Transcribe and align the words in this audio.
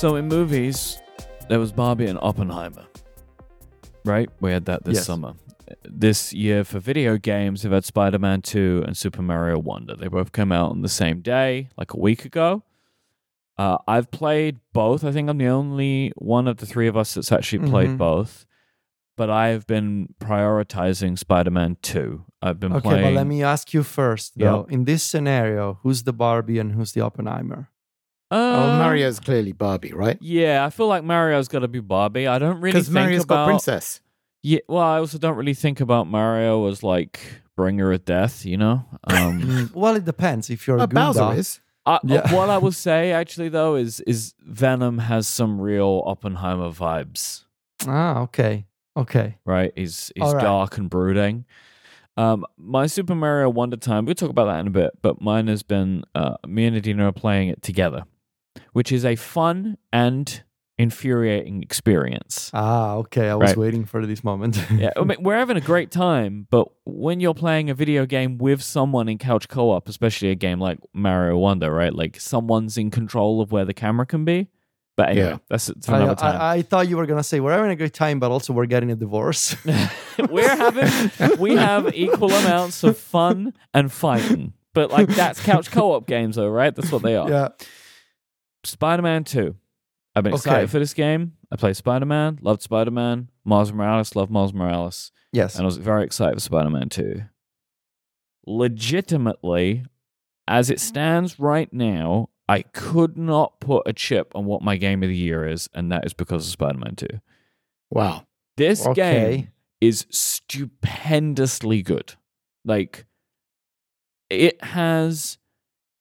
So 0.00 0.16
in 0.16 0.28
movies, 0.28 0.98
there 1.50 1.58
was 1.58 1.72
Barbie 1.72 2.06
and 2.06 2.18
Oppenheimer. 2.22 2.86
Right? 4.06 4.30
We 4.40 4.50
had 4.50 4.64
that 4.64 4.82
this 4.82 4.94
Yes. 4.94 5.04
summer. 5.04 5.34
This 5.84 6.32
year 6.32 6.64
for 6.64 6.78
video 6.78 7.18
games, 7.18 7.62
we've 7.64 7.72
had 7.74 7.84
Spider 7.84 8.18
Man 8.18 8.40
2 8.40 8.82
and 8.86 8.96
Super 8.96 9.20
Mario 9.20 9.58
Wonder. 9.58 9.94
They 9.94 10.08
both 10.08 10.32
came 10.32 10.52
out 10.52 10.70
on 10.70 10.80
the 10.80 10.88
same 10.88 11.20
day, 11.20 11.68
like 11.76 11.92
a 11.92 11.98
week 12.00 12.24
ago. 12.24 12.62
Uh, 13.58 13.76
I've 13.86 14.10
played 14.10 14.60
both. 14.72 15.04
I 15.04 15.12
think 15.12 15.28
I'm 15.28 15.36
the 15.36 15.48
only 15.48 16.12
one 16.16 16.48
of 16.48 16.56
the 16.56 16.64
three 16.66 16.88
of 16.88 16.96
us 16.96 17.12
that's 17.12 17.30
actually 17.30 17.68
played 17.68 17.90
Mhm. 17.90 17.98
both. 17.98 18.46
But 19.18 19.28
I've 19.28 19.66
been 19.66 20.14
prioritizing 20.18 21.18
Spider 21.18 21.50
Man 21.50 21.76
2. 21.82 22.24
I've 22.40 22.58
been 22.58 22.72
Okay, 22.72 22.80
playing. 22.80 23.04
Okay, 23.04 23.10
but 23.10 23.16
let 23.18 23.26
me 23.26 23.42
ask 23.42 23.74
you 23.74 23.82
first, 23.82 24.38
though. 24.38 24.60
Yep. 24.62 24.72
In 24.72 24.84
this 24.86 25.02
scenario, 25.02 25.78
who's 25.82 26.04
the 26.04 26.14
Barbie 26.14 26.58
and 26.58 26.72
who's 26.72 26.92
the 26.92 27.02
Oppenheimer? 27.02 27.68
Oh, 28.30 28.70
Uh, 28.74 28.78
Mario's 28.78 29.18
clearly 29.20 29.52
Barbie, 29.52 29.92
right? 29.92 30.16
Yeah, 30.20 30.64
I 30.64 30.70
feel 30.70 30.86
like 30.86 31.02
Mario's 31.04 31.48
got 31.48 31.60
to 31.60 31.68
be 31.68 31.80
Barbie. 31.80 32.26
I 32.26 32.38
don't 32.38 32.60
really 32.60 32.72
Because 32.72 32.86
think 32.86 32.94
Mario's 32.94 33.24
about 33.24 33.46
got 33.46 33.46
princess. 33.46 34.00
Yeah, 34.42 34.60
well, 34.68 34.82
I 34.82 34.98
also 34.98 35.18
don't 35.18 35.36
really 35.36 35.54
think 35.54 35.80
about 35.80 36.06
Mario 36.06 36.66
as 36.68 36.82
like 36.82 37.20
bringer 37.56 37.92
of 37.92 38.04
death, 38.04 38.46
you 38.46 38.56
know. 38.56 38.84
Um, 39.04 39.70
well, 39.74 39.96
it 39.96 40.04
depends. 40.04 40.48
If 40.48 40.66
you're 40.66 40.78
a 40.78 40.82
Oh, 40.82 40.86
Bowser 40.86 41.32
is. 41.34 41.60
I, 41.86 41.98
Yeah. 42.04 42.32
what 42.32 42.50
I 42.50 42.58
will 42.58 42.72
say 42.72 43.10
actually 43.12 43.48
though 43.48 43.74
is 43.74 44.00
is 44.02 44.34
Venom 44.40 44.98
has 44.98 45.26
some 45.26 45.60
real 45.60 46.02
Oppenheimer 46.06 46.70
vibes, 46.70 47.44
Ah, 47.86 48.20
okay, 48.20 48.66
okay. 48.96 49.38
right? 49.46 49.72
He's 49.74 50.12
he's 50.14 50.22
All 50.24 50.34
right. 50.34 50.42
dark 50.42 50.76
and 50.78 50.88
brooding. 50.90 51.46
Um, 52.16 52.44
my 52.58 52.86
Super 52.86 53.14
Mario 53.14 53.48
Wonder 53.48 53.76
time, 53.78 54.04
we'll 54.04 54.14
talk 54.14 54.28
about 54.30 54.44
that 54.46 54.60
in 54.60 54.66
a 54.66 54.70
bit, 54.70 54.90
but 55.00 55.22
mine 55.22 55.46
has 55.48 55.62
been 55.62 56.04
uh, 56.14 56.36
me 56.46 56.66
and 56.66 56.76
Adina 56.76 57.06
are 57.08 57.12
playing 57.12 57.48
it 57.48 57.62
together, 57.62 58.04
which 58.72 58.92
is 58.92 59.04
a 59.04 59.16
fun 59.16 59.76
and 59.92 60.42
infuriating 60.78 61.62
experience. 61.62 62.50
Ah, 62.54 62.94
okay. 62.94 63.28
I 63.28 63.34
was 63.34 63.50
Right. 63.50 63.56
waiting 63.58 63.84
for 63.84 64.06
this 64.06 64.24
moment. 64.24 64.56
yeah, 64.72 64.90
I 64.96 65.04
mean, 65.04 65.18
we're 65.22 65.36
having 65.36 65.58
a 65.58 65.60
great 65.60 65.90
time, 65.90 66.46
but 66.50 66.68
when 66.86 67.20
you're 67.20 67.34
playing 67.34 67.68
a 67.68 67.74
video 67.74 68.06
game 68.06 68.38
with 68.38 68.62
someone 68.62 69.06
in 69.08 69.18
couch 69.18 69.46
co-op, 69.48 69.88
especially 69.88 70.30
a 70.30 70.34
game 70.34 70.58
like 70.58 70.78
Mario 70.94 71.36
Wonder, 71.36 71.70
right? 71.70 71.94
Like 71.94 72.18
someone's 72.18 72.78
in 72.78 72.90
control 72.90 73.42
of 73.42 73.52
where 73.52 73.66
the 73.66 73.74
camera 73.74 74.06
can 74.06 74.24
be. 74.24 74.48
But 74.96 75.10
anyway, 75.10 75.28
Yeah. 75.28 75.38
that's 75.50 75.70
for 75.84 75.94
I, 75.94 75.96
another 75.98 76.14
time. 76.14 76.40
I, 76.40 76.52
I 76.56 76.62
thought 76.62 76.88
you 76.88 76.96
were 76.96 77.06
gonna 77.06 77.22
say 77.22 77.40
we're 77.40 77.52
having 77.52 77.70
a 77.70 77.76
great 77.76 77.94
time, 77.94 78.18
but 78.18 78.30
also 78.30 78.52
we're 78.54 78.66
getting 78.66 78.90
a 78.90 78.96
divorce. 78.96 79.54
we're 80.30 80.48
having 80.56 81.38
we 81.38 81.56
have 81.56 81.94
equal 81.94 82.30
amounts 82.32 82.82
of 82.84 82.96
fun 82.98 83.52
and 83.74 83.92
fighting, 83.92 84.52
but 84.74 84.90
like 84.90 85.08
that's 85.08 85.40
couch 85.42 85.70
co-op 85.70 86.06
games, 86.06 86.36
though, 86.36 86.48
right? 86.48 86.74
That's 86.74 86.90
what 86.92 87.02
they 87.02 87.16
are. 87.16 87.28
yeah. 87.30 87.48
Spider-Man 88.64 89.24
Two. 89.24 89.56
I've 90.14 90.24
been 90.24 90.32
Okay. 90.34 90.38
excited 90.40 90.70
for 90.70 90.78
this 90.78 90.92
game. 90.94 91.36
I 91.52 91.56
played 91.56 91.76
Spider-Man, 91.76 92.38
loved 92.42 92.62
Spider-Man. 92.62 93.30
Miles 93.44 93.72
Morales, 93.72 94.14
loved 94.16 94.30
Miles 94.30 94.52
Morales. 94.52 95.12
Yes. 95.32 95.54
and 95.54 95.62
I 95.62 95.66
was 95.66 95.76
very 95.76 96.02
excited 96.04 96.34
for 96.34 96.40
Spider 96.40 96.70
Man 96.70 96.88
2. 96.88 97.22
Legitimately, 98.46 99.84
as 100.48 100.70
it 100.70 100.80
stands 100.80 101.38
right 101.38 101.72
now, 101.72 102.30
I 102.48 102.62
could 102.62 103.16
not 103.16 103.60
put 103.60 103.84
a 103.86 103.92
chip 103.92 104.32
on 104.34 104.44
what 104.44 104.60
my 104.62 104.76
game 104.76 105.04
of 105.04 105.08
the 105.08 105.16
year 105.16 105.46
is, 105.46 105.68
and 105.72 105.92
that 105.92 106.04
is 106.04 106.12
because 106.14 106.44
of 106.46 106.50
Spider 106.52 106.78
Man 106.78 106.96
2. 106.96 107.06
Wow. 107.90 108.26
This 108.56 108.84
Okay. 108.86 109.36
game 109.36 109.48
is 109.80 110.04
stupendously 110.10 111.82
good. 111.82 112.14
Like, 112.64 113.06
it 114.28 114.62
has 114.64 115.38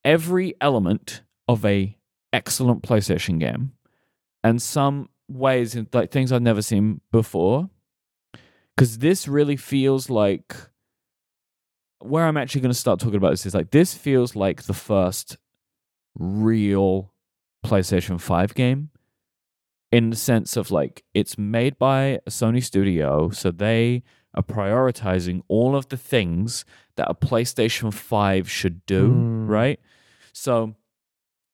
every 0.03 0.55
element 0.59 1.21
of 1.47 1.63
a 1.65 1.95
excellent 2.33 2.83
PlayStation 2.83 3.39
game, 3.39 3.73
and 4.43 4.61
some 4.61 5.09
ways 5.29 5.75
in 5.75 5.87
like 5.93 6.11
things 6.11 6.31
I've 6.31 6.41
never 6.41 6.61
seen 6.61 7.01
before. 7.11 7.69
Because 8.75 8.99
this 8.99 9.27
really 9.27 9.57
feels 9.57 10.09
like 10.09 10.55
where 11.99 12.25
I'm 12.25 12.37
actually 12.37 12.61
going 12.61 12.71
to 12.71 12.77
start 12.77 12.99
talking 12.99 13.17
about 13.17 13.31
this 13.31 13.45
is 13.45 13.53
like 13.53 13.71
this 13.71 13.93
feels 13.93 14.35
like 14.35 14.63
the 14.63 14.73
first 14.73 15.37
real 16.17 17.13
PlayStation 17.65 18.19
5 18.21 18.53
game 18.55 18.89
in 19.91 20.11
the 20.11 20.15
sense 20.15 20.55
of 20.55 20.71
like 20.71 21.03
it's 21.13 21.37
made 21.37 21.77
by 21.77 22.19
a 22.25 22.29
Sony 22.29 22.63
studio, 22.63 23.29
so 23.31 23.51
they 23.51 24.03
are 24.33 24.43
prioritizing 24.43 25.41
all 25.47 25.75
of 25.75 25.89
the 25.89 25.97
things 25.97 26.63
that 26.95 27.09
a 27.09 27.15
PlayStation 27.15 27.93
5 27.93 28.49
should 28.49 28.85
do, 28.85 29.09
Mm. 29.09 29.49
right? 29.49 29.79
So 30.31 30.75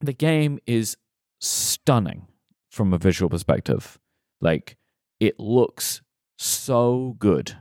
the 0.05 0.13
game 0.13 0.59
is 0.65 0.97
stunning 1.39 2.27
from 2.69 2.93
a 2.93 2.97
visual 2.97 3.29
perspective. 3.29 3.99
Like 4.41 4.77
it 5.19 5.39
looks 5.39 6.01
so 6.37 7.15
good. 7.19 7.55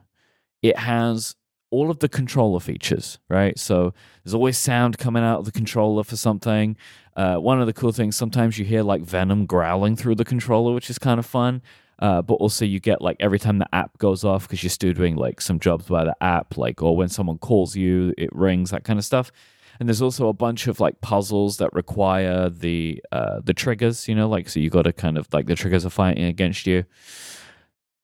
It 0.62 0.78
has 0.78 1.36
all 1.70 1.90
of 1.90 1.98
the 1.98 2.08
controller 2.08 2.60
features, 2.60 3.18
right? 3.28 3.58
So 3.58 3.92
there's 4.22 4.34
always 4.34 4.56
sound 4.56 4.98
coming 4.98 5.24
out 5.24 5.40
of 5.40 5.44
the 5.44 5.52
controller 5.52 6.04
for 6.04 6.16
something. 6.16 6.76
Uh, 7.16 7.36
one 7.36 7.60
of 7.60 7.66
the 7.66 7.72
cool 7.72 7.92
things, 7.92 8.16
sometimes 8.16 8.58
you 8.58 8.64
hear 8.64 8.82
like 8.82 9.02
Venom 9.02 9.44
growling 9.46 9.96
through 9.96 10.14
the 10.14 10.24
controller, 10.24 10.72
which 10.72 10.88
is 10.88 10.98
kind 10.98 11.18
of 11.18 11.26
fun. 11.26 11.62
Uh, 11.98 12.20
but 12.22 12.34
also 12.34 12.64
you 12.64 12.80
get 12.80 13.00
like 13.00 13.16
every 13.20 13.38
time 13.38 13.58
the 13.58 13.74
app 13.74 13.96
goes 13.98 14.24
off 14.24 14.42
because 14.42 14.62
you're 14.62 14.70
still 14.70 14.92
doing 14.92 15.16
like 15.16 15.40
some 15.40 15.58
jobs 15.58 15.86
by 15.86 16.04
the 16.04 16.14
app, 16.20 16.56
like 16.56 16.82
or 16.82 16.96
when 16.96 17.08
someone 17.08 17.38
calls 17.38 17.76
you, 17.76 18.12
it 18.18 18.30
rings, 18.34 18.70
that 18.70 18.84
kind 18.84 18.98
of 18.98 19.04
stuff. 19.04 19.30
And 19.78 19.88
there's 19.88 20.02
also 20.02 20.28
a 20.28 20.32
bunch 20.32 20.66
of 20.66 20.80
like 20.80 21.00
puzzles 21.00 21.56
that 21.58 21.72
require 21.72 22.48
the 22.48 23.02
uh, 23.12 23.40
the 23.42 23.54
triggers, 23.54 24.08
you 24.08 24.14
know, 24.14 24.28
like 24.28 24.48
so 24.48 24.60
you 24.60 24.70
got 24.70 24.82
to 24.82 24.92
kind 24.92 25.18
of 25.18 25.32
like 25.32 25.46
the 25.46 25.54
triggers 25.54 25.84
are 25.84 25.90
fighting 25.90 26.24
against 26.24 26.66
you. 26.66 26.84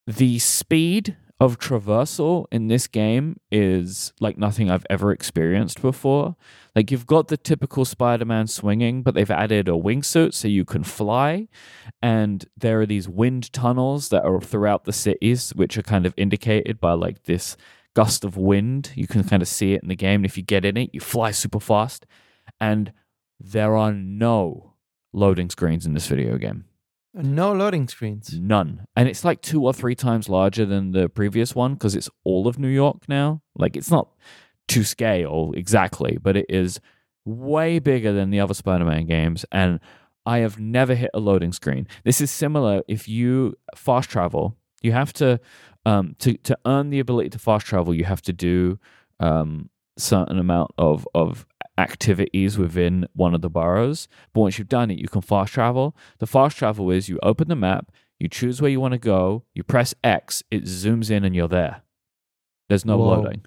The 0.07 0.39
speed 0.39 1.17
of 1.41 1.59
traversal 1.59 2.45
in 2.53 2.69
this 2.69 2.87
game 2.87 3.41
is 3.51 4.13
like 4.21 4.37
nothing 4.37 4.71
I've 4.71 4.87
ever 4.91 5.11
experienced 5.11 5.81
before. 5.81 6.37
Like 6.77 6.91
you've 6.91 7.07
got 7.07 7.29
the 7.29 7.39
typical 7.39 7.87
Spider-Man 7.87 8.47
swinging, 8.47 9.03
but 9.03 9.15
they've 9.15 9.31
added 9.31 9.67
a 9.67 9.73
wingsuit 9.73 10.35
so 10.35 10.49
you 10.49 10.67
can 10.67 10.85
fly, 10.85 11.49
and 12.03 12.45
there 12.57 12.83
are 12.83 12.87
these 12.87 13.09
wind 13.09 13.51
tunnels 13.55 14.11
that 14.11 14.23
are 14.23 14.41
throughout 14.41 14.85
the 14.85 14.93
cities, 14.93 15.55
which 15.55 15.79
are 15.79 15.83
kind 15.83 16.05
of 16.05 16.13
indicated 16.19 16.79
by 16.79 16.93
like 16.93 17.23
this 17.23 17.57
gust 17.95 18.25
of 18.25 18.37
wind. 18.37 18.93
You 18.95 19.07
can 19.07 19.25
kind 19.25 19.43
of 19.43 19.49
see 19.49 19.75
it 19.75 19.83
in 19.83 19.89
the 19.89 19.97
game. 19.97 20.21
And 20.21 20.27
if 20.27 20.37
you 20.37 20.43
get 20.43 20.65
in 20.65 20.77
it, 20.77 20.91
you 20.93 21.01
fly 21.01 21.31
super 21.31 21.61
fast, 21.61 22.07
and 22.61 22.93
there 23.39 23.77
are 23.77 23.93
no 23.93 24.75
loading 25.13 25.51
screens 25.51 25.87
in 25.87 25.95
this 25.95 26.07
video 26.07 26.37
game. 26.39 26.65
Uh, 27.17 27.23
no 27.23 27.53
loading 27.53 27.89
screens. 27.89 28.39
None. 28.39 28.85
And 28.95 29.09
it's 29.09 29.25
like 29.25 29.43
two 29.43 29.65
or 29.65 29.73
three 29.73 29.95
times 29.95 30.29
larger 30.29 30.65
than 30.65 30.93
the 30.93 31.09
previous 31.09 31.55
one 31.55 31.75
because 31.75 31.97
it's 31.97 32.11
all 32.25 32.47
of 32.47 32.59
New 32.59 32.69
York 32.69 33.09
now. 33.09 33.43
Like 33.57 33.77
it's 33.77 33.91
not 33.91 34.09
to 34.69 34.85
scale 34.85 35.53
exactly, 35.57 36.19
but 36.21 36.37
it 36.37 36.47
is 36.49 36.81
way 37.25 37.79
bigger 37.79 38.13
than 38.13 38.31
the 38.31 38.41
other 38.41 38.55
Spider 38.55 38.85
Man 38.85 39.07
games. 39.07 39.45
And 39.51 39.81
I 40.25 40.39
have 40.39 40.59
never 40.61 40.95
hit 40.95 41.11
a 41.15 41.19
loading 41.19 41.53
screen. 41.53 41.89
This 42.05 42.21
is 42.21 42.31
similar 42.31 42.83
if 42.87 43.09
you 43.09 43.57
fast 43.75 44.11
travel, 44.11 44.57
you 44.81 44.93
have 44.93 45.13
to 45.15 45.41
um 45.87 46.15
to, 46.19 46.37
to 46.39 46.59
earn 46.67 46.91
the 46.91 47.01
ability 47.01 47.31
to 47.31 47.39
fast 47.39 47.67
travel, 47.67 47.95
you 47.95 48.05
have 48.05 48.23
to 48.23 48.33
do 48.33 48.79
um 49.19 49.71
certain 49.99 50.39
amount 50.39 50.73
of 50.79 51.07
of 51.15 51.47
activities 51.79 52.59
within 52.59 53.07
one 53.15 53.35
of 53.35 53.41
the 53.41 53.51
boroughs. 53.51 54.09
But 54.33 54.41
once 54.43 54.59
you've 54.59 54.69
done 54.69 54.91
it, 54.91 54.99
you 54.99 55.09
can 55.09 55.23
fast 55.23 55.53
travel. 55.53 55.97
The 56.19 56.27
fast 56.27 56.57
travel 56.57 56.91
is 56.91 57.09
you 57.09 57.19
open 57.23 57.49
the 57.49 57.57
map, 57.57 57.91
you 58.19 58.29
choose 58.29 58.61
where 58.61 58.71
you 58.71 58.81
want 58.81 58.93
to 58.93 58.99
go, 58.99 59.45
you 59.55 59.63
press 59.63 59.95
X, 60.05 60.43
it 60.51 60.65
zooms 60.65 61.11
in, 61.11 61.25
and 61.25 61.35
you're 61.35 61.49
there. 61.49 61.83
There's 62.69 62.85
no 62.85 62.99
Whoa. 62.99 63.21
loading. 63.21 63.45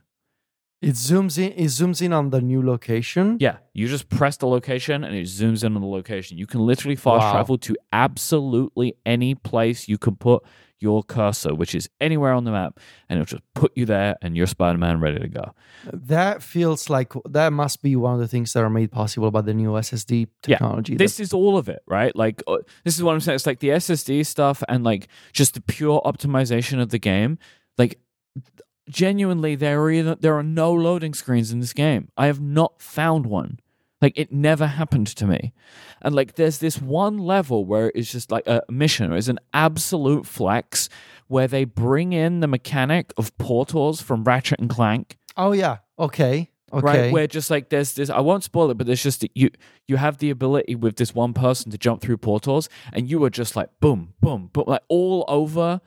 It 0.83 0.95
zooms 0.95 1.37
in. 1.37 1.51
It 1.53 1.67
zooms 1.67 2.01
in 2.01 2.11
on 2.13 2.29
the 2.29 2.41
new 2.41 2.61
location. 2.65 3.37
Yeah, 3.39 3.57
you 3.73 3.87
just 3.87 4.09
press 4.09 4.37
the 4.37 4.47
location 4.47 5.03
and 5.03 5.15
it 5.15 5.25
zooms 5.27 5.63
in 5.63 5.75
on 5.75 5.81
the 5.81 5.87
location. 5.87 6.37
You 6.37 6.45
can 6.45 6.59
literally 6.65 6.95
fast 6.95 7.21
Wow. 7.21 7.31
travel 7.33 7.57
to 7.59 7.75
absolutely 7.93 8.95
any 9.05 9.35
place 9.35 9.87
you 9.87 9.97
can 9.97 10.15
put 10.15 10.43
your 10.79 11.01
cursor, 11.01 11.55
which 11.55 11.73
is 11.73 11.89
anywhere 12.01 12.33
on 12.33 12.43
the 12.43 12.51
map, 12.51 12.77
and 13.07 13.17
it'll 13.19 13.25
just 13.37 13.43
put 13.55 13.71
you 13.75 13.85
there 13.85 14.17
and 14.21 14.35
you're 14.35 14.45
Spider 14.47 14.77
Man 14.77 14.99
ready 14.99 15.17
to 15.19 15.29
go. 15.29 15.53
That 15.93 16.43
feels 16.43 16.89
like 16.89 17.13
that 17.29 17.53
must 17.53 17.81
be 17.81 17.95
one 17.95 18.13
of 18.15 18.19
the 18.19 18.27
things 18.27 18.51
that 18.51 18.63
are 18.63 18.69
made 18.69 18.91
possible 18.91 19.31
by 19.31 19.39
the 19.41 19.53
new 19.53 19.69
SSD 19.77 20.27
technology. 20.41 20.93
Yeah. 20.93 20.97
This 20.97 21.21
is 21.21 21.31
all 21.31 21.57
of 21.57 21.69
it, 21.69 21.81
right? 21.87 22.13
Like, 22.15 22.43
uh, 22.47 22.57
this 22.83 22.95
is 22.97 23.03
what 23.03 23.13
I'm 23.13 23.21
saying. 23.21 23.35
It's 23.35 23.45
like 23.47 23.59
the 23.61 23.69
SSD 23.69 24.25
stuff 24.25 24.61
and 24.67 24.83
like 24.83 25.07
just 25.31 25.53
the 25.53 25.61
pure 25.61 26.01
optimization 26.03 26.81
of 26.81 26.89
the 26.89 26.99
game. 26.99 27.37
Like, 27.77 27.99
genuinely, 28.89 29.55
there 29.55 29.81
are 29.81 29.91
either, 29.91 30.15
there 30.15 30.35
are 30.37 30.43
no 30.43 30.71
loading 30.73 31.13
screens 31.13 31.51
in 31.51 31.59
this 31.59 31.73
game. 31.73 32.09
I 32.17 32.27
have 32.27 32.41
not 32.41 32.81
found 32.81 33.25
one. 33.25 33.59
Like, 34.01 34.13
it 34.17 34.33
never 34.33 34.67
happened 34.67 35.07
to 35.07 35.25
me. 35.25 35.53
And 36.01 36.13
like, 36.13 36.35
there's 36.35 36.57
this 36.57 36.81
one 36.81 37.17
level 37.17 37.63
where 37.63 37.91
it's 37.95 38.11
just 38.11 38.31
like 38.31 38.45
a 38.47 38.61
mission. 38.69 39.13
It's 39.13 39.29
an 39.29 39.39
absolute 39.53 40.25
flex 40.25 40.89
where 41.27 41.47
they 41.47 41.63
bring 41.63 42.11
in 42.11 42.41
the 42.41 42.47
mechanic 42.47 43.13
of 43.17 43.35
portals 43.37 44.01
from 44.01 44.23
Ratchet 44.25 44.59
and 44.59 44.69
Clank. 44.69 45.17
oh 45.37 45.53
yeah. 45.53 45.77
Okay. 45.97 46.49
Okay. 46.73 47.03
right? 47.03 47.13
Where 47.13 47.27
just 47.27 47.51
like 47.51 47.69
there's 47.69 47.93
this, 47.93 48.09
I 48.09 48.19
won't 48.19 48.43
spoil 48.43 48.71
it, 48.71 48.77
but 48.77 48.87
there's 48.87 49.03
just 49.03 49.25
you 49.35 49.51
you 49.87 49.97
have 49.97 50.17
the 50.17 50.31
ability 50.31 50.75
with 50.75 50.95
this 50.95 51.13
one 51.13 51.33
person 51.33 51.71
to 51.71 51.77
jump 51.77 52.01
through 52.01 52.17
portals, 52.17 52.67
and 52.91 53.07
you 53.09 53.23
are 53.23 53.29
just 53.29 53.55
like 53.55 53.69
boom, 53.79 54.15
boom, 54.21 54.49
boom, 54.51 54.63
like 54.67 54.81
all 54.87 55.23
over 55.27 55.81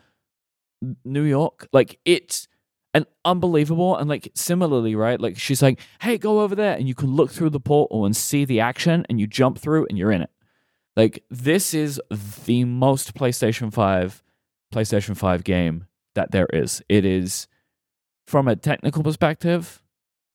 New 1.04 1.24
York. 1.24 1.68
Like 1.72 1.98
it's 2.04 2.46
and 2.96 3.06
unbelievable. 3.24 3.96
And 3.96 4.08
like 4.08 4.32
similarly, 4.34 4.94
right? 4.94 5.20
Like 5.20 5.38
she's 5.38 5.60
like, 5.62 5.80
hey, 6.00 6.16
go 6.18 6.40
over 6.40 6.54
there, 6.54 6.76
and 6.76 6.88
you 6.88 6.94
can 6.94 7.14
look 7.14 7.30
through 7.30 7.50
the 7.50 7.60
portal 7.60 8.06
and 8.06 8.16
see 8.16 8.44
the 8.44 8.60
action, 8.60 9.04
and 9.08 9.20
you 9.20 9.26
jump 9.26 9.58
through, 9.58 9.86
and 9.88 9.98
you're 9.98 10.12
in 10.12 10.22
it. 10.22 10.30
Like 10.96 11.22
this 11.30 11.74
is 11.74 12.00
the 12.46 12.64
most 12.64 13.14
PlayStation 13.14 13.72
Five, 13.72 14.22
PlayStation 14.74 15.16
Five 15.16 15.44
game 15.44 15.86
that 16.14 16.30
there 16.30 16.48
is. 16.52 16.82
It 16.88 17.04
is 17.04 17.48
from 18.26 18.48
a 18.48 18.56
technical 18.56 19.02
perspective, 19.02 19.82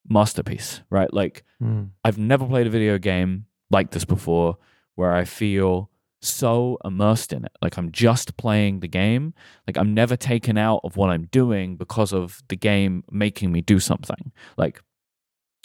masterpiece, 0.08 0.80
right? 0.88 1.12
Like 1.12 1.44
Mm. 1.62 1.90
I've 2.04 2.18
never 2.18 2.44
played 2.46 2.66
a 2.66 2.70
video 2.70 2.98
game 2.98 3.46
like 3.70 3.92
this 3.92 4.04
before 4.04 4.56
where 4.96 5.12
I 5.12 5.24
feel 5.24 5.90
so 6.22 6.78
immersed 6.84 7.32
in 7.32 7.44
it. 7.44 7.52
Like 7.60 7.76
I'm 7.76 7.90
just 7.90 8.36
playing 8.36 8.80
the 8.80 8.88
game. 8.88 9.34
Like 9.66 9.76
I'm 9.76 9.94
never 9.94 10.16
taken 10.16 10.56
out 10.56 10.80
of 10.84 10.96
what 10.96 11.10
I'm 11.10 11.24
doing 11.26 11.76
because 11.76 12.12
of 12.12 12.42
the 12.48 12.56
game 12.56 13.04
making 13.10 13.52
me 13.52 13.60
do 13.60 13.80
something. 13.80 14.32
Like 14.56 14.80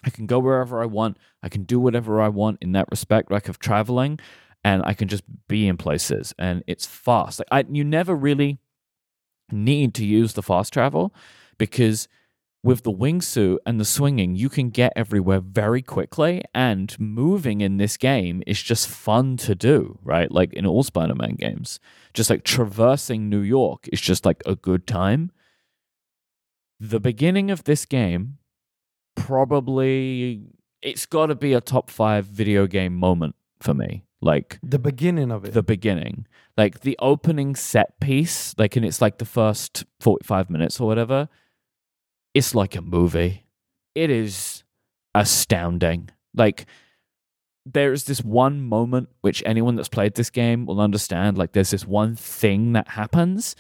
I 0.04 0.10
can 0.10 0.26
go 0.26 0.40
wherever 0.40 0.82
I 0.82 0.86
want. 0.86 1.18
I 1.44 1.50
can 1.50 1.64
do 1.64 1.80
whatever 1.80 2.22
I 2.22 2.30
want 2.30 2.60
in 2.62 2.72
that 2.74 2.88
respect, 2.90 3.32
like 3.32 3.50
of 3.50 3.60
traveling, 3.60 4.20
and 4.64 4.82
I 4.86 4.94
can 4.94 5.08
just 5.08 5.24
be 5.48 5.68
in 5.68 5.78
places 5.78 6.34
and 6.38 6.64
it's 6.68 6.86
fast. 6.86 7.40
Like 7.40 7.48
I 7.52 7.66
you 7.72 7.84
never 7.84 8.16
really 8.16 8.60
need 9.52 9.94
to 9.96 10.06
use 10.06 10.34
the 10.34 10.44
fast 10.44 10.74
travel 10.74 11.14
because 11.58 12.08
with 12.64 12.84
the 12.84 12.92
wingsuit 12.92 13.58
and 13.66 13.80
the 13.80 13.86
swinging, 13.86 14.36
you 14.36 14.50
can 14.50 14.70
get 14.70 14.92
everywhere 14.96 15.40
very 15.40 15.82
quickly. 15.82 16.44
And 16.54 16.98
moving 17.00 17.62
in 17.62 17.78
this 17.78 17.98
game 17.98 18.44
is 18.48 18.62
just 18.62 18.88
fun 18.90 19.38
to 19.38 19.56
do, 19.56 20.00
right? 20.04 20.32
Like 20.32 20.54
in 20.54 20.66
all 20.66 20.84
Spider 20.84 21.16
Man 21.16 21.36
games, 21.36 21.80
just 22.14 22.30
like 22.30 22.44
traversing 22.44 23.30
New 23.30 23.40
York 23.42 23.88
is 23.94 24.02
just 24.02 24.26
like 24.26 24.42
a 24.46 24.56
good 24.56 24.86
time. 24.88 25.32
The 26.80 27.00
beginning 27.00 27.50
of 27.52 27.64
this 27.64 27.86
game, 27.86 28.38
probably, 29.16 30.42
it's 30.82 31.06
got 31.06 31.28
to 31.28 31.36
be 31.36 31.54
a 31.54 31.62
top 31.62 31.90
five 31.90 32.26
video 32.26 32.68
game 32.68 32.96
moment 32.96 33.36
for 33.60 33.74
me. 33.74 34.04
Like, 34.22 34.60
The 34.64 34.80
beginning 34.80 35.32
of 35.32 35.46
it. 35.46 35.54
the 35.54 35.62
beginning 35.64 36.26
like 36.58 36.80
the 36.82 36.98
opening 36.98 37.56
set 37.56 38.00
piece 38.00 38.56
like 38.58 38.76
and 38.76 38.84
it's 38.84 39.00
like 39.00 39.20
the 39.20 39.26
first 39.26 39.86
45 40.00 40.50
minutes 40.50 40.80
or 40.80 40.88
whatever 40.88 41.30
it's 42.38 42.56
like 42.56 42.76
a 42.76 42.82
movie 42.82 43.46
it 43.96 44.10
is 44.10 44.64
astounding 45.16 46.10
like 46.34 46.66
there's 47.66 48.06
this 48.06 48.24
one 48.24 48.62
moment 48.62 49.10
which 49.22 49.44
anyone 49.46 49.76
that's 49.76 49.90
played 49.90 50.14
this 50.16 50.30
game 50.30 50.66
will 50.66 50.80
understand 50.80 51.38
like 51.38 51.52
there's 51.54 51.72
this 51.72 51.86
one 51.86 52.16
thing 52.16 52.74
that 52.74 52.88
happens 52.90 53.56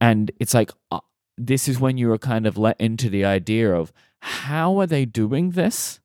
and 0.00 0.30
it's 0.38 0.54
like 0.54 0.70
uh, 0.90 1.00
this 1.36 1.68
is 1.68 1.80
when 1.80 1.96
you 1.96 2.10
are 2.12 2.18
kind 2.18 2.46
of 2.46 2.58
let 2.58 2.80
into 2.80 3.08
the 3.08 3.24
idea 3.24 3.72
of 3.74 3.92
how 4.20 4.78
are 4.78 4.86
they 4.86 5.04
doing 5.04 5.50
this 5.50 6.00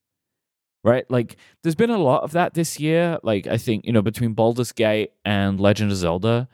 right? 0.84 1.10
Like, 1.10 1.38
there's 1.62 1.76
been 1.76 1.90
a 1.90 1.98
lot 1.98 2.24
of 2.24 2.34
that 2.34 2.54
this 2.54 2.80
year. 2.80 3.18
Like, 3.24 3.48
I 3.48 3.58
think, 3.58 3.86
you 3.86 3.94
know, 3.94 4.02
between 4.02 4.34
Baldur's 4.34 4.72
Gate 4.72 5.14
and 5.24 5.60
Legend 5.60 5.92
of 5.92 5.98
Zelda, 5.98 6.48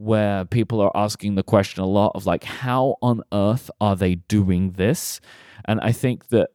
where 0.00 0.46
people 0.46 0.80
are 0.80 0.90
asking 0.94 1.34
the 1.34 1.42
question 1.42 1.82
a 1.82 1.86
lot 1.86 2.12
of, 2.14 2.24
like, 2.24 2.44
how 2.44 2.96
on 3.02 3.22
earth 3.32 3.70
are 3.82 3.94
they 3.94 4.14
doing 4.14 4.72
this? 4.72 5.20
And 5.66 5.78
I 5.80 5.92
think 5.92 6.28
that 6.28 6.50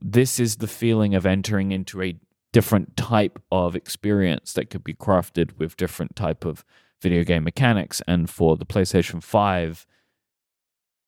this 0.00 0.40
is 0.40 0.56
the 0.56 0.66
feeling 0.66 1.14
of 1.14 1.24
entering 1.24 1.70
into 1.70 2.02
a 2.02 2.18
different 2.52 2.96
type 2.96 3.40
of 3.52 3.76
experience 3.76 4.52
that 4.54 4.68
could 4.68 4.82
be 4.82 4.94
crafted 4.94 5.56
with 5.58 5.76
different 5.76 6.16
type 6.16 6.44
of 6.44 6.64
video 7.00 7.22
game 7.22 7.44
mechanics 7.44 8.02
and 8.08 8.28
for 8.28 8.56
the 8.56 8.66
PlayStation 8.66 9.22
5 9.22 9.86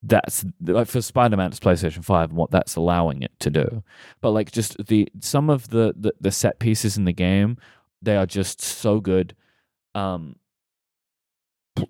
that's 0.03 0.45
for 0.85 1.03
Spider-Man 1.03 1.49
it's 1.49 1.59
PlayStation 1.59 2.05
5 2.05 2.29
and 2.31 2.39
what 2.39 2.53
that's 2.53 2.77
allowing 2.77 3.23
it 3.23 3.33
to 3.41 3.51
do. 3.51 3.83
But 4.21 4.31
like 4.31 4.53
just 4.53 4.77
the 4.87 5.09
some 5.21 5.51
of 5.51 5.71
the 5.71 5.93
the, 5.97 6.13
the 6.21 6.31
set 6.31 6.61
pieces 6.61 6.97
in 6.97 7.05
the 7.05 7.13
game, 7.13 7.57
they 8.01 8.17
are 8.17 8.27
just 8.27 8.61
so 8.61 9.01
good. 9.01 9.35
Um 9.97 10.37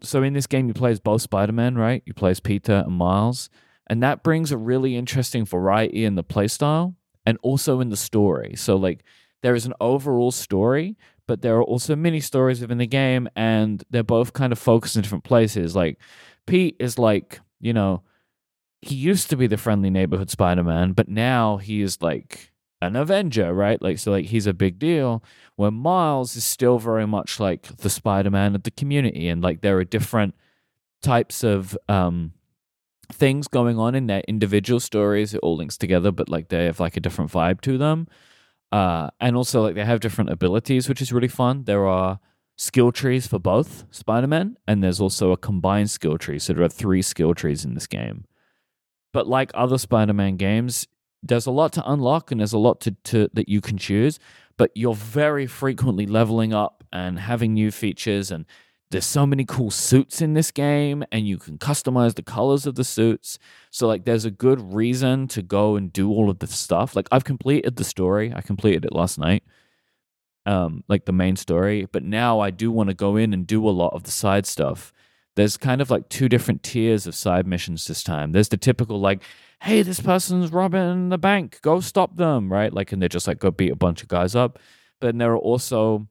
so 0.03 0.23
in 0.23 0.33
this 0.33 0.47
game 0.47 0.69
you 0.69 0.75
play 0.75 0.91
as 0.91 1.01
both 1.01 1.23
Spider-Man, 1.23 1.77
right? 1.77 2.03
You 2.07 2.15
play 2.15 2.31
as 2.31 2.41
Peter 2.41 2.85
and 2.87 2.95
Miles, 2.95 3.51
and 3.89 4.03
that 4.03 4.23
brings 4.23 4.53
a 4.53 4.57
really 4.57 4.97
interesting 4.97 5.45
variety 5.45 6.05
in 6.05 6.15
the 6.15 6.25
playstyle 6.25 6.95
and 7.25 7.39
also 7.43 7.81
in 7.81 7.89
the 7.89 7.97
story. 7.97 8.55
So 8.57 8.77
like 8.77 9.05
there 9.43 9.55
is 9.55 9.67
an 9.67 9.75
overall 9.81 10.31
story, 10.31 10.97
but 11.27 11.43
there 11.43 11.57
are 11.57 11.63
also 11.63 11.95
mini 11.95 12.21
stories 12.21 12.61
within 12.61 12.79
the 12.79 12.87
game 12.87 13.29
and 13.37 13.85
they're 13.91 14.03
both 14.03 14.33
kind 14.33 14.53
of 14.53 14.59
focused 14.59 14.97
in 14.97 15.03
different 15.03 15.25
places. 15.25 15.77
Like 15.77 15.99
Pete 16.47 16.77
is 16.81 16.99
like, 16.99 17.41
you 17.61 17.73
know, 17.73 18.03
he 18.81 18.95
used 18.95 19.31
to 19.31 19.37
be 19.37 19.47
the 19.47 19.57
friendly 19.57 19.91
neighborhood 19.91 20.31
Spider-Man, 20.31 20.93
but 20.93 21.09
now 21.09 21.57
he 21.57 21.83
is 21.83 22.01
like 22.01 22.53
an 22.81 22.97
Avenger, 22.97 23.53
right? 23.53 23.81
Like 23.81 23.99
so 23.99 24.11
like 24.11 24.27
he's 24.27 24.47
a 24.47 24.55
big 24.55 24.79
deal. 24.79 25.23
Where 25.57 25.71
Miles 25.71 26.37
is 26.37 26.45
still 26.45 26.79
very 26.79 27.07
much 27.07 27.41
like 27.41 27.63
the 27.79 27.91
Spider-Man 27.91 28.55
of 28.55 28.63
the 28.63 28.71
community 28.71 29.29
and 29.29 29.43
like 29.43 29.61
there 29.61 29.79
are 29.79 29.85
different 29.85 30.35
types 31.03 31.45
of 31.45 31.77
um 31.89 32.33
things 33.13 33.49
going 33.49 33.79
on 33.79 33.95
in 33.95 34.07
their 34.07 34.23
individual 34.29 34.81
stories. 34.81 35.35
It 35.35 35.41
all 35.43 35.57
links 35.57 35.79
together, 35.79 36.13
but 36.13 36.29
like 36.29 36.49
they 36.49 36.67
have 36.67 36.81
like 36.81 36.97
a 36.97 37.01
different 37.01 37.31
vibe 37.33 37.61
to 37.63 37.79
them. 37.79 38.07
Uh 38.71 39.11
and 39.21 39.37
also 39.37 39.63
like 39.63 39.75
they 39.75 39.85
have 39.85 40.01
different 40.01 40.31
abilities, 40.31 40.89
which 40.89 41.03
is 41.03 41.13
really 41.13 41.29
fun. 41.29 41.65
There 41.65 41.87
are 41.87 42.21
skill 42.57 42.91
trees 42.93 43.27
for 43.27 43.39
both 43.39 43.85
Spider-Man, 43.91 44.57
and 44.67 44.83
there's 44.83 45.01
also 45.01 45.31
a 45.31 45.37
combined 45.37 45.91
skill 45.91 46.19
tree. 46.19 46.39
So 46.39 46.53
there 46.53 46.65
are 46.65 46.69
three 46.69 47.03
skill 47.03 47.33
trees 47.33 47.65
in 47.65 47.75
this 47.75 47.87
game. 47.87 48.25
But 49.13 49.27
like 49.27 49.51
other 49.55 49.79
Spider-Man 49.79 50.37
games, 50.37 50.87
there's 51.23 51.47
a 51.47 51.51
lot 51.51 51.73
to 51.75 51.91
unlock 51.91 52.31
and 52.31 52.41
there's 52.41 52.53
a 52.53 52.59
lot 52.59 52.81
to, 52.83 52.93
to 53.05 53.29
that 53.35 53.49
you 53.49 53.61
can 53.61 53.79
choose. 53.79 54.19
But 54.57 54.71
you're 54.75 54.95
very 54.95 55.47
frequently 55.47 56.07
leveling 56.07 56.53
up 56.53 56.85
and 56.93 57.19
having 57.19 57.55
new 57.55 57.71
features 57.71 58.31
and 58.31 58.45
there's 58.91 59.05
so 59.05 59.27
many 59.27 59.45
cool 59.45 59.71
suits 59.71 60.23
in 60.23 60.33
this 60.33 60.51
game 60.51 61.05
and 61.13 61.29
you 61.29 61.37
can 61.37 61.59
customize 61.59 62.15
the 62.15 62.23
colors 62.23 62.67
of 62.67 62.75
the 62.75 62.85
suits. 62.85 63.39
So 63.71 63.87
like 63.87 64.05
there's 64.05 64.25
a 64.25 64.31
good 64.31 64.75
reason 64.75 65.29
to 65.29 65.43
go 65.43 65.77
and 65.77 65.93
do 65.93 66.11
all 66.11 66.31
of 66.31 66.39
this 66.39 66.57
stuff. 66.57 66.97
Like 66.97 67.07
I've 67.13 67.25
completed 67.25 67.77
the 67.77 67.85
story. 67.85 68.33
I 68.35 68.41
completed 68.41 68.87
it 68.87 68.93
last 68.93 69.19
night 69.19 69.45
um, 70.49 70.83
like 70.89 71.05
the 71.05 71.13
main 71.13 71.37
story. 71.37 71.87
But 71.93 72.03
now 72.03 72.41
I 72.41 72.51
do 72.51 72.73
want 72.73 72.89
to 72.89 72.95
go 72.95 73.17
in 73.17 73.35
and 73.35 73.47
do 73.47 73.69
a 73.69 73.71
lot 73.71 73.93
of 73.93 74.05
the 74.05 74.11
side 74.11 74.47
stuff. 74.47 74.93
There's 75.37 75.59
kind 75.59 75.81
of 75.83 75.91
like 75.91 76.09
two 76.09 76.29
different 76.29 76.63
tiers 76.63 77.07
of 77.07 77.15
side 77.15 77.47
missions 77.47 77.87
this 77.87 78.03
time. 78.03 78.33
There's 78.33 78.49
the 78.49 78.57
typical 78.57 78.99
like, 78.99 79.23
hey, 79.61 79.83
this 79.83 80.01
person's 80.01 80.53
robbing 80.53 81.09
the 81.09 81.19
bank, 81.19 81.59
go 81.63 81.81
stop 81.81 82.17
them, 82.17 82.53
right? 82.53 82.73
Like, 82.73 82.93
and 82.93 83.03
they're 83.03 83.09
just 83.09 83.27
like 83.27 83.39
go 83.39 83.51
beat 83.51 83.73
a 83.73 83.77
bunch 83.77 84.03
of 84.03 84.09
guys 84.09 84.35
up. 84.35 84.59
But 85.01 85.09
then 85.09 85.19
there 85.19 85.33
are 85.33 85.39
also 85.39 86.09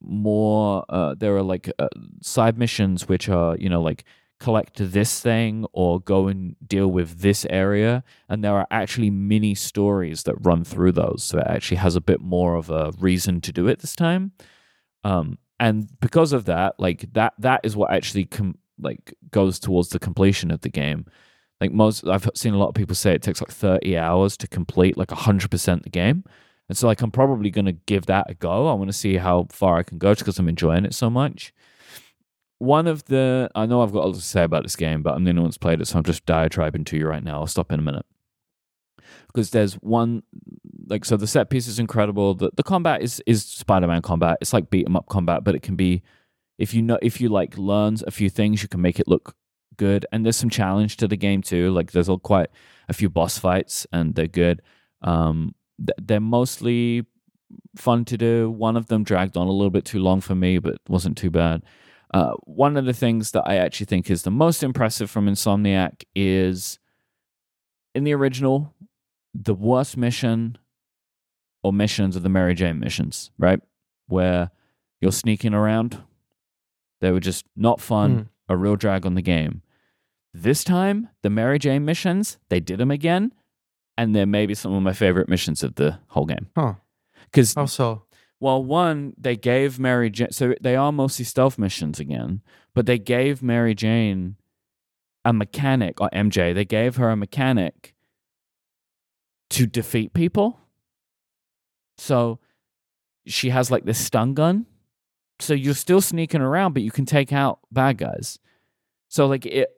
more. 0.00 0.84
Uh, 0.88 1.14
there 1.14 1.36
are 1.36 1.42
like 1.42 1.70
uh, 1.78 1.88
side 2.22 2.58
missions 2.58 3.08
which 3.08 3.28
are 3.28 3.56
you 3.58 3.68
know 3.68 3.82
like 3.82 4.04
collect 4.38 4.76
this 4.76 5.20
thing 5.20 5.66
or 5.72 5.98
go 6.00 6.28
and 6.28 6.56
deal 6.66 6.88
with 6.88 7.20
this 7.20 7.46
area 7.48 8.04
and 8.28 8.44
there 8.44 8.54
are 8.54 8.66
actually 8.70 9.08
mini 9.08 9.54
stories 9.54 10.24
that 10.24 10.34
run 10.44 10.62
through 10.62 10.92
those 10.92 11.24
so 11.24 11.38
it 11.38 11.46
actually 11.46 11.78
has 11.78 11.96
a 11.96 12.02
bit 12.02 12.20
more 12.20 12.54
of 12.54 12.68
a 12.68 12.92
reason 12.98 13.40
to 13.40 13.50
do 13.50 13.66
it 13.66 13.78
this 13.78 13.96
time 13.96 14.32
um 15.04 15.38
and 15.58 15.88
because 16.00 16.34
of 16.34 16.44
that 16.44 16.74
like 16.78 17.10
that 17.14 17.32
that 17.38 17.60
is 17.64 17.74
what 17.74 17.90
actually 17.90 18.26
com- 18.26 18.58
like 18.78 19.14
goes 19.30 19.58
towards 19.58 19.88
the 19.88 19.98
completion 19.98 20.50
of 20.50 20.60
the 20.60 20.68
game 20.68 21.06
like 21.60 21.72
most 21.72 22.06
i've 22.06 22.28
seen 22.34 22.54
a 22.54 22.58
lot 22.58 22.68
of 22.68 22.74
people 22.74 22.94
say 22.94 23.12
it 23.12 23.22
takes 23.22 23.40
like 23.40 23.50
30 23.50 23.96
hours 23.96 24.36
to 24.36 24.48
complete 24.48 24.96
like 24.96 25.08
100% 25.08 25.82
the 25.82 25.90
game 25.90 26.24
and 26.68 26.76
so 26.76 26.86
like 26.86 27.00
i'm 27.02 27.10
probably 27.10 27.50
going 27.50 27.64
to 27.64 27.72
give 27.72 28.06
that 28.06 28.30
a 28.30 28.34
go 28.34 28.68
i 28.68 28.74
want 28.74 28.88
to 28.88 28.96
see 28.96 29.16
how 29.16 29.46
far 29.50 29.78
i 29.78 29.82
can 29.82 29.98
go 29.98 30.14
because 30.14 30.38
i'm 30.38 30.48
enjoying 30.48 30.84
it 30.84 30.94
so 30.94 31.08
much 31.10 31.52
one 32.58 32.86
of 32.86 33.04
the 33.04 33.50
I 33.54 33.66
know 33.66 33.82
I've 33.82 33.92
got 33.92 34.04
a 34.04 34.06
lot 34.06 34.14
to 34.14 34.20
say 34.20 34.42
about 34.42 34.62
this 34.62 34.76
game, 34.76 35.02
but 35.02 35.14
I'm 35.14 35.24
the 35.24 35.30
only 35.30 35.42
one 35.42 35.50
that's 35.50 35.58
played 35.58 35.80
it, 35.80 35.86
so 35.86 35.98
I'm 35.98 36.04
just 36.04 36.24
diatribing 36.26 36.84
to 36.86 36.96
you 36.96 37.06
right 37.06 37.22
now. 37.22 37.40
I'll 37.40 37.46
stop 37.46 37.70
in 37.70 37.78
a 37.78 37.82
minute. 37.82 38.06
Because 39.26 39.50
there's 39.50 39.74
one 39.74 40.22
like 40.88 41.04
so 41.04 41.16
the 41.16 41.26
set 41.26 41.50
piece 41.50 41.68
is 41.68 41.78
incredible. 41.78 42.34
The 42.34 42.50
the 42.56 42.62
combat 42.62 43.02
is 43.02 43.22
is 43.26 43.44
Spider-Man 43.44 44.02
combat. 44.02 44.38
It's 44.40 44.52
like 44.52 44.70
beat 44.70 44.86
'em 44.86 44.96
up 44.96 45.06
combat, 45.08 45.44
but 45.44 45.54
it 45.54 45.62
can 45.62 45.76
be 45.76 46.02
if 46.58 46.72
you 46.72 46.82
know 46.82 46.98
if 47.02 47.20
you 47.20 47.28
like 47.28 47.58
learn 47.58 47.96
a 48.06 48.10
few 48.10 48.30
things, 48.30 48.62
you 48.62 48.68
can 48.68 48.80
make 48.80 48.98
it 48.98 49.06
look 49.06 49.34
good. 49.76 50.06
And 50.12 50.24
there's 50.24 50.36
some 50.36 50.50
challenge 50.50 50.96
to 50.98 51.08
the 51.08 51.16
game 51.16 51.42
too. 51.42 51.70
Like 51.70 51.92
there's 51.92 52.08
a, 52.08 52.16
quite 52.18 52.48
a 52.88 52.92
few 52.92 53.08
boss 53.08 53.38
fights, 53.38 53.86
and 53.92 54.14
they're 54.14 54.26
good. 54.28 54.62
Um, 55.02 55.54
th- 55.78 55.96
they're 56.00 56.20
mostly 56.20 57.04
fun 57.76 58.04
to 58.06 58.16
do. 58.18 58.50
One 58.50 58.76
of 58.76 58.86
them 58.86 59.04
dragged 59.04 59.36
on 59.36 59.46
a 59.46 59.52
little 59.52 59.70
bit 59.70 59.84
too 59.84 60.00
long 60.00 60.20
for 60.20 60.34
me, 60.34 60.58
but 60.58 60.78
wasn't 60.88 61.16
too 61.16 61.30
bad. 61.30 61.62
Uh, 62.14 62.32
one 62.44 62.76
of 62.76 62.84
the 62.86 62.92
things 62.92 63.32
that 63.32 63.42
I 63.46 63.56
actually 63.56 63.86
think 63.86 64.10
is 64.10 64.22
the 64.22 64.30
most 64.30 64.62
impressive 64.62 65.10
from 65.10 65.26
Insomniac 65.26 66.04
is 66.14 66.78
in 67.94 68.04
the 68.04 68.12
original, 68.14 68.72
the 69.34 69.54
worst 69.54 69.96
mission 69.96 70.56
or 71.62 71.72
missions 71.72 72.16
are 72.16 72.20
the 72.20 72.28
Mary 72.28 72.54
Jane 72.54 72.78
missions, 72.78 73.30
right? 73.38 73.60
Where 74.06 74.50
you're 75.00 75.12
sneaking 75.12 75.52
around. 75.52 76.02
They 77.00 77.10
were 77.10 77.20
just 77.20 77.44
not 77.56 77.80
fun, 77.80 78.30
Hmm. 78.48 78.52
a 78.52 78.56
real 78.56 78.76
drag 78.76 79.04
on 79.04 79.14
the 79.14 79.22
game. 79.22 79.62
This 80.38 80.64
time, 80.64 81.08
the 81.22 81.30
Mary 81.30 81.58
Jane 81.58 81.86
missions, 81.86 82.36
they 82.50 82.60
did 82.60 82.76
them 82.76 82.90
again, 82.90 83.32
and 83.96 84.14
they're 84.14 84.26
maybe 84.26 84.54
some 84.54 84.74
of 84.74 84.82
my 84.82 84.92
favorite 84.92 85.30
missions 85.30 85.62
of 85.62 85.76
the 85.76 85.98
whole 86.08 86.26
game. 86.26 86.48
Huh. 86.54 86.74
Because 87.24 87.54
How 87.54 87.64
so? 87.64 88.02
well, 88.38 88.62
one, 88.62 89.14
they 89.16 89.34
gave 89.34 89.78
Mary 89.78 90.10
Jane, 90.10 90.32
so 90.32 90.54
they 90.60 90.76
are 90.76 90.92
mostly 90.92 91.24
stealth 91.24 91.58
missions 91.58 91.98
again, 91.98 92.42
but 92.74 92.84
they 92.84 92.98
gave 92.98 93.42
Mary 93.42 93.74
Jane 93.74 94.36
a 95.24 95.32
mechanic, 95.32 96.02
or 96.02 96.10
MJ, 96.10 96.54
they 96.54 96.66
gave 96.66 96.96
her 96.96 97.08
a 97.08 97.16
mechanic 97.16 97.94
to 99.48 99.66
defeat 99.66 100.12
people. 100.12 100.60
So 101.96 102.40
she 103.26 103.48
has 103.48 103.70
like 103.70 103.86
this 103.86 103.98
stun 103.98 104.34
gun. 104.34 104.66
So 105.40 105.54
you're 105.54 105.72
still 105.72 106.02
sneaking 106.02 106.42
around, 106.42 106.74
but 106.74 106.82
you 106.82 106.90
can 106.90 107.06
take 107.06 107.32
out 107.32 107.60
bad 107.72 107.96
guys. 107.96 108.38
So, 109.08 109.26
like, 109.26 109.46
it 109.46 109.70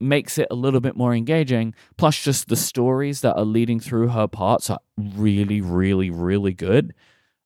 makes 0.00 0.38
it 0.38 0.48
a 0.50 0.54
little 0.54 0.80
bit 0.80 0.96
more 0.96 1.14
engaging. 1.14 1.74
Plus, 1.96 2.18
just 2.22 2.48
the 2.48 2.56
stories 2.56 3.20
that 3.22 3.34
are 3.36 3.44
leading 3.44 3.80
through 3.80 4.08
her 4.08 4.28
parts 4.28 4.70
are 4.70 4.80
really, 4.96 5.60
really, 5.60 6.10
really 6.10 6.52
good. 6.52 6.94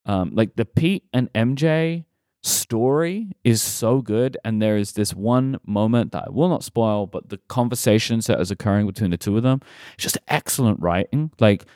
Um, 0.07 0.31
like 0.35 0.57
the 0.57 0.65
Pete 0.65 1.05
and 1.13 1.33
MJ 1.33 2.05
story 2.43 3.33
is 3.45 3.63
so 3.63 4.01
good, 4.01 4.37
and 4.45 4.61
there 4.61 4.77
is 4.77 4.93
this 4.93 5.15
one 5.15 5.59
moment 5.67 6.13
that 6.13 6.25
I 6.27 6.31
will 6.31 6.49
not 6.49 6.65
spoil, 6.65 7.07
but 7.07 7.29
the 7.29 7.39
conversations 7.49 8.27
that 8.27 8.41
is 8.41 8.51
occurring 8.51 8.87
between 8.87 9.11
the 9.11 9.19
two 9.19 9.37
of 9.37 9.43
them, 9.43 9.61
it's 9.95 10.03
just 10.03 10.19
excellent 10.29 10.81
writing. 10.81 11.31
Like 11.39 11.67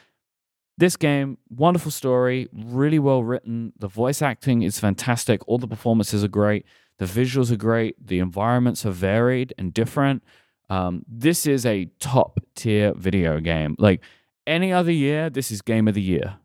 this 0.76 0.96
game, 0.96 1.38
wonderful 1.50 1.90
story, 1.90 2.48
really 2.52 2.98
well 2.98 3.22
written. 3.22 3.72
The 3.78 3.88
voice 3.88 4.22
acting 4.22 4.62
is 4.62 4.80
fantastic. 4.80 5.46
All 5.46 5.58
the 5.58 5.68
performances 5.68 6.24
are 6.24 6.28
great. 6.28 6.64
The 6.98 7.04
visuals 7.04 7.50
are 7.50 7.56
great. 7.56 7.94
The 8.04 8.18
environments 8.18 8.86
are 8.86 8.90
varied 8.90 9.52
and 9.58 9.74
different. 9.74 10.22
Um, 10.70 11.04
this 11.08 11.46
is 11.46 11.66
a 11.66 11.86
top 12.00 12.40
tier 12.54 12.92
video 12.94 13.40
game. 13.40 13.76
Like 13.78 14.02
any 14.46 14.72
other 14.72 14.92
year, 14.92 15.30
this 15.30 15.50
is 15.50 15.62
game 15.62 15.88
of 15.88 15.94
the 15.94 16.02
year. 16.02 16.36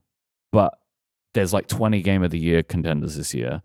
But 0.52 0.78
there's 1.34 1.54
like 1.54 1.68
20 1.68 2.02
game 2.02 2.24
of 2.24 2.32
the 2.32 2.40
year 2.40 2.64
contenders 2.64 3.16
this 3.16 3.34
year. 3.34 3.62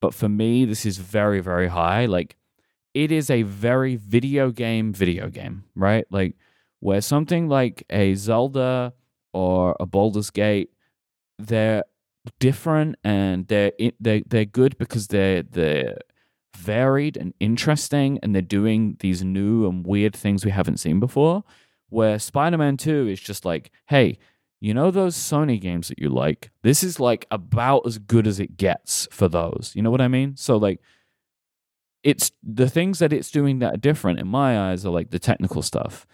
But 0.00 0.14
for 0.14 0.28
me, 0.28 0.64
this 0.64 0.86
is 0.86 0.98
very, 0.98 1.40
very 1.40 1.68
high. 1.68 2.06
Like 2.06 2.36
it 2.94 3.12
is 3.12 3.30
a 3.30 3.42
very 3.42 3.96
video 3.96 4.50
game, 4.50 4.92
video 4.92 5.28
game, 5.28 5.64
right? 5.74 6.06
Like 6.10 6.36
where 6.80 7.00
something 7.00 7.48
like 7.48 7.84
a 7.90 8.14
Zelda 8.14 8.94
or 9.32 9.76
a 9.78 9.86
Baldur's 9.86 10.30
Gate, 10.30 10.70
they're 11.38 11.84
different 12.40 12.96
and 13.04 13.46
they're 13.48 13.72
they 14.00 14.22
they're 14.26 14.44
good 14.44 14.76
because 14.78 15.08
they're 15.08 15.42
they're 15.42 15.98
varied 16.56 17.16
and 17.16 17.34
interesting 17.40 18.18
and 18.22 18.34
they're 18.34 18.42
doing 18.42 18.96
these 19.00 19.22
new 19.22 19.68
and 19.68 19.86
weird 19.86 20.14
things 20.14 20.44
we 20.44 20.50
haven't 20.50 20.78
seen 20.78 21.00
before. 21.00 21.44
Where 21.88 22.18
Spider-Man 22.18 22.78
2 22.78 23.08
is 23.08 23.20
just 23.20 23.44
like, 23.44 23.70
hey, 23.86 24.18
you 24.60 24.74
know 24.74 24.90
those 24.90 25.14
Sony 25.16 25.60
games 25.60 25.88
that 25.88 25.98
you 25.98 26.08
like? 26.08 26.50
This 26.62 26.82
is 26.82 26.98
like 26.98 27.26
about 27.30 27.86
as 27.86 27.98
good 27.98 28.26
as 28.26 28.40
it 28.40 28.56
gets 28.56 29.06
for 29.12 29.28
those. 29.28 29.72
You 29.74 29.82
know 29.82 29.90
what 29.90 30.00
I 30.00 30.08
mean? 30.08 30.36
So 30.36 30.56
like 30.56 30.80
it's 32.02 32.32
the 32.42 32.68
things 32.68 32.98
that 32.98 33.12
it's 33.12 33.30
doing 33.30 33.58
that 33.60 33.74
are 33.74 33.78
different 33.78 34.18
in 34.18 34.26
my 34.28 34.70
eyes 34.70 34.84
are 34.84 34.90
like 34.90 35.10
the 35.10 35.18
technical 35.18 35.62
stuff 35.62 36.06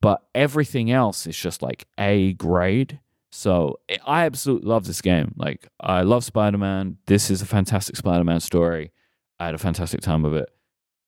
but 0.00 0.22
everything 0.34 0.90
else 0.90 1.26
is 1.26 1.36
just 1.36 1.62
like 1.62 1.86
A 1.98 2.32
grade. 2.34 3.00
So 3.30 3.78
I- 4.06 4.24
absolutely 4.24 4.68
love 4.68 4.86
this 4.86 5.02
game. 5.02 5.34
Like 5.36 5.68
I 5.78 6.02
love 6.02 6.24
Spider-Man. 6.24 6.98
This 7.06 7.30
is 7.30 7.42
a 7.42 7.46
fantastic 7.46 7.96
Spider-Man 7.96 8.40
story. 8.40 8.92
I 9.40 9.46
had 9.46 9.54
a 9.54 9.58
fantastic 9.58 10.00
time 10.02 10.22
with 10.22 10.34
it. 10.34 10.48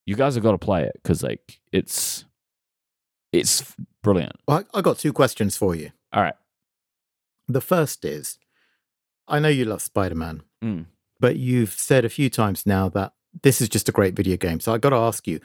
You 0.07 0.17
guys 0.17 0.35
have 0.35 0.43
got 0.43 0.53
to 0.53 0.59
play 0.59 0.83
it 0.85 0.93
because 0.95 1.23
like 1.23 1.61
it's 1.71 2.25
it's 3.33 3.75
brilliant. 4.03 4.33
Well, 4.49 4.65
I 4.75 4.79
I 4.79 4.81
got 4.83 4.99
two 4.99 5.13
questions 5.13 5.57
for 5.57 5.75
you. 5.75 5.91
All 6.13 6.23
right. 6.23 6.35
The 7.49 7.61
first 7.61 8.05
is 8.05 8.39
I 9.29 9.39
know 9.39 9.49
you 9.49 9.65
love 9.65 9.83
Spider 9.83 10.15
Man, 10.17 10.43
Mm. 10.65 10.87
but 11.21 11.37
you've 11.37 11.73
said 11.73 12.05
a 12.05 12.09
few 12.09 12.29
times 12.31 12.67
now 12.67 12.89
that 12.91 13.13
this 13.43 13.61
is 13.61 13.69
just 13.69 13.89
a 13.89 13.93
great 13.93 14.15
video 14.15 14.37
game. 14.37 14.61
So 14.61 14.73
I 14.75 14.79
got 14.79 14.91
to 14.91 14.97
ask 14.97 15.27
you 15.29 15.41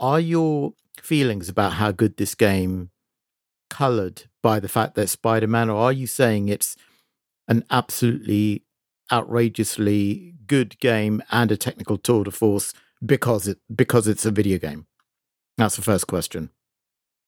are 0.00 0.18
your 0.20 0.72
feelings 1.00 1.48
about 1.48 1.74
how 1.74 1.92
good 1.92 2.16
this 2.16 2.34
game 2.34 2.90
colored 3.70 4.24
by 4.42 4.58
the 4.60 4.68
fact 4.68 4.94
that 4.96 5.08
Spider 5.08 5.46
Man, 5.46 5.70
or 5.70 5.76
are 5.80 5.92
you 5.92 6.06
saying 6.06 6.48
it's 6.48 6.76
an 7.48 7.64
absolutely 7.70 8.64
outrageously 9.12 10.34
good 10.46 10.78
game 10.80 11.22
and 11.30 11.52
a 11.52 11.56
technical 11.56 11.98
tour 11.98 12.24
de 12.24 12.30
force 12.30 12.72
because 13.04 13.46
it 13.46 13.58
because 13.74 14.08
it's 14.08 14.24
a 14.24 14.30
video 14.30 14.58
game? 14.58 14.86
That's 15.58 15.76
the 15.76 15.82
first 15.82 16.06
question. 16.06 16.50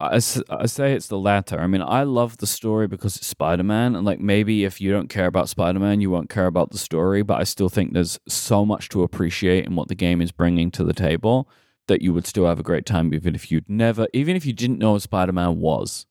I, 0.01 0.17
I 0.17 0.67
say 0.67 0.93
it's 0.93 1.07
the 1.07 1.19
latter. 1.19 1.59
I 1.61 1.67
mean, 1.67 1.83
I 1.83 2.03
love 2.03 2.39
the 2.39 2.47
story 2.47 2.89
because 2.89 3.17
it's 3.17 3.27
Spider 3.27 3.63
Man, 3.63 3.95
and 3.95 4.05
like 4.05 4.21
maybe 4.21 4.65
if 4.65 4.81
you 4.81 4.91
don't 4.91 5.09
care 5.09 5.27
about 5.27 5.49
Spider 5.49 5.79
Man, 5.79 6.01
you 6.01 6.11
won't 6.11 6.31
care 6.31 6.47
about 6.47 6.71
the 6.71 6.79
story. 6.79 7.23
But 7.23 7.41
I 7.41 7.45
still 7.45 7.69
think 7.69 7.93
there's 7.93 8.19
so 8.29 8.65
much 8.65 8.89
to 8.91 9.03
appreciate 9.03 9.67
in 9.67 9.77
what 9.77 9.89
the 9.89 9.95
game 9.95 10.21
is 10.21 10.33
bringing 10.33 10.71
to 10.73 10.85
the 10.85 10.93
table 10.93 11.49
that 11.87 12.03
you 12.03 12.13
would 12.13 12.27
still 12.27 12.47
have 12.47 12.59
a 12.59 12.65
great 12.65 12.87
time, 12.87 13.13
even 13.15 13.35
if 13.35 13.53
you'd 13.53 13.69
never, 13.69 14.09
even 14.13 14.37
if 14.37 14.45
you 14.47 14.53
didn't 14.53 14.79
know 14.79 14.93
what 14.93 15.03
Spider 15.03 15.33
Man 15.33 15.61
was. 15.61 16.07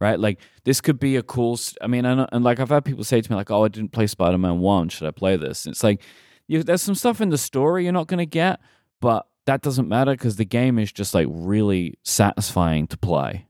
Right, 0.00 0.18
like 0.18 0.40
this 0.64 0.80
could 0.80 0.98
be 0.98 1.16
a 1.16 1.22
cool. 1.22 1.58
I 1.82 1.86
mean, 1.86 2.06
I 2.06 2.14
know, 2.14 2.26
and 2.32 2.42
like 2.42 2.58
I've 2.58 2.70
had 2.70 2.86
people 2.86 3.04
say 3.04 3.20
to 3.20 3.30
me, 3.30 3.36
like, 3.36 3.50
"Oh, 3.50 3.64
I 3.64 3.68
didn't 3.68 3.92
play 3.92 4.06
Spider 4.06 4.38
Man 4.38 4.60
One. 4.60 4.88
Should 4.88 5.06
I 5.06 5.10
play 5.10 5.36
this?" 5.36 5.66
And 5.66 5.74
it's 5.74 5.84
like, 5.84 6.00
you, 6.48 6.62
there's 6.62 6.82
some 6.82 6.94
stuff 6.94 7.20
in 7.20 7.28
the 7.28 7.38
story 7.38 7.84
you're 7.84 7.92
not 7.92 8.06
going 8.06 8.18
to 8.18 8.26
get, 8.26 8.60
but 9.00 9.26
that 9.46 9.62
doesn't 9.62 9.88
matter 9.88 10.12
because 10.12 10.36
the 10.36 10.44
game 10.44 10.78
is 10.78 10.90
just 10.90 11.14
like 11.14 11.26
really 11.30 11.98
satisfying 12.02 12.86
to 12.88 12.96
play. 12.96 13.46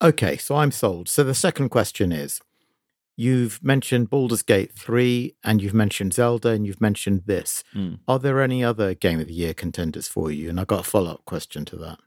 Okay, 0.00 0.36
so 0.36 0.56
I'm 0.56 0.70
sold. 0.70 1.08
So 1.08 1.24
the 1.24 1.34
second 1.34 1.70
question 1.70 2.12
is 2.12 2.40
you've 3.16 3.62
mentioned 3.62 4.10
Baldur's 4.10 4.42
Gate 4.42 4.72
3 4.72 5.34
and 5.44 5.62
you've 5.62 5.74
mentioned 5.74 6.14
Zelda 6.14 6.50
and 6.50 6.66
you've 6.66 6.80
mentioned 6.80 7.22
this. 7.26 7.62
Mm. 7.74 8.00
Are 8.08 8.18
there 8.18 8.42
any 8.42 8.64
other 8.64 8.94
Game 8.94 9.20
of 9.20 9.28
the 9.28 9.34
Year 9.34 9.54
contenders 9.54 10.08
for 10.08 10.30
you? 10.30 10.50
And 10.50 10.58
I've 10.58 10.66
got 10.66 10.80
a 10.80 10.88
follow 10.88 11.12
up 11.12 11.24
question 11.24 11.64
to 11.66 11.76
that. 11.76 11.98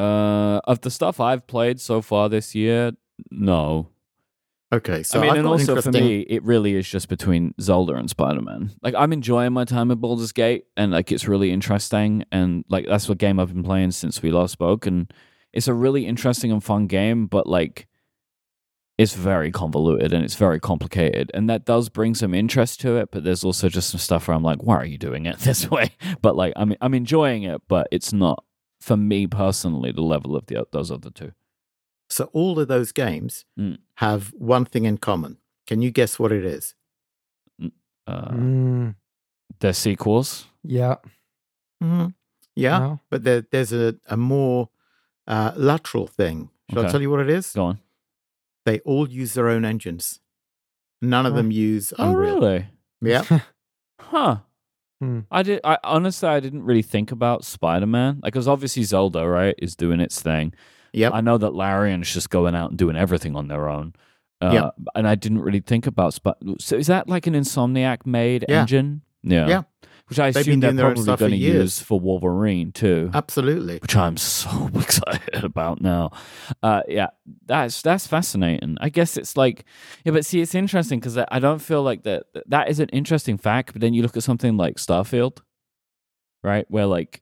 Uh, 0.00 0.60
of 0.64 0.80
the 0.82 0.90
stuff 0.90 1.20
I've 1.20 1.46
played 1.46 1.80
so 1.80 2.02
far 2.02 2.28
this 2.28 2.54
year, 2.54 2.92
no. 3.30 3.88
Okay, 4.70 5.02
so 5.02 5.18
I 5.18 5.22
mean, 5.22 5.30
I've 5.30 5.36
and 5.38 5.46
an 5.46 5.52
also 5.52 5.80
for 5.80 5.92
me, 5.92 6.20
it 6.20 6.42
really 6.42 6.74
is 6.74 6.86
just 6.86 7.08
between 7.08 7.54
Zelda 7.58 7.94
and 7.94 8.10
Spider 8.10 8.42
Man. 8.42 8.70
Like, 8.82 8.94
I'm 8.94 9.14
enjoying 9.14 9.54
my 9.54 9.64
time 9.64 9.90
at 9.90 9.98
Baldur's 9.98 10.32
Gate, 10.32 10.66
and 10.76 10.92
like, 10.92 11.10
it's 11.10 11.26
really 11.26 11.50
interesting, 11.50 12.24
and 12.30 12.64
like, 12.68 12.86
that's 12.86 13.08
what 13.08 13.16
game 13.16 13.40
I've 13.40 13.52
been 13.52 13.62
playing 13.62 13.92
since 13.92 14.20
we 14.20 14.30
last 14.30 14.52
spoke, 14.52 14.86
and 14.86 15.10
it's 15.54 15.68
a 15.68 15.74
really 15.74 16.06
interesting 16.06 16.52
and 16.52 16.62
fun 16.62 16.86
game, 16.86 17.26
but 17.26 17.46
like, 17.46 17.86
it's 18.98 19.14
very 19.14 19.52
convoluted 19.52 20.12
and 20.12 20.24
it's 20.24 20.34
very 20.34 20.58
complicated, 20.58 21.30
and 21.32 21.48
that 21.48 21.64
does 21.64 21.88
bring 21.88 22.14
some 22.14 22.34
interest 22.34 22.80
to 22.80 22.96
it. 22.96 23.10
But 23.10 23.24
there's 23.24 23.44
also 23.44 23.68
just 23.68 23.90
some 23.90 24.00
stuff 24.00 24.28
where 24.28 24.36
I'm 24.36 24.42
like, 24.42 24.62
why 24.62 24.76
are 24.76 24.84
you 24.84 24.98
doing 24.98 25.24
it 25.24 25.38
this 25.38 25.70
way? 25.70 25.92
But 26.20 26.36
like, 26.36 26.52
I'm 26.56 26.74
I'm 26.80 26.94
enjoying 26.94 27.44
it, 27.44 27.62
but 27.68 27.86
it's 27.90 28.12
not 28.12 28.44
for 28.80 28.96
me 28.96 29.26
personally 29.26 29.92
the 29.92 30.02
level 30.02 30.36
of 30.36 30.46
the 30.46 30.66
those 30.72 30.90
other 30.90 31.10
two. 31.10 31.32
So 32.10 32.30
all 32.32 32.58
of 32.58 32.68
those 32.68 32.92
games 32.92 33.44
Mm. 33.58 33.78
have 33.96 34.32
one 34.38 34.64
thing 34.64 34.84
in 34.84 34.98
common. 34.98 35.38
Can 35.66 35.82
you 35.82 35.90
guess 35.90 36.18
what 36.18 36.32
it 36.32 36.44
is? 36.44 36.74
Uh, 38.06 38.30
Mm, 38.30 38.94
They're 39.60 39.72
sequels. 39.74 40.46
yeah. 40.62 40.96
Mm-hmm. 41.82 42.06
Yeah, 42.56 42.78
No? 42.78 43.00
but 43.10 43.22
there, 43.24 43.42
there's 43.42 43.72
a, 43.72 43.94
a 44.06 44.16
more 44.16 44.70
uh, 45.26 45.52
lateral 45.56 46.06
thing. 46.06 46.50
Shall 46.70 46.86
I 46.86 46.88
tell 46.88 47.00
you 47.02 47.10
what 47.10 47.20
it 47.20 47.30
is? 47.30 47.52
Go 47.52 47.64
on. 47.66 47.78
They 48.64 48.80
all 48.80 49.08
use 49.08 49.34
their 49.34 49.48
own 49.48 49.64
engines. 49.64 50.20
None 51.02 51.26
of 51.26 51.34
Oh. 51.34 51.36
them 51.36 51.50
use 51.52 51.92
Unreal. 51.98 52.08
Oh, 52.08 52.36
Unreal. 52.36 52.40
really? 52.40 52.66
Yeah. 53.02 53.40
Huh. 54.00 54.38
Hmm. 55.00 55.20
I 55.30 55.42
did. 55.42 55.60
I 55.64 55.76
honestly, 55.84 56.28
I 56.28 56.40
didn't 56.40 56.62
really 56.64 56.82
think 56.82 57.12
about 57.12 57.44
Spider 57.44 57.86
Man. 57.86 58.20
Like, 58.22 58.32
because 58.32 58.48
obviously 58.48 58.82
Zelda, 58.84 59.28
right, 59.28 59.54
is 59.58 59.76
doing 59.76 60.00
its 60.00 60.22
thing. 60.22 60.54
Yep. 60.92 61.12
I 61.14 61.20
know 61.20 61.38
that 61.38 61.54
Larian's 61.54 62.12
just 62.12 62.30
going 62.30 62.54
out 62.54 62.70
and 62.70 62.78
doing 62.78 62.96
everything 62.96 63.36
on 63.36 63.48
their 63.48 63.68
own. 63.68 63.94
Uh, 64.40 64.50
Yep. 64.52 64.74
And 64.94 65.08
I 65.08 65.14
didn't 65.16 65.40
really 65.40 65.60
think 65.60 65.86
about 65.86 66.14
Spider. 66.14 66.36
So 66.60 66.76
is 66.76 66.86
that 66.86 67.08
like 67.08 67.26
an 67.26 67.34
Insomniac 67.34 68.06
made 68.06 68.44
Yeah. 68.48 68.60
engine? 68.62 69.02
Yeah. 69.22 69.48
Yeah. 69.48 69.62
Which 70.08 70.18
I 70.18 70.30
They've 70.30 70.40
assume 70.40 70.60
they're 70.60 70.70
doing 70.70 70.76
their 70.76 70.86
own 70.86 70.94
probably 70.94 71.16
going 71.16 71.30
to 71.32 71.36
use 71.36 71.80
for 71.80 72.00
Wolverine 72.00 72.72
too. 72.72 73.10
Absolutely. 73.12 73.76
which 73.78 73.94
I'm 73.94 74.16
so 74.16 74.70
excited 74.74 75.44
about 75.44 75.82
now. 75.82 76.12
Uh, 76.62 76.80
yeah, 76.88 77.08
that's 77.44 77.82
that's 77.82 78.06
fascinating. 78.06 78.78
I 78.80 78.88
guess 78.88 79.18
it's 79.18 79.36
like, 79.36 79.66
yeah, 80.06 80.12
but 80.12 80.24
see, 80.24 80.40
it's 80.40 80.54
interesting 80.54 80.98
because 80.98 81.18
I 81.18 81.26
I 81.30 81.40
don't 81.40 81.58
feel 81.58 81.82
like 81.82 82.04
that 82.04 82.22
that 82.46 82.70
is 82.70 82.80
an 82.80 82.88
interesting 82.88 83.36
fact. 83.36 83.74
But 83.74 83.82
then 83.82 83.92
you 83.92 84.00
look 84.00 84.16
at 84.16 84.22
something 84.22 84.56
like 84.56 84.76
Starfield, 84.76 85.40
right, 86.42 86.64
where 86.70 86.86
like 86.86 87.20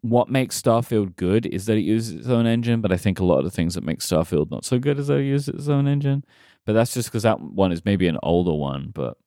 what 0.00 0.30
makes 0.30 0.60
Starfield 0.60 1.16
good 1.16 1.46
is 1.46 1.66
that 1.66 1.76
it 1.76 1.82
uses 1.82 2.14
its 2.14 2.28
own 2.28 2.46
engine, 2.46 2.80
but 2.80 2.92
I 2.92 2.96
think 2.96 3.20
a 3.20 3.24
lot 3.24 3.38
of 3.38 3.44
the 3.44 3.50
things 3.50 3.74
that 3.74 3.84
make 3.84 3.98
Starfield 3.98 4.50
not 4.50 4.64
so 4.64 4.78
good 4.78 4.98
is 4.98 5.08
that 5.08 5.18
it 5.18 5.26
uses 5.26 5.48
its 5.48 5.68
own 5.68 5.86
engine. 5.86 6.24
But 6.64 6.72
that's 6.72 6.94
just 6.94 7.08
because 7.08 7.22
that 7.22 7.40
one 7.40 7.72
is 7.72 7.84
maybe 7.84 8.08
an 8.08 8.18
older 8.22 8.54
one, 8.54 8.90
but 8.92 9.18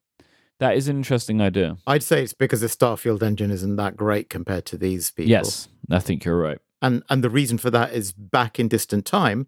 that 0.59 0.75
is 0.75 0.87
an 0.87 0.97
interesting 0.97 1.39
idea. 1.39 1.77
I'd 1.87 2.03
say 2.03 2.23
it's 2.23 2.33
because 2.33 2.61
the 2.61 2.67
Starfield 2.67 3.23
engine 3.23 3.51
isn't 3.51 3.77
that 3.77 3.95
great 3.95 4.29
compared 4.29 4.65
to 4.67 4.77
these 4.77 5.11
people. 5.11 5.29
Yes, 5.29 5.69
I 5.89 5.99
think 5.99 6.25
you're 6.25 6.37
right. 6.37 6.59
And 6.81 7.03
and 7.09 7.23
the 7.23 7.29
reason 7.29 7.57
for 7.57 7.69
that 7.71 7.93
is 7.93 8.11
back 8.11 8.59
in 8.59 8.67
distant 8.67 9.05
time, 9.05 9.47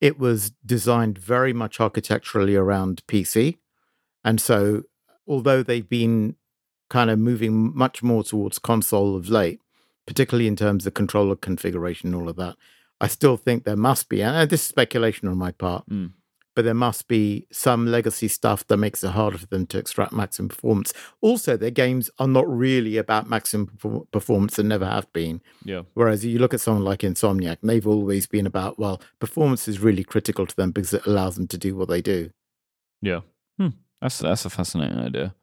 it 0.00 0.18
was 0.18 0.50
designed 0.64 1.18
very 1.18 1.52
much 1.52 1.80
architecturally 1.80 2.56
around 2.56 3.02
PC. 3.06 3.58
And 4.24 4.40
so 4.40 4.84
although 5.26 5.62
they've 5.62 5.88
been 5.88 6.36
kind 6.88 7.10
of 7.10 7.18
moving 7.18 7.76
much 7.76 8.02
more 8.02 8.24
towards 8.24 8.58
console 8.58 9.16
of 9.16 9.28
late, 9.28 9.60
particularly 10.08 10.48
in 10.48 10.56
terms 10.56 10.86
of 10.86 10.94
controller 10.94 11.36
configuration 11.36 12.08
and 12.08 12.16
all 12.20 12.28
of 12.28 12.36
that, 12.36 12.56
I 13.00 13.06
still 13.08 13.36
think 13.36 13.62
there 13.62 13.76
must 13.76 14.08
be, 14.08 14.22
and 14.22 14.48
this 14.50 14.62
is 14.62 14.66
speculation 14.66 15.28
on 15.28 15.36
my 15.36 15.52
part, 15.52 15.88
Mm. 15.88 16.12
but 16.56 16.64
there 16.64 16.74
must 16.74 17.06
be 17.06 17.46
some 17.52 17.86
legacy 17.86 18.26
stuff 18.26 18.66
that 18.66 18.78
makes 18.78 19.04
it 19.04 19.10
harder 19.10 19.38
for 19.38 19.46
them 19.46 19.66
to 19.66 19.78
extract 19.78 20.12
maximum 20.12 20.48
performance. 20.48 20.92
Also, 21.20 21.56
their 21.56 21.70
games 21.70 22.10
are 22.18 22.26
not 22.26 22.48
really 22.48 22.96
about 22.96 23.28
maximum 23.28 23.68
performance 24.10 24.58
and 24.58 24.68
never 24.68 24.86
have 24.86 25.12
been. 25.12 25.40
Yeah. 25.64 25.82
Whereas 25.94 26.24
you 26.24 26.38
look 26.40 26.52
at 26.54 26.60
someone 26.60 26.82
like 26.84 27.00
Insomniac, 27.00 27.58
and 27.60 27.70
they've 27.70 27.86
always 27.86 28.26
been 28.26 28.46
about, 28.46 28.76
well, 28.78 29.00
performance 29.20 29.68
is 29.68 29.78
really 29.78 30.02
critical 30.02 30.46
to 30.46 30.56
them 30.56 30.72
because 30.72 30.92
it 30.94 31.06
allows 31.06 31.36
them 31.36 31.46
to 31.48 31.58
do 31.58 31.76
what 31.76 31.88
they 31.88 32.02
do. 32.02 32.30
Yeah. 33.02 33.20
Hmm. 33.58 33.68
That's 34.00 34.18
that's 34.18 34.44
a 34.44 34.50
fascinating 34.50 34.98
idea. 34.98 35.34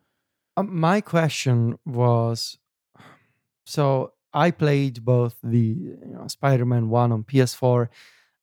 Um, 0.58 0.78
my 0.78 1.00
question 1.02 1.78
was 1.86 2.58
so 3.66 4.12
I 4.36 4.52
played 4.52 5.04
both 5.06 5.38
the 5.42 5.58
you 5.58 6.14
know, 6.14 6.28
Spider 6.28 6.66
Man 6.66 6.90
1 6.90 7.12
on 7.12 7.24
PS4 7.24 7.88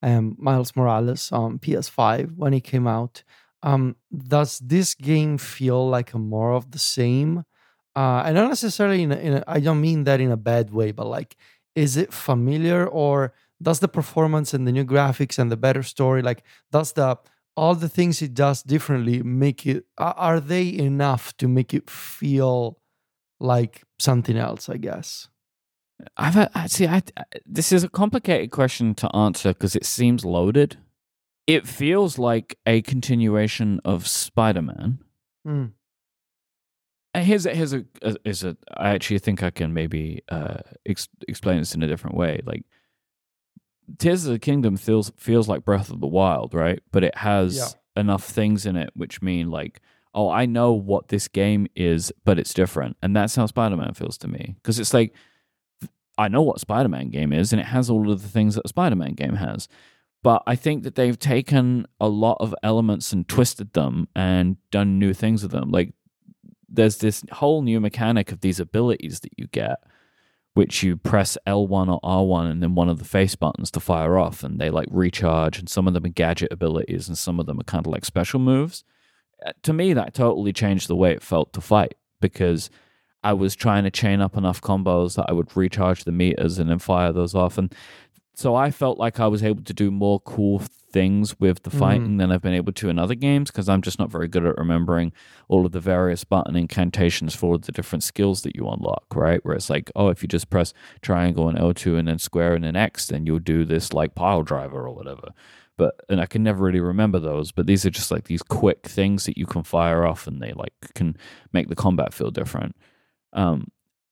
and 0.00 0.36
Miles 0.38 0.74
Morales 0.74 1.30
on 1.30 1.58
PS5 1.58 2.36
when 2.36 2.54
it 2.54 2.62
came 2.64 2.86
out. 2.88 3.22
Um, 3.62 3.96
does 4.12 4.58
this 4.58 4.94
game 4.94 5.38
feel 5.38 5.88
like 5.88 6.14
a 6.14 6.18
more 6.18 6.52
of 6.52 6.72
the 6.72 6.78
same? 6.78 7.44
Uh, 7.94 8.22
and 8.24 8.34
not 8.34 8.48
necessarily 8.48 9.02
in 9.02 9.12
a, 9.12 9.16
in 9.16 9.32
a, 9.34 9.44
I 9.46 9.60
don't 9.60 9.80
mean 9.80 10.04
that 10.04 10.20
in 10.20 10.32
a 10.32 10.36
bad 10.36 10.72
way, 10.72 10.90
but 10.92 11.06
like, 11.06 11.36
is 11.76 11.96
it 11.96 12.12
familiar 12.12 12.86
or 12.86 13.34
does 13.62 13.80
the 13.80 13.88
performance 13.88 14.52
and 14.52 14.66
the 14.66 14.72
new 14.72 14.84
graphics 14.84 15.38
and 15.38 15.52
the 15.52 15.56
better 15.56 15.82
story, 15.82 16.22
like, 16.22 16.42
does 16.72 16.92
the 16.92 17.18
all 17.56 17.74
the 17.74 17.88
things 17.88 18.22
it 18.22 18.34
does 18.34 18.62
differently 18.62 19.22
make 19.22 19.66
it 19.66 19.84
are 19.98 20.40
they 20.40 20.72
enough 20.72 21.36
to 21.36 21.46
make 21.48 21.74
it 21.74 21.90
feel 21.90 22.78
like 23.40 23.82
something 23.98 24.36
else 24.36 24.68
i 24.70 24.76
guess 24.76 25.28
I've 26.16 26.36
I- 26.54 26.66
see. 26.66 26.86
I, 26.86 27.02
this 27.46 27.72
is 27.72 27.84
a 27.84 27.88
complicated 27.88 28.50
question 28.50 28.94
to 28.96 29.14
answer 29.16 29.52
because 29.52 29.76
it 29.76 29.84
seems 29.86 30.24
loaded. 30.24 30.76
It 31.46 31.66
feels 31.66 32.18
like 32.18 32.58
a 32.66 32.82
continuation 32.82 33.80
of 33.84 34.06
Spider-Man. 34.06 34.98
Hmm. 35.44 35.64
And 37.14 37.26
here's 37.26 37.44
a, 37.46 37.54
here's 37.54 37.74
a, 37.74 37.84
a 38.02 38.16
is 38.24 38.42
a 38.42 38.56
I 38.76 38.90
actually 38.90 39.18
think 39.18 39.42
I 39.42 39.50
can 39.50 39.74
maybe 39.74 40.22
uh 40.28 40.58
ex- 40.86 41.08
explain 41.28 41.58
this 41.58 41.74
in 41.74 41.82
a 41.82 41.86
different 41.88 42.16
way. 42.16 42.40
Like 42.46 42.64
Tears 43.98 44.24
of 44.24 44.32
the 44.32 44.38
Kingdom 44.38 44.76
feels 44.76 45.12
feels 45.16 45.48
like 45.48 45.64
Breath 45.64 45.90
of 45.90 46.00
the 46.00 46.06
Wild, 46.06 46.54
right? 46.54 46.80
But 46.90 47.04
it 47.04 47.16
has 47.18 47.56
Yeah. 47.56 48.00
enough 48.00 48.24
things 48.24 48.64
in 48.64 48.76
it 48.76 48.90
which 48.94 49.20
mean 49.20 49.50
like, 49.50 49.80
oh, 50.14 50.30
I 50.30 50.46
know 50.46 50.72
what 50.72 51.08
this 51.08 51.28
game 51.28 51.66
is, 51.76 52.12
but 52.24 52.38
it's 52.38 52.54
different, 52.54 52.96
and 53.02 53.14
that's 53.16 53.34
how 53.36 53.46
Spider-Man 53.46 53.94
feels 53.94 54.16
to 54.18 54.28
me 54.28 54.54
because 54.62 54.78
it's 54.78 54.94
like 54.94 55.12
I 56.18 56.28
know 56.28 56.42
what 56.42 56.60
Spider-Man 56.60 57.10
game 57.10 57.32
is, 57.32 57.52
and 57.52 57.60
it 57.60 57.66
has 57.66 57.88
all 57.88 58.10
of 58.10 58.22
the 58.22 58.28
things 58.28 58.54
that 58.54 58.64
a 58.64 58.68
Spider-Man 58.68 59.14
game 59.14 59.36
has. 59.36 59.68
But 60.22 60.42
I 60.46 60.54
think 60.54 60.84
that 60.84 60.94
they've 60.94 61.18
taken 61.18 61.86
a 62.00 62.08
lot 62.08 62.36
of 62.38 62.54
elements 62.62 63.12
and 63.12 63.26
twisted 63.26 63.72
them 63.72 64.08
and 64.14 64.56
done 64.70 64.98
new 64.98 65.12
things 65.12 65.42
with 65.42 65.50
them. 65.50 65.70
Like 65.70 65.94
there's 66.68 66.98
this 66.98 67.24
whole 67.32 67.62
new 67.62 67.80
mechanic 67.80 68.30
of 68.30 68.40
these 68.40 68.60
abilities 68.60 69.20
that 69.20 69.32
you 69.36 69.48
get, 69.48 69.78
which 70.54 70.82
you 70.82 70.96
press 70.96 71.36
L1 71.46 71.88
or 71.92 72.00
R1 72.02 72.50
and 72.50 72.62
then 72.62 72.74
one 72.74 72.88
of 72.88 72.98
the 72.98 73.04
face 73.04 73.34
buttons 73.34 73.70
to 73.72 73.80
fire 73.80 74.16
off, 74.18 74.44
and 74.44 74.60
they 74.60 74.70
like 74.70 74.88
recharge. 74.90 75.58
And 75.58 75.68
some 75.68 75.88
of 75.88 75.94
them 75.94 76.04
are 76.04 76.10
gadget 76.10 76.52
abilities, 76.52 77.08
and 77.08 77.18
some 77.18 77.40
of 77.40 77.46
them 77.46 77.58
are 77.58 77.64
kind 77.64 77.84
of 77.86 77.92
like 77.92 78.04
special 78.04 78.38
moves. 78.38 78.84
Uh, 79.44 79.52
To 79.64 79.72
me, 79.72 79.92
that 79.92 80.14
totally 80.14 80.52
changed 80.52 80.88
the 80.88 80.96
way 80.96 81.12
it 81.12 81.22
felt 81.22 81.52
to 81.54 81.60
fight 81.60 81.94
because 82.20 82.70
I 83.24 83.32
was 83.32 83.54
trying 83.54 83.84
to 83.84 83.90
chain 83.90 84.20
up 84.20 84.36
enough 84.36 84.60
combos 84.60 85.16
that 85.16 85.26
I 85.28 85.32
would 85.32 85.56
recharge 85.56 86.04
the 86.04 86.12
meters 86.12 86.58
and 86.58 86.68
then 86.68 86.78
fire 86.78 87.12
those 87.12 87.34
off. 87.34 87.58
And 87.58 87.72
so 88.34 88.54
I 88.54 88.70
felt 88.70 88.98
like 88.98 89.20
I 89.20 89.26
was 89.26 89.42
able 89.42 89.62
to 89.62 89.74
do 89.74 89.90
more 89.90 90.18
cool 90.20 90.58
things 90.58 91.38
with 91.40 91.62
the 91.62 91.70
fighting 91.70 92.16
mm. 92.16 92.18
than 92.18 92.30
I've 92.30 92.42
been 92.42 92.54
able 92.54 92.72
to 92.74 92.88
in 92.88 92.98
other 92.98 93.14
games 93.14 93.50
because 93.50 93.68
I'm 93.68 93.82
just 93.82 93.98
not 93.98 94.10
very 94.10 94.28
good 94.28 94.44
at 94.44 94.58
remembering 94.58 95.12
all 95.48 95.64
of 95.64 95.72
the 95.72 95.80
various 95.80 96.24
button 96.24 96.54
incantations 96.54 97.34
for 97.34 97.58
the 97.58 97.72
different 97.72 98.02
skills 98.02 98.42
that 98.42 98.54
you 98.54 98.68
unlock, 98.68 99.04
right? 99.14 99.44
Where 99.44 99.54
it's 99.54 99.70
like, 99.70 99.90
oh, 99.96 100.08
if 100.08 100.22
you 100.22 100.28
just 100.28 100.50
press 100.50 100.74
triangle 101.00 101.48
and 101.48 101.58
L2 101.58 101.98
and 101.98 102.08
then 102.08 102.18
square 102.18 102.54
and 102.54 102.64
then 102.64 102.76
X, 102.76 103.06
then 103.06 103.26
you'll 103.26 103.38
do 103.38 103.64
this 103.64 103.92
like 103.92 104.14
pile 104.14 104.42
driver 104.42 104.86
or 104.86 104.94
whatever. 104.94 105.28
But 105.78 106.00
and 106.08 106.20
I 106.20 106.26
can 106.26 106.42
never 106.42 106.64
really 106.64 106.80
remember 106.80 107.18
those, 107.18 107.52
but 107.52 107.66
these 107.66 107.86
are 107.86 107.90
just 107.90 108.10
like 108.10 108.24
these 108.24 108.42
quick 108.42 108.86
things 108.86 109.24
that 109.24 109.38
you 109.38 109.46
can 109.46 109.62
fire 109.62 110.06
off 110.06 110.26
and 110.26 110.40
they 110.42 110.52
like 110.52 110.74
can 110.94 111.16
make 111.52 111.68
the 111.68 111.74
combat 111.74 112.12
feel 112.12 112.30
different. 112.30 112.76
Um, 113.32 113.68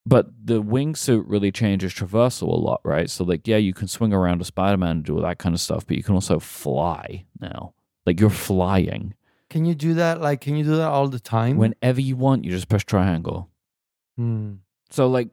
but 0.06 0.28
the 0.42 0.62
wingsuit 0.62 1.24
really 1.26 1.52
changes 1.52 1.92
traversal 1.92 2.48
a 2.48 2.56
lot, 2.56 2.80
right? 2.84 3.08
So 3.10 3.24
like, 3.24 3.46
yeah, 3.46 3.58
you 3.58 3.74
can 3.74 3.86
swing 3.86 4.12
around 4.12 4.40
a 4.40 4.44
Spider-Man 4.44 4.90
and 4.90 5.04
do 5.04 5.16
all 5.16 5.22
that 5.22 5.38
kind 5.38 5.54
of 5.54 5.60
stuff, 5.60 5.86
but 5.86 5.96
you 5.96 6.02
can 6.02 6.14
also 6.14 6.38
fly 6.38 7.26
now. 7.40 7.74
Like 8.06 8.18
you're 8.18 8.30
flying 8.30 9.14
can 9.50 9.64
you 9.64 9.74
do 9.74 9.94
that 9.94 10.20
like 10.20 10.40
can 10.40 10.56
you 10.56 10.64
do 10.64 10.76
that 10.76 10.88
all 10.88 11.08
the 11.08 11.20
time 11.20 11.56
whenever 11.56 12.00
you 12.00 12.16
want. 12.16 12.44
You 12.44 12.52
just 12.52 12.68
press 12.68 12.84
triangle. 12.84 13.50
Hmm. 14.16 14.54
So 14.90 15.08
like, 15.08 15.28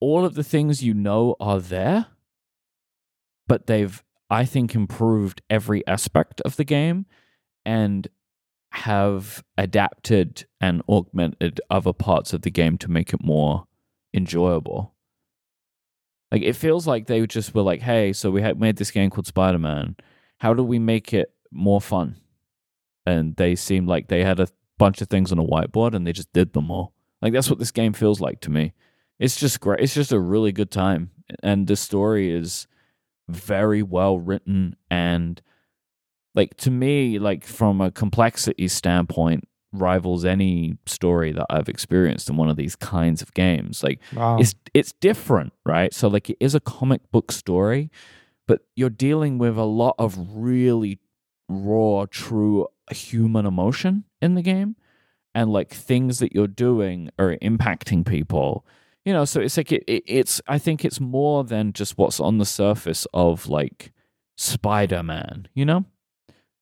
all 0.00 0.24
of 0.24 0.34
the 0.34 0.44
things 0.44 0.82
you 0.82 0.94
know 0.94 1.36
are 1.40 1.60
there, 1.60 2.06
but 3.46 3.66
they've, 3.66 4.02
I 4.30 4.44
think, 4.44 4.74
improved 4.74 5.42
every 5.50 5.86
aspect 5.86 6.40
of 6.42 6.56
the 6.56 6.64
game, 6.64 7.06
and 7.64 8.08
have 8.72 9.42
adapted 9.58 10.46
and 10.60 10.82
augmented 10.88 11.60
other 11.70 11.92
parts 11.92 12.32
of 12.32 12.42
the 12.42 12.50
game 12.50 12.78
to 12.78 12.90
make 12.90 13.12
it 13.12 13.22
more 13.22 13.66
enjoyable. 14.14 14.94
Like 16.30 16.42
it 16.42 16.54
feels 16.54 16.86
like 16.86 17.06
they 17.06 17.26
just 17.26 17.54
were 17.54 17.62
like, 17.62 17.80
"Hey, 17.80 18.12
so 18.12 18.30
we 18.30 18.40
made 18.54 18.76
this 18.76 18.92
game 18.92 19.10
called 19.10 19.26
Spider-Man. 19.26 19.96
How 20.38 20.54
do 20.54 20.62
we 20.62 20.78
make 20.78 21.12
it 21.12 21.34
more 21.50 21.80
fun?" 21.80 22.16
And 23.04 23.34
they 23.36 23.56
seemed 23.56 23.88
like 23.88 24.06
they 24.06 24.22
had 24.22 24.38
a 24.38 24.48
bunch 24.78 25.00
of 25.00 25.08
things 25.08 25.32
on 25.32 25.38
a 25.38 25.44
whiteboard 25.44 25.94
and 25.94 26.06
they 26.06 26.12
just 26.12 26.32
did 26.32 26.52
them 26.52 26.70
all. 26.70 26.94
Like 27.20 27.32
that's 27.32 27.50
what 27.50 27.58
this 27.58 27.72
game 27.72 27.92
feels 27.92 28.20
like 28.20 28.40
to 28.42 28.50
me. 28.50 28.72
It's 29.18 29.36
just 29.36 29.60
great. 29.60 29.80
It's 29.80 29.94
just 29.94 30.12
a 30.12 30.20
really 30.20 30.52
good 30.52 30.70
time, 30.70 31.10
and 31.42 31.66
the 31.66 31.76
story 31.76 32.30
is 32.30 32.68
very 33.28 33.82
well 33.82 34.18
written 34.18 34.76
and 34.90 35.42
like 36.34 36.56
to 36.58 36.70
me 36.70 37.18
like 37.18 37.44
from 37.44 37.80
a 37.80 37.90
complexity 37.90 38.68
standpoint 38.68 39.46
rivals 39.72 40.24
any 40.24 40.76
story 40.86 41.32
that 41.32 41.46
I've 41.48 41.68
experienced 41.68 42.28
in 42.28 42.36
one 42.36 42.48
of 42.48 42.56
these 42.56 42.74
kinds 42.76 43.22
of 43.22 43.32
games. 43.34 43.82
Like 43.82 44.00
wow 44.14 44.38
it's 44.38 44.54
it's 44.74 44.92
different, 44.92 45.52
right? 45.64 45.92
So 45.94 46.08
like 46.08 46.30
it 46.30 46.36
is 46.40 46.54
a 46.54 46.60
comic 46.60 47.10
book 47.10 47.32
story, 47.32 47.90
but 48.46 48.62
you're 48.74 48.90
dealing 48.90 49.38
with 49.38 49.56
a 49.56 49.64
lot 49.64 49.94
of 49.98 50.16
really 50.30 50.98
raw, 51.48 52.06
true 52.10 52.68
human 52.90 53.46
emotion 53.46 54.04
in 54.20 54.34
the 54.34 54.42
game, 54.42 54.76
and 55.34 55.52
like 55.52 55.70
things 55.70 56.18
that 56.18 56.32
you're 56.32 56.46
doing 56.48 57.10
are 57.18 57.36
impacting 57.36 58.04
people. 58.06 58.64
You 59.04 59.12
know, 59.12 59.24
so 59.24 59.40
it's 59.40 59.56
like 59.56 59.72
it, 59.72 59.84
it 59.86 60.02
it's 60.06 60.40
I 60.46 60.58
think 60.58 60.84
it's 60.84 61.00
more 61.00 61.44
than 61.44 61.72
just 61.72 61.96
what's 61.96 62.20
on 62.20 62.38
the 62.38 62.44
surface 62.44 63.06
of 63.14 63.48
like 63.48 63.92
Spider 64.36 65.02
Man. 65.02 65.48
You 65.54 65.64
know, 65.64 65.84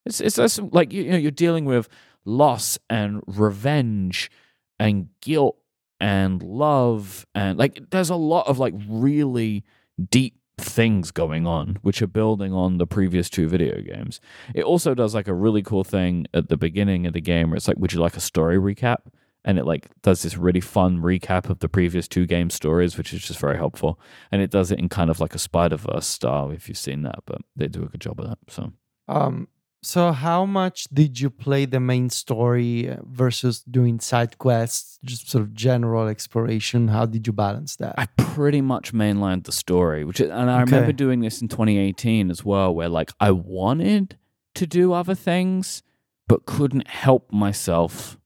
it's 0.08 0.38
it's 0.38 0.58
like 0.72 0.92
you 0.92 1.10
know 1.10 1.16
you're 1.16 1.30
dealing 1.30 1.64
with 1.64 1.88
loss 2.24 2.78
and 2.90 3.22
revenge 3.26 4.30
and 4.78 5.08
guilt 5.20 5.56
and 6.00 6.42
love 6.42 7.26
and 7.34 7.58
like 7.58 7.90
there's 7.90 8.10
a 8.10 8.16
lot 8.16 8.46
of 8.46 8.58
like 8.58 8.74
really 8.88 9.64
deep 10.10 10.34
things 10.58 11.10
going 11.10 11.46
on 11.46 11.78
which 11.82 12.02
are 12.02 12.08
building 12.08 12.52
on 12.52 12.78
the 12.78 12.86
previous 12.86 13.30
two 13.30 13.48
video 13.48 13.80
games. 13.80 14.20
It 14.54 14.64
also 14.64 14.94
does 14.94 15.14
like 15.14 15.28
a 15.28 15.34
really 15.34 15.62
cool 15.62 15.84
thing 15.84 16.26
at 16.34 16.48
the 16.48 16.56
beginning 16.56 17.06
of 17.06 17.12
the 17.12 17.20
game 17.20 17.50
where 17.50 17.56
it's 17.56 17.68
like 17.68 17.78
would 17.78 17.92
you 17.92 18.00
like 18.00 18.16
a 18.16 18.20
story 18.20 18.58
recap? 18.58 18.98
And 19.44 19.58
it 19.58 19.64
like 19.64 19.88
does 20.02 20.22
this 20.22 20.36
really 20.36 20.60
fun 20.60 20.98
recap 20.98 21.48
of 21.48 21.60
the 21.60 21.68
previous 21.68 22.08
two 22.08 22.26
game 22.26 22.50
stories 22.50 22.98
which 22.98 23.12
is 23.12 23.22
just 23.22 23.40
very 23.40 23.56
helpful. 23.56 24.00
And 24.30 24.42
it 24.42 24.50
does 24.50 24.70
it 24.70 24.78
in 24.78 24.88
kind 24.88 25.10
of 25.10 25.20
like 25.20 25.34
a 25.34 25.38
spider-verse 25.38 26.06
style 26.06 26.50
if 26.50 26.68
you've 26.68 26.78
seen 26.78 27.02
that 27.02 27.20
but 27.24 27.40
they 27.56 27.68
do 27.68 27.84
a 27.84 27.88
good 27.88 28.00
job 28.00 28.20
of 28.20 28.28
that 28.28 28.38
so. 28.48 28.72
Um 29.08 29.48
so 29.82 30.12
how 30.12 30.44
much 30.44 30.84
did 30.92 31.20
you 31.20 31.30
play 31.30 31.64
the 31.64 31.78
main 31.78 32.10
story 32.10 32.96
versus 33.02 33.60
doing 33.62 34.00
side 34.00 34.38
quests, 34.38 34.98
just 35.04 35.30
sort 35.30 35.42
of 35.42 35.54
general 35.54 36.08
exploration? 36.08 36.88
How 36.88 37.06
did 37.06 37.26
you 37.26 37.32
balance 37.32 37.76
that? 37.76 37.94
I 37.96 38.06
pretty 38.16 38.60
much 38.60 38.92
mainlined 38.92 39.44
the 39.44 39.52
story, 39.52 40.04
which 40.04 40.20
is, 40.20 40.30
and 40.30 40.50
I 40.50 40.60
remember 40.60 40.92
doing 40.92 41.20
this 41.20 41.40
in 41.40 41.48
2018 41.48 42.30
as 42.30 42.44
well, 42.44 42.74
where 42.74 42.88
like 42.88 43.12
I 43.20 43.30
wanted 43.30 44.16
to 44.56 44.66
do 44.66 44.92
other 44.92 45.14
things, 45.14 45.82
but 46.26 46.44
couldn't 46.44 46.88
help 46.88 47.32
myself 47.32 48.18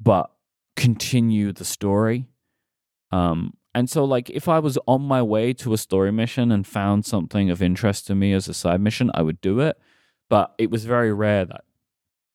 but 0.00 0.30
continue 0.74 1.52
the 1.52 1.64
story. 1.64 2.28
Um, 3.12 3.54
and 3.74 3.88
so 3.88 4.04
like 4.04 4.30
if 4.30 4.48
I 4.48 4.58
was 4.58 4.78
on 4.86 5.02
my 5.02 5.22
way 5.22 5.52
to 5.54 5.72
a 5.72 5.78
story 5.78 6.10
mission 6.10 6.50
and 6.50 6.66
found 6.66 7.04
something 7.04 7.50
of 7.50 7.62
interest 7.62 8.06
to 8.08 8.14
me 8.14 8.32
as 8.32 8.48
a 8.48 8.54
side 8.54 8.80
mission, 8.80 9.10
I 9.14 9.22
would 9.22 9.40
do 9.40 9.60
it. 9.60 9.78
But 10.28 10.54
it 10.58 10.70
was 10.70 10.84
very 10.84 11.12
rare 11.12 11.44
that 11.44 11.64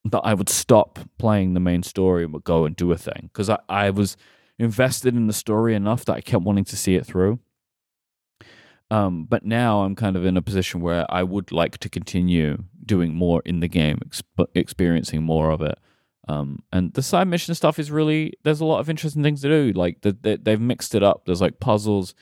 that 0.06 0.22
I 0.22 0.34
would 0.34 0.50
stop 0.50 1.00
playing 1.20 1.54
the 1.54 1.60
main 1.60 1.84
story 1.84 2.24
and 2.24 2.34
would 2.34 2.44
go 2.44 2.66
and 2.66 2.76
do 2.76 2.92
a 2.92 2.98
thing 2.98 3.30
because 3.32 3.50
I, 3.50 3.60
I 3.70 3.90
was 3.92 4.18
invested 4.58 5.16
in 5.16 5.28
the 5.28 5.34
story 5.34 5.76
enough 5.76 6.06
that 6.06 6.14
I 6.14 6.22
kept 6.22 6.44
wanting 6.44 6.66
to 6.66 6.78
see 6.78 6.96
it 6.96 7.06
through. 7.06 7.40
Um, 8.90 9.26
but 9.26 9.46
now 9.46 9.84
I'm 9.84 9.96
kind 9.96 10.16
of 10.16 10.26
in 10.26 10.38
a 10.38 10.42
position 10.42 10.82
where 10.82 11.06
I 11.10 11.24
would 11.24 11.52
like 11.52 11.78
to 11.80 11.90
continue 11.90 12.64
doing 12.86 13.14
more 13.14 13.42
in 13.46 13.62
the 13.62 13.68
game, 13.68 14.00
exp- 14.06 14.48
experiencing 14.54 15.24
more 15.24 15.50
of 15.50 15.62
it. 15.62 15.78
Um, 16.28 16.60
and 16.72 16.94
the 16.94 17.02
side 17.02 17.28
mission 17.28 17.56
stuff 17.56 17.80
is 17.80 17.90
really 17.90 18.34
there's 18.44 18.60
a 18.60 18.66
lot 18.66 18.80
of 18.80 18.90
interesting 18.90 19.24
things 19.24 19.42
to 19.42 19.50
do. 19.50 19.72
Like 19.74 20.02
the, 20.02 20.18
the, 20.22 20.40
they've 20.42 20.60
mixed 20.60 20.94
it 20.94 21.04
up. 21.04 21.26
There's 21.26 21.42
like 21.42 21.60
puzzles. 21.60 22.14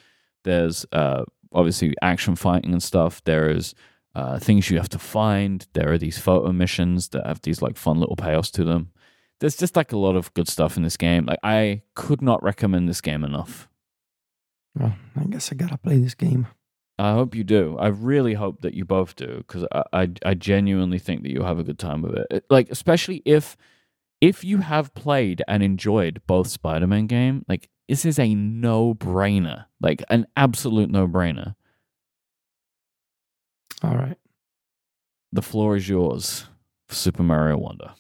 There's 0.44 0.86
uh, 0.92 1.26
obviously 1.52 1.96
action 2.02 2.36
fighting 2.36 2.72
and 2.72 2.84
stuff. 2.84 3.24
There 3.24 3.50
is 3.50 3.74
uh, 4.16 4.40
things 4.40 4.70
you 4.70 4.78
have 4.78 4.90
to 4.90 5.00
find. 5.00 5.68
There 5.74 5.92
are 5.92 5.98
these 5.98 6.18
photo 6.18 6.52
missions 6.52 7.10
that 7.10 7.26
have 7.26 7.42
these 7.42 7.62
like 7.62 7.78
fun 7.78 8.00
little 8.00 8.16
payoffs 8.16 8.52
to 8.54 8.64
them. 8.64 8.92
There's 9.40 9.58
just 9.58 9.76
like 9.76 9.92
a 9.92 9.98
lot 9.98 10.16
of 10.16 10.34
good 10.34 10.48
stuff 10.48 10.76
in 10.78 10.84
this 10.84 10.98
game. 10.98 11.26
Like 11.26 11.40
I 11.44 11.84
could 11.96 12.22
not 12.22 12.44
recommend 12.44 12.90
this 12.90 13.02
game 13.02 13.24
enough. 13.24 13.70
Well, 14.76 14.96
I 15.16 15.24
guess 15.26 15.52
I 15.52 15.56
gotta 15.56 15.78
play 15.78 15.98
this 15.98 16.16
game. 16.16 16.48
I 16.98 17.14
hope 17.14 17.34
you 17.34 17.46
do. 17.46 17.78
I 17.80 17.88
really 17.88 18.34
hope 18.34 18.62
that 18.62 18.74
you 18.74 18.84
both 18.84 19.16
do 19.16 19.38
because 19.38 19.66
I, 19.72 19.84
I 19.94 20.10
I 20.26 20.34
genuinely 20.34 21.00
think 21.00 21.24
that 21.24 21.32
you'll 21.32 21.46
have 21.46 21.60
a 21.60 21.64
good 21.64 21.80
time 21.80 22.02
with 22.02 22.16
it. 22.16 22.28
it. 22.30 22.46
Like 22.50 22.70
especially 22.70 23.22
if 23.26 23.56
if 24.20 24.44
you 24.44 24.58
have 24.58 24.94
played 24.94 25.42
and 25.48 25.64
enjoyed 25.64 26.22
both 26.28 26.48
Spider-Man 26.48 27.08
game, 27.08 27.46
like 27.48 27.70
this 27.88 28.04
is 28.04 28.20
a 28.20 28.36
no-brainer, 28.36 29.66
like 29.80 30.04
an 30.10 30.28
absolute 30.36 30.90
no-brainer. 30.90 31.56
All 33.84 33.96
right. 33.96 34.18
The 35.32 35.42
floor 35.42 35.76
is 35.76 35.88
yours 35.88 36.46
for 36.88 36.96
Super 36.96 37.24
Mario 37.24 37.58
Wonder. 37.58 37.94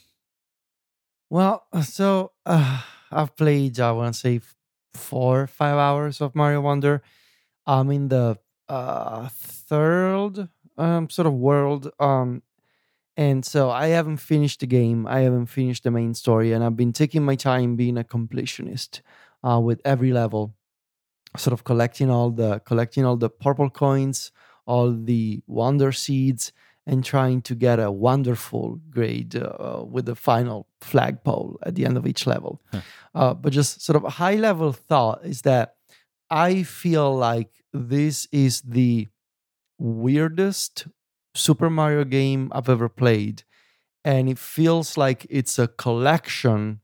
Well, 1.29 1.67
so 1.83 2.31
uh, 2.45 2.81
I've 3.11 3.35
played, 3.35 3.79
I 3.79 3.91
want 3.91 4.15
to 4.15 4.19
say, 4.19 4.35
f- 4.37 4.55
four, 4.93 5.45
five 5.47 5.77
hours 5.77 6.21
of 6.21 6.33
Mario 6.33 6.61
Wonder. 6.61 7.01
I'm 7.67 7.91
in 7.91 8.07
the 8.07 8.39
uh, 8.67 9.29
third 9.31 10.49
um, 10.77 11.09
sort 11.09 11.27
of 11.27 11.33
world. 11.33 11.91
Um, 11.99 12.41
and 13.15 13.45
so 13.45 13.69
I 13.69 13.87
haven't 13.87 14.17
finished 14.17 14.61
the 14.61 14.67
game. 14.67 15.05
I 15.05 15.19
haven't 15.19 15.47
finished 15.47 15.83
the 15.83 15.91
main 15.91 16.13
story. 16.13 16.51
And 16.51 16.63
I've 16.63 16.77
been 16.77 16.93
taking 16.93 17.23
my 17.23 17.35
time 17.35 17.75
being 17.75 17.97
a 17.97 18.03
completionist 18.03 19.01
uh, 19.43 19.59
with 19.59 19.81
every 19.85 20.11
level, 20.13 20.55
sort 21.37 21.53
of 21.53 21.63
collecting 21.63 22.09
all 22.09 22.31
the 22.31 22.59
collecting 22.59 23.05
all 23.05 23.17
the 23.17 23.29
purple 23.29 23.69
coins, 23.69 24.31
all 24.69 24.89
the 25.11 25.41
wonder 25.47 25.91
seeds, 25.91 26.53
and 26.85 27.03
trying 27.03 27.41
to 27.41 27.55
get 27.55 27.79
a 27.79 27.91
wonderful 27.91 28.79
grade 28.89 29.35
uh, 29.35 29.83
with 29.93 30.05
the 30.05 30.15
final 30.15 30.67
flagpole 30.81 31.59
at 31.67 31.75
the 31.75 31.85
end 31.85 31.97
of 31.97 32.05
each 32.07 32.25
level. 32.25 32.61
Huh. 32.71 32.81
Uh, 33.13 33.33
but 33.33 33.53
just 33.53 33.81
sort 33.81 33.95
of 33.95 34.03
a 34.05 34.15
high 34.21 34.35
level 34.35 34.71
thought 34.73 35.19
is 35.23 35.41
that 35.41 35.75
I 36.29 36.63
feel 36.63 37.15
like 37.15 37.51
this 37.73 38.27
is 38.31 38.61
the 38.61 39.07
weirdest 39.77 40.87
Super 41.35 41.69
Mario 41.69 42.03
game 42.03 42.51
I've 42.51 42.69
ever 42.69 42.89
played. 42.89 43.43
And 44.03 44.29
it 44.29 44.39
feels 44.39 44.97
like 44.97 45.27
it's 45.29 45.59
a 45.59 45.67
collection 45.67 46.81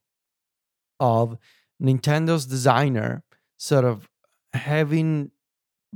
of 0.99 1.37
Nintendo's 1.81 2.45
designer 2.45 3.23
sort 3.57 3.85
of 3.85 4.07
having 4.53 5.31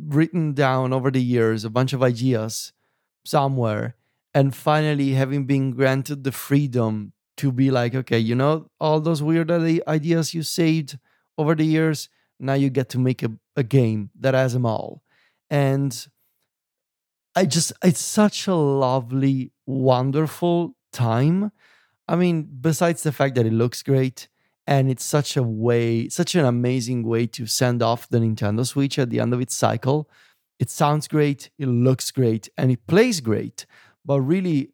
written 0.08 0.54
down 0.54 0.94
over 0.94 1.12
the 1.12 1.22
years 1.22 1.66
a 1.66 1.70
bunch 1.70 1.94
of 1.94 2.02
ideas 2.04 2.74
somewhere 3.26 3.96
and 4.34 4.56
finally 4.56 5.12
having 5.12 5.46
been 5.46 5.72
granted 5.72 6.24
the 6.24 6.32
freedom 6.32 7.12
to 7.38 7.52
be 7.52 7.70
like 7.72 7.94
okay 7.96 8.20
you 8.20 8.36
know 8.36 8.70
all 8.80 9.00
those 9.00 9.22
weird 9.22 9.52
ideas 9.52 10.34
you 10.34 10.44
saved 10.44 10.98
over 11.38 11.56
the 11.56 11.66
years 11.66 12.10
now 12.40 12.54
you 12.54 12.70
get 12.70 12.90
to 12.90 13.00
make 13.00 13.22
a, 13.22 13.32
a 13.56 13.64
game 13.64 14.10
that 14.20 14.34
has 14.34 14.54
them 14.54 14.66
all. 14.66 15.04
And 15.50 16.08
i 17.36 17.46
just 17.46 17.72
it's 17.84 18.00
such 18.00 18.48
a 18.48 18.56
lovely 18.56 19.52
wonderful 19.66 20.76
time. 20.92 21.52
I 22.08 22.16
mean 22.16 22.48
besides 22.62 23.04
the 23.04 23.12
fact 23.12 23.36
that 23.36 23.46
it 23.46 23.54
looks 23.54 23.84
great 23.84 24.29
and 24.70 24.88
it's 24.88 25.04
such 25.04 25.36
a 25.36 25.42
way 25.42 26.08
such 26.10 26.36
an 26.36 26.46
amazing 26.46 27.02
way 27.02 27.26
to 27.26 27.48
send 27.48 27.82
off 27.82 28.08
the 28.10 28.20
nintendo 28.20 28.64
switch 28.64 29.00
at 29.00 29.10
the 29.10 29.20
end 29.20 29.34
of 29.34 29.42
its 29.42 29.56
cycle. 29.56 30.08
It 30.60 30.70
sounds 30.70 31.08
great 31.08 31.50
it 31.58 31.68
looks 31.68 32.12
great 32.12 32.48
and 32.56 32.72
it 32.72 32.86
plays 32.86 33.20
great. 33.20 33.66
But 34.06 34.22
really 34.22 34.70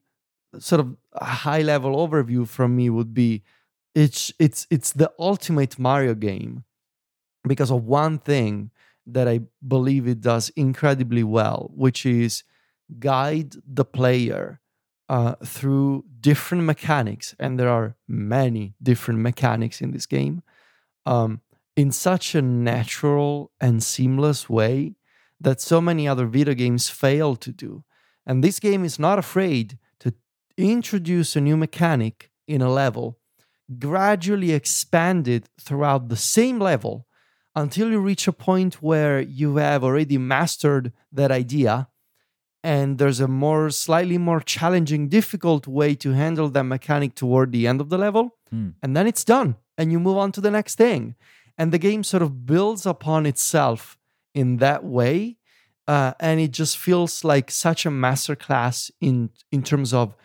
sort 0.59 0.81
of 0.81 0.97
a 1.13 1.25
high 1.45 1.61
level 1.61 1.95
overview 1.95 2.45
from 2.45 2.75
me 2.75 2.89
would 2.89 3.13
be 3.13 3.43
it's 3.95 4.33
it's 4.37 4.67
it's 4.69 4.91
the 4.91 5.11
ultimate 5.17 5.79
mario 5.79 6.13
game 6.13 6.65
because 7.47 7.71
of 7.71 7.85
one 7.85 8.17
thing 8.19 8.71
that 9.05 9.27
i 9.27 9.39
believe 9.65 10.07
it 10.07 10.21
does 10.21 10.49
incredibly 10.55 11.23
well 11.23 11.71
which 11.73 12.05
is 12.05 12.43
guide 12.99 13.55
the 13.65 13.85
player 13.85 14.59
uh, 15.09 15.35
through 15.43 16.05
different 16.19 16.63
mechanics, 16.63 17.35
and 17.39 17.59
there 17.59 17.69
are 17.69 17.95
many 18.07 18.73
different 18.81 19.19
mechanics 19.19 19.81
in 19.81 19.91
this 19.91 20.05
game, 20.05 20.41
um, 21.05 21.41
in 21.75 21.91
such 21.91 22.35
a 22.35 22.41
natural 22.41 23.51
and 23.59 23.83
seamless 23.83 24.49
way 24.49 24.95
that 25.39 25.61
so 25.61 25.81
many 25.81 26.07
other 26.07 26.25
video 26.25 26.53
games 26.53 26.89
fail 26.89 27.35
to 27.35 27.51
do. 27.51 27.83
And 28.25 28.43
this 28.43 28.59
game 28.59 28.83
is 28.83 28.97
not 28.97 29.19
afraid 29.19 29.77
to 29.99 30.13
introduce 30.57 31.35
a 31.35 31.41
new 31.41 31.57
mechanic 31.57 32.31
in 32.47 32.61
a 32.61 32.71
level, 32.71 33.19
gradually 33.79 34.51
expand 34.51 35.27
it 35.27 35.49
throughout 35.59 36.09
the 36.09 36.15
same 36.15 36.59
level 36.59 37.05
until 37.55 37.89
you 37.89 37.99
reach 37.99 38.27
a 38.27 38.33
point 38.33 38.81
where 38.81 39.21
you 39.21 39.57
have 39.57 39.83
already 39.83 40.17
mastered 40.17 40.91
that 41.11 41.31
idea 41.31 41.87
and 42.73 42.87
there's 42.99 43.19
a 43.27 43.27
more 43.45 43.65
slightly 43.85 44.17
more 44.29 44.41
challenging 44.55 45.01
difficult 45.19 45.63
way 45.79 45.89
to 46.03 46.09
handle 46.23 46.49
that 46.55 46.63
mechanic 46.75 47.11
toward 47.21 47.47
the 47.51 47.63
end 47.71 47.79
of 47.83 47.87
the 47.89 47.99
level 48.07 48.25
Hmm. 48.51 48.69
and 48.83 48.91
then 48.95 49.05
it's 49.11 49.25
done 49.35 49.49
and 49.77 49.85
you 49.91 49.99
move 50.07 50.17
on 50.23 50.31
to 50.35 50.41
the 50.45 50.51
next 50.57 50.75
thing 50.83 51.01
and 51.59 51.67
the 51.71 51.83
game 51.87 52.03
sort 52.03 52.23
of 52.25 52.29
builds 52.51 52.83
upon 52.93 53.21
itself 53.31 53.81
in 54.41 54.47
that 54.65 54.81
way 54.97 55.37
uh, 55.93 56.11
and 56.27 56.39
it 56.45 56.51
just 56.61 56.75
feels 56.87 57.23
like 57.31 57.47
such 57.65 57.81
a 57.85 57.91
masterclass 58.05 58.77
in 59.07 59.15
in 59.55 59.61
terms 59.71 59.91
of 59.93 60.15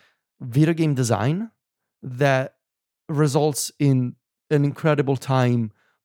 video 0.57 0.73
game 0.81 0.93
design 1.03 1.37
that 2.23 2.47
results 3.23 3.71
in 3.79 4.15
an 4.55 4.63
incredible 4.71 5.17
time 5.17 5.61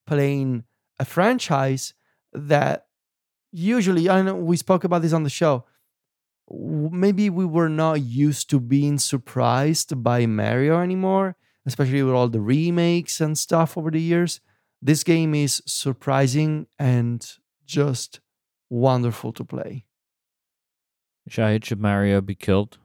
playing 0.06 0.64
a 0.98 1.04
franchise 1.04 1.84
that 2.52 2.86
usually 3.52 4.04
I 4.08 4.22
know 4.22 4.34
we 4.52 4.56
spoke 4.56 4.84
about 4.84 5.02
this 5.02 5.12
on 5.12 5.22
the 5.22 5.30
show 5.42 5.64
maybe 6.50 7.28
we 7.30 7.44
were 7.44 7.68
not 7.68 8.02
used 8.02 8.50
to 8.50 8.60
being 8.60 8.98
surprised 8.98 10.02
by 10.02 10.26
Mario 10.26 10.80
anymore, 10.80 11.36
especially 11.64 12.02
with 12.02 12.14
all 12.14 12.28
the 12.28 12.40
remakes 12.40 13.20
and 13.20 13.36
stuff 13.36 13.76
over 13.76 13.90
the 13.90 14.00
years. 14.00 14.40
This 14.80 15.02
game 15.02 15.34
is 15.34 15.62
surprising 15.66 16.66
and 16.78 17.26
just 17.64 18.20
wonderful 18.70 19.32
to 19.32 19.44
play. 19.44 19.84
Shahid, 21.28 21.64
should 21.64 21.80
Mario 21.80 22.20
be 22.20 22.34
killed? 22.36 22.78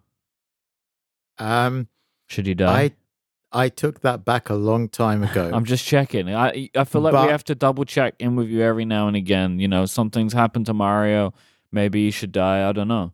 Um, 1.37 1.87
Should 2.27 2.45
he 2.47 2.53
die? 2.53 2.81
I 2.81 2.91
I 3.53 3.69
took 3.69 3.99
that 4.01 4.23
back 4.23 4.49
a 4.49 4.53
long 4.55 4.87
time 4.89 5.23
ago. 5.23 5.51
I'm 5.53 5.65
just 5.65 5.85
checking. 5.85 6.33
I 6.33 6.69
I 6.75 6.83
feel 6.85 7.01
like 7.01 7.13
But- 7.13 7.25
we 7.25 7.31
have 7.31 7.43
to 7.45 7.55
double 7.55 7.83
check 7.85 8.15
in 8.19 8.35
with 8.35 8.47
you 8.47 8.61
every 8.61 8.85
now 8.85 9.07
and 9.07 9.15
again. 9.15 9.59
You 9.59 9.67
know, 9.67 9.85
something's 9.85 10.33
happened 10.33 10.65
to 10.67 10.73
Mario. 10.73 11.33
Maybe 11.71 12.05
he 12.05 12.11
should 12.11 12.31
die. 12.31 12.67
I 12.67 12.71
don't 12.71 12.87
know. 12.87 13.13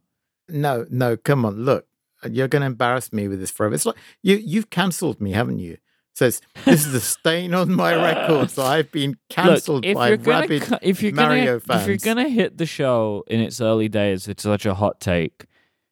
No, 0.50 0.86
no, 0.90 1.18
come 1.18 1.46
on, 1.46 1.64
look, 1.64 1.88
you're 2.30 2.48
going 2.48 2.62
to 2.62 2.68
embarrass 2.68 3.14
me 3.14 3.28
with 3.28 3.40
this 3.40 3.52
forever. 3.52 3.76
It's 3.76 3.86
like 3.86 3.96
you 4.24 4.38
you've 4.38 4.70
cancelled 4.70 5.22
me, 5.22 5.32
haven't 5.32 5.60
you? 5.60 5.78
So 6.14 6.26
it's, 6.26 6.42
this 6.66 6.86
is 6.88 6.96
a 6.96 7.00
stain 7.16 7.54
on 7.54 7.72
my 7.72 7.94
record. 7.94 8.50
So 8.50 8.64
I've 8.64 8.92
been 8.92 9.18
cancelled 9.30 9.86
Look, 9.86 9.96
by 9.96 10.14
rabid 10.14 10.64
cu- 10.64 10.78
if 10.82 11.04
you're 11.04 11.14
Mario 11.14 11.60
gonna, 11.60 11.82
if 11.82 11.88
you're 11.88 11.98
gonna 11.98 12.28
hit 12.28 12.58
the 12.58 12.66
show 12.66 13.24
in 13.28 13.40
its 13.40 13.62
early 13.62 13.88
days, 13.88 14.28
it's 14.28 14.42
such 14.44 14.66
a 14.66 14.74
hot 14.74 15.00
take. 15.00 15.46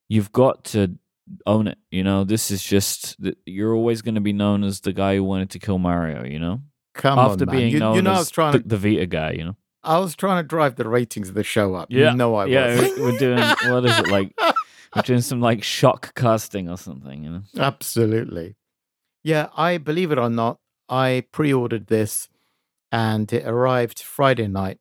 You've 0.09 0.31
got 0.31 0.65
to 0.65 0.97
own 1.45 1.67
it. 1.67 1.77
You 1.91 2.03
know, 2.03 2.23
this 2.23 2.49
is 2.49 2.63
just 2.63 3.17
you're 3.45 3.73
always 3.73 4.01
going 4.01 4.15
to 4.15 4.21
be 4.21 4.33
known 4.33 4.63
as 4.63 4.79
the 4.79 4.93
guy 4.93 5.15
who 5.15 5.23
wanted 5.23 5.51
to 5.51 5.59
kill 5.59 5.77
Mario. 5.77 6.23
You 6.23 6.39
know, 6.39 6.61
Come 6.95 7.19
after 7.19 7.45
on, 7.47 7.55
being 7.55 7.71
you, 7.71 7.79
known 7.79 7.95
you 7.95 8.01
know, 8.01 8.11
I 8.11 8.13
as 8.13 8.19
was 8.19 8.31
trying 8.31 8.53
the, 8.53 8.59
to, 8.59 8.67
the 8.67 8.77
Vita 8.77 9.05
guy. 9.05 9.31
You 9.31 9.43
know, 9.45 9.55
I 9.85 9.99
was 9.99 10.15
trying 10.15 10.43
to 10.43 10.47
drive 10.47 10.75
the 10.75 10.87
ratings 10.89 11.29
of 11.29 11.35
the 11.35 11.43
show 11.43 11.75
up. 11.75 11.87
Yeah. 11.91 12.11
You 12.11 12.17
know 12.17 12.35
I 12.35 12.45
yeah, 12.47 12.79
was. 12.81 12.95
we- 12.95 13.01
we're 13.03 13.17
doing 13.17 13.37
what 13.39 13.85
is 13.85 13.97
it 13.99 14.07
like? 14.07 14.33
We're 14.95 15.01
doing 15.01 15.19
some 15.21 15.41
like 15.41 15.61
shock 15.61 16.15
casting 16.15 16.69
or 16.69 16.77
something. 16.77 17.25
You 17.25 17.29
know, 17.29 17.41
Absolutely. 17.57 18.55
Yeah, 19.25 19.49
I 19.57 19.77
believe 19.77 20.09
it 20.09 20.17
or 20.17 20.29
not, 20.29 20.59
I 20.87 21.25
pre-ordered 21.33 21.87
this 21.87 22.29
and 22.93 23.31
it 23.33 23.45
arrived 23.45 23.99
Friday 24.01 24.47
night. 24.47 24.79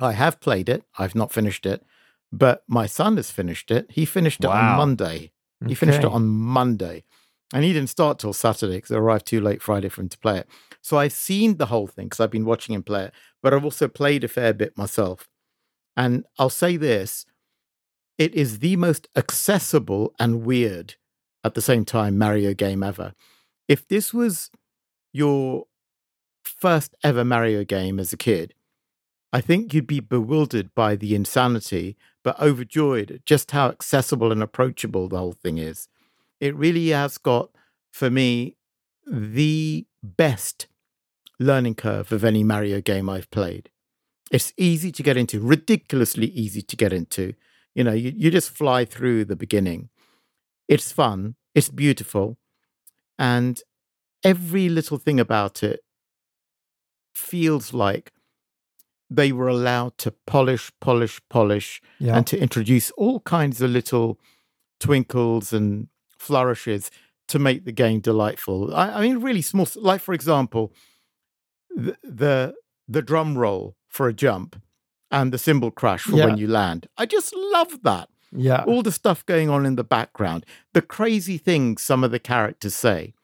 I 0.00 0.12
have 0.12 0.40
played 0.40 0.70
it. 0.70 0.84
I've 0.98 1.14
not 1.14 1.32
finished 1.34 1.66
it, 1.66 1.84
but 2.32 2.62
my 2.66 2.86
son 2.86 3.16
has 3.16 3.30
finished 3.30 3.70
it. 3.70 3.90
He 3.90 4.06
finished 4.06 4.42
it 4.42 4.48
Wow. 4.48 4.72
on 4.72 4.78
Monday. 4.78 5.32
He 5.66 5.74
finished 5.74 5.98
it 6.00 6.04
on 6.06 6.26
Monday. 6.26 7.04
And 7.54 7.62
he 7.62 7.72
didn't 7.72 7.88
start 7.88 8.18
till 8.18 8.32
Saturday 8.32 8.78
because 8.78 8.90
it 8.90 8.98
arrived 8.98 9.26
too 9.26 9.40
late 9.40 9.62
Friday 9.62 9.88
for 9.88 10.00
him 10.00 10.08
to 10.08 10.18
play 10.18 10.38
it. 10.38 10.48
So 10.82 10.98
I've 10.98 11.12
seen 11.12 11.56
the 11.56 11.66
whole 11.66 11.86
thing 11.86 12.06
because 12.06 12.18
I've 12.18 12.32
been 12.32 12.44
watching 12.44 12.74
him 12.74 12.82
play 12.82 13.04
it, 13.04 13.14
but 13.44 13.54
I've 13.54 13.62
also 13.62 13.86
played 13.86 14.24
a 14.24 14.28
fair 14.28 14.52
bit 14.52 14.76
myself. 14.76 15.28
And 15.96 16.24
I'll 16.36 16.50
say 16.50 16.76
this 16.76 17.26
it 18.18 18.34
is 18.34 18.58
the 18.58 18.74
most 18.74 19.06
accessible 19.14 20.12
and 20.18 20.44
weird 20.44 20.96
at 21.44 21.54
the 21.54 21.62
same 21.62 21.84
time 21.84 22.18
Mario 22.18 22.54
game 22.54 22.82
ever. 22.82 23.14
If 23.68 23.86
this 23.86 24.12
was 24.12 24.50
your 25.12 25.66
first 26.42 26.96
ever 27.04 27.24
Mario 27.24 27.62
game 27.62 28.00
as 28.00 28.12
a 28.12 28.16
kid, 28.16 28.52
I 29.32 29.40
think 29.40 29.72
you'd 29.72 29.86
be 29.86 30.00
bewildered 30.00 30.74
by 30.74 30.96
the 30.96 31.14
insanity, 31.14 31.96
but 32.24 32.40
overjoyed 32.40 33.12
at 33.12 33.26
just 33.26 33.52
how 33.52 33.68
accessible 33.68 34.32
and 34.32 34.42
approachable 34.42 35.08
the 35.08 35.18
whole 35.18 35.32
thing 35.32 35.58
is. 35.58 35.88
It 36.44 36.54
really 36.56 36.88
has 36.88 37.16
got, 37.16 37.48
for 37.90 38.10
me, 38.10 38.58
the 39.10 39.86
best 40.02 40.66
learning 41.40 41.74
curve 41.76 42.12
of 42.12 42.22
any 42.22 42.44
Mario 42.44 42.82
game 42.82 43.08
I've 43.08 43.30
played. 43.30 43.70
It's 44.30 44.52
easy 44.58 44.92
to 44.92 45.02
get 45.02 45.16
into, 45.16 45.40
ridiculously 45.40 46.26
easy 46.26 46.60
to 46.60 46.76
get 46.76 46.92
into. 46.92 47.32
You 47.74 47.84
know, 47.84 47.92
you, 47.94 48.12
you 48.14 48.30
just 48.30 48.50
fly 48.50 48.84
through 48.84 49.24
the 49.24 49.36
beginning. 49.36 49.88
It's 50.68 50.92
fun, 50.92 51.36
it's 51.54 51.70
beautiful, 51.70 52.36
and 53.18 53.58
every 54.22 54.68
little 54.68 54.98
thing 54.98 55.18
about 55.18 55.62
it 55.62 55.80
feels 57.14 57.72
like 57.72 58.12
they 59.08 59.32
were 59.32 59.48
allowed 59.48 59.96
to 59.98 60.10
polish, 60.26 60.70
polish, 60.78 61.22
polish, 61.30 61.80
Yeah. 61.98 62.18
and 62.18 62.26
to 62.26 62.38
introduce 62.38 62.90
all 62.92 63.20
kinds 63.20 63.62
of 63.62 63.70
little 63.70 64.18
twinkles 64.78 65.50
and 65.54 65.88
flourishes 66.24 66.90
to 67.28 67.38
make 67.38 67.64
the 67.64 67.72
game 67.72 68.00
delightful. 68.00 68.74
I, 68.74 68.86
I 68.98 69.00
mean, 69.02 69.18
really 69.18 69.42
small. 69.42 69.66
Like 69.76 70.00
for 70.00 70.14
example, 70.14 70.72
the, 71.74 71.96
the 72.02 72.54
the 72.88 73.02
drum 73.02 73.36
roll 73.38 73.76
for 73.88 74.08
a 74.08 74.12
jump 74.12 74.60
and 75.10 75.32
the 75.32 75.38
cymbal 75.38 75.70
crash 75.70 76.02
for 76.02 76.16
Yeah. 76.16 76.26
when 76.26 76.36
you 76.38 76.48
land. 76.48 76.86
I 76.98 77.06
just 77.06 77.34
love 77.34 77.82
that. 77.82 78.08
yeah. 78.32 78.64
All 78.66 78.82
the 78.82 78.92
stuff 78.92 79.24
going 79.26 79.48
on 79.48 79.64
in 79.66 79.76
the 79.76 79.84
background, 79.84 80.44
the 80.72 80.82
crazy 80.82 81.38
things 81.38 81.82
some 81.82 82.04
of 82.04 82.10
the 82.10 82.18
characters 82.18 82.74
say. 82.74 83.14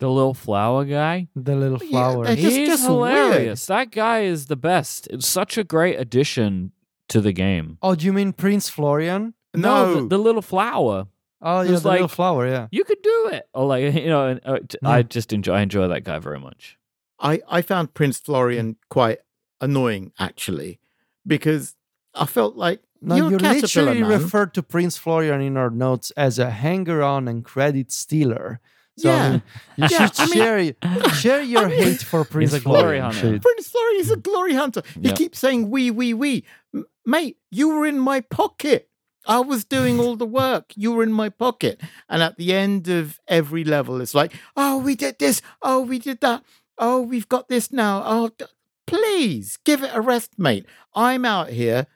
the 0.00 0.08
little 0.08 0.34
flower 0.34 0.84
guy. 0.86 1.28
The 1.36 1.54
little 1.54 1.78
flower. 1.78 2.24
It's 2.26 2.40
just- 2.42 2.56
He's 2.56 2.68
just 2.68 2.86
hilarious. 2.86 3.66
That 3.66 3.90
guy 3.90 4.20
is 4.22 4.46
the 4.46 4.56
best. 4.56 5.06
It's 5.10 5.26
such 5.28 5.58
a 5.58 5.64
great 5.64 6.00
addition 6.00 6.72
to 7.08 7.20
the 7.20 7.32
game. 7.32 7.76
oh, 7.82 7.94
do 7.94 8.06
you 8.06 8.12
mean 8.12 8.32
Prince 8.32 8.68
Florian? 8.70 9.34
No, 9.54 9.94
the, 9.94 10.08
the 10.08 10.18
little 10.18 10.42
flower. 10.42 11.06
Oh, 11.42 11.62
yeah, 11.62 11.72
It's 11.72 11.82
the 11.82 11.90
little 11.90 12.08
flower. 12.08 12.46
Yeah. 12.46 12.68
You 12.70 12.84
could 12.84 13.00
do 13.02 13.28
it. 13.32 13.48
Or 13.54 13.66
like 13.66 13.94
you 13.94 14.06
know, 14.08 14.28
and, 14.28 14.40
uh, 14.44 14.58
t- 14.68 14.78
Yeah. 14.82 14.88
I 14.90 15.02
just 15.02 15.32
enjoy. 15.32 15.54
I 15.54 15.60
enjoy 15.62 15.88
that 15.88 16.04
guy 16.04 16.18
very 16.18 16.38
much. 16.38 16.76
I, 17.18 17.40
I 17.48 17.62
found 17.62 17.94
Prince 17.94 18.18
Florian 18.18 18.76
quite 18.88 19.18
annoying 19.60 20.12
actually, 20.18 20.80
because 21.26 21.76
I 22.14 22.26
felt 22.26 22.56
like 22.56 22.80
No, 23.02 23.16
you're 23.16 23.30
you 23.32 23.36
a 23.36 23.52
literally 23.54 24.00
man. 24.02 24.10
referred 24.10 24.54
to 24.54 24.62
Prince 24.62 24.96
Florian 24.96 25.40
in 25.40 25.56
our 25.56 25.70
notes 25.70 26.10
as 26.16 26.38
a 26.38 26.50
hanger-on 26.50 27.28
and 27.28 27.44
credit 27.44 27.90
stealer. 27.92 28.60
So 28.98 29.08
I 29.10 29.12
Yeah. 29.14 29.30
mean, 29.30 29.42
you 29.76 29.86
Yeah, 29.90 30.06
should 30.06 30.20
I 30.20 30.24
mean- 30.26 30.34
share 30.34 31.10
share 31.14 31.42
your 31.42 31.68
mean- 31.68 31.78
hate 31.82 32.02
for 32.02 32.24
Prince 32.24 32.56
Florian. 32.58 33.10
Prince 33.12 33.68
Florian 33.68 34.00
is 34.00 34.10
a 34.10 34.16
glory 34.16 34.54
hunter. 34.54 34.82
He 34.94 35.08
Yeah. 35.08 35.14
keeps 35.14 35.38
saying 35.38 35.70
we, 35.70 35.90
we, 35.90 36.12
we. 36.12 36.44
M- 36.74 36.84
Mate, 37.06 37.38
you 37.50 37.70
were 37.70 37.86
in 37.86 37.98
my 37.98 38.20
pocket. 38.20 38.88
I 39.30 39.38
was 39.38 39.64
doing 39.64 40.00
all 40.00 40.16
the 40.16 40.26
work. 40.26 40.72
You 40.74 40.90
were 40.92 41.04
in 41.04 41.12
my 41.12 41.28
pocket. 41.28 41.80
And 42.08 42.20
at 42.22 42.36
the 42.36 42.52
end 42.52 42.88
of 42.88 43.20
every 43.28 43.62
level, 43.64 44.00
it's 44.00 44.14
like, 44.14 44.32
oh, 44.56 44.78
we 44.78 44.96
did 44.96 45.18
this. 45.20 45.40
Oh, 45.62 45.80
we 45.82 45.98
did 46.00 46.20
that. 46.20 46.42
Oh, 46.78 47.00
we've 47.02 47.28
got 47.28 47.48
this 47.48 47.70
now. 47.72 48.02
Oh, 48.04 48.30
d- 48.36 48.46
please 48.86 49.56
give 49.64 49.82
it 49.84 49.90
a 49.94 50.00
rest, 50.00 50.32
mate. 50.36 50.66
I'm 50.94 51.24
out 51.24 51.50
here 51.50 51.86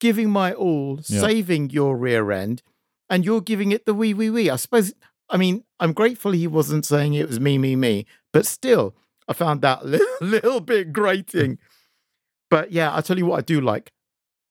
giving 0.00 0.30
my 0.30 0.52
all, 0.52 1.00
Yeah. 1.08 1.20
saving 1.20 1.70
your 1.70 1.96
rear 1.96 2.30
end, 2.30 2.62
and 3.10 3.24
you're 3.24 3.40
giving 3.40 3.72
it 3.72 3.84
the 3.86 3.94
wee, 3.94 4.14
wee, 4.14 4.30
wee. 4.30 4.50
I 4.50 4.56
suppose, 4.56 4.92
I 5.28 5.36
mean, 5.36 5.64
I'm 5.80 5.92
grateful 5.92 6.32
he 6.32 6.46
wasn't 6.46 6.86
saying 6.86 7.14
it 7.14 7.26
was 7.28 7.40
me, 7.40 7.58
me, 7.58 7.74
me, 7.74 8.06
but 8.32 8.46
still, 8.46 8.94
I 9.26 9.32
found 9.32 9.62
that 9.62 9.82
a 9.82 9.86
little, 9.86 10.16
little 10.20 10.60
bit 10.60 10.92
grating. 10.92 11.58
But 12.50 12.70
yeah, 12.70 12.92
I'll 12.92 13.02
tell 13.02 13.18
you 13.18 13.26
what 13.26 13.38
I 13.38 13.42
do 13.42 13.60
like. 13.60 13.90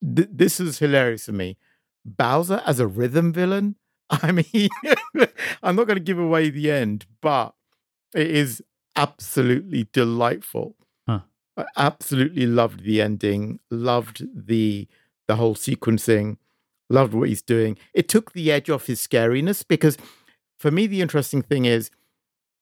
Th- 0.04 0.28
this 0.32 0.60
is 0.60 0.80
hilarious 0.80 1.28
for 1.28 1.32
me. 1.34 1.58
Bowser 2.06 2.62
as 2.66 2.80
a 2.80 2.88
rhythm 2.88 3.34
villain. 3.34 3.76
I 4.10 4.32
mean, 4.32 4.70
I'm 5.64 5.76
not 5.76 5.88
going 5.88 5.98
to 5.98 6.04
give 6.04 6.20
away 6.20 6.50
the 6.50 6.72
end, 6.72 7.06
but 7.22 7.54
it 8.14 8.30
is 8.30 8.62
absolutely 8.96 9.88
delightful. 9.92 10.76
Huh. 11.08 11.22
I 11.58 11.66
absolutely 11.78 12.46
loved 12.46 12.84
the 12.84 13.02
ending, 13.02 13.60
loved 13.72 14.24
the 14.36 14.88
the 15.28 15.38
whole 15.38 15.56
sequencing, 15.56 16.38
loved 16.90 17.14
what 17.14 17.30
he's 17.30 17.42
doing. 17.42 17.78
It 17.94 18.10
took 18.10 18.34
the 18.34 18.52
edge 18.52 18.70
off 18.70 18.88
his 18.88 19.06
scariness 19.06 19.66
because 19.68 19.98
for 20.60 20.70
me 20.70 20.86
the 20.86 21.02
interesting 21.02 21.42
thing 21.42 21.66
is 21.66 21.90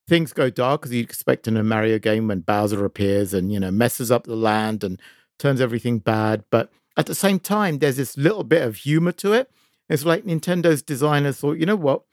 things 0.08 0.34
go 0.34 0.49
dark 0.49 0.86
as 0.86 0.93
you'd 0.93 1.06
expect 1.06 1.47
in 1.47 1.58
a 1.58 1.63
Mario 1.63 1.97
game 1.97 2.27
when 2.27 2.41
Bowser 2.41 2.86
appears 2.86 3.34
and 3.34 3.51
you 3.51 3.60
know 3.60 3.71
messes 3.71 4.12
up 4.12 4.25
the 4.25 4.36
land 4.36 4.84
and 4.84 5.01
turns 5.39 5.62
everything 5.62 5.99
bad. 5.99 6.43
But 6.51 6.71
at 6.97 7.06
the 7.06 7.15
same 7.15 7.39
time, 7.39 7.80
there's 7.80 7.97
this 7.97 8.17
little 8.17 8.43
bit 8.43 8.63
of 8.63 8.77
humor 8.77 9.12
to 9.13 9.34
it. 9.34 9.49
It's 9.89 10.06
like 10.06 10.25
Nintendo's 10.25 10.82
designers 10.82 11.38
thought, 11.38 11.58
you 11.58 11.65
know 11.65 11.75
what? 11.75 12.04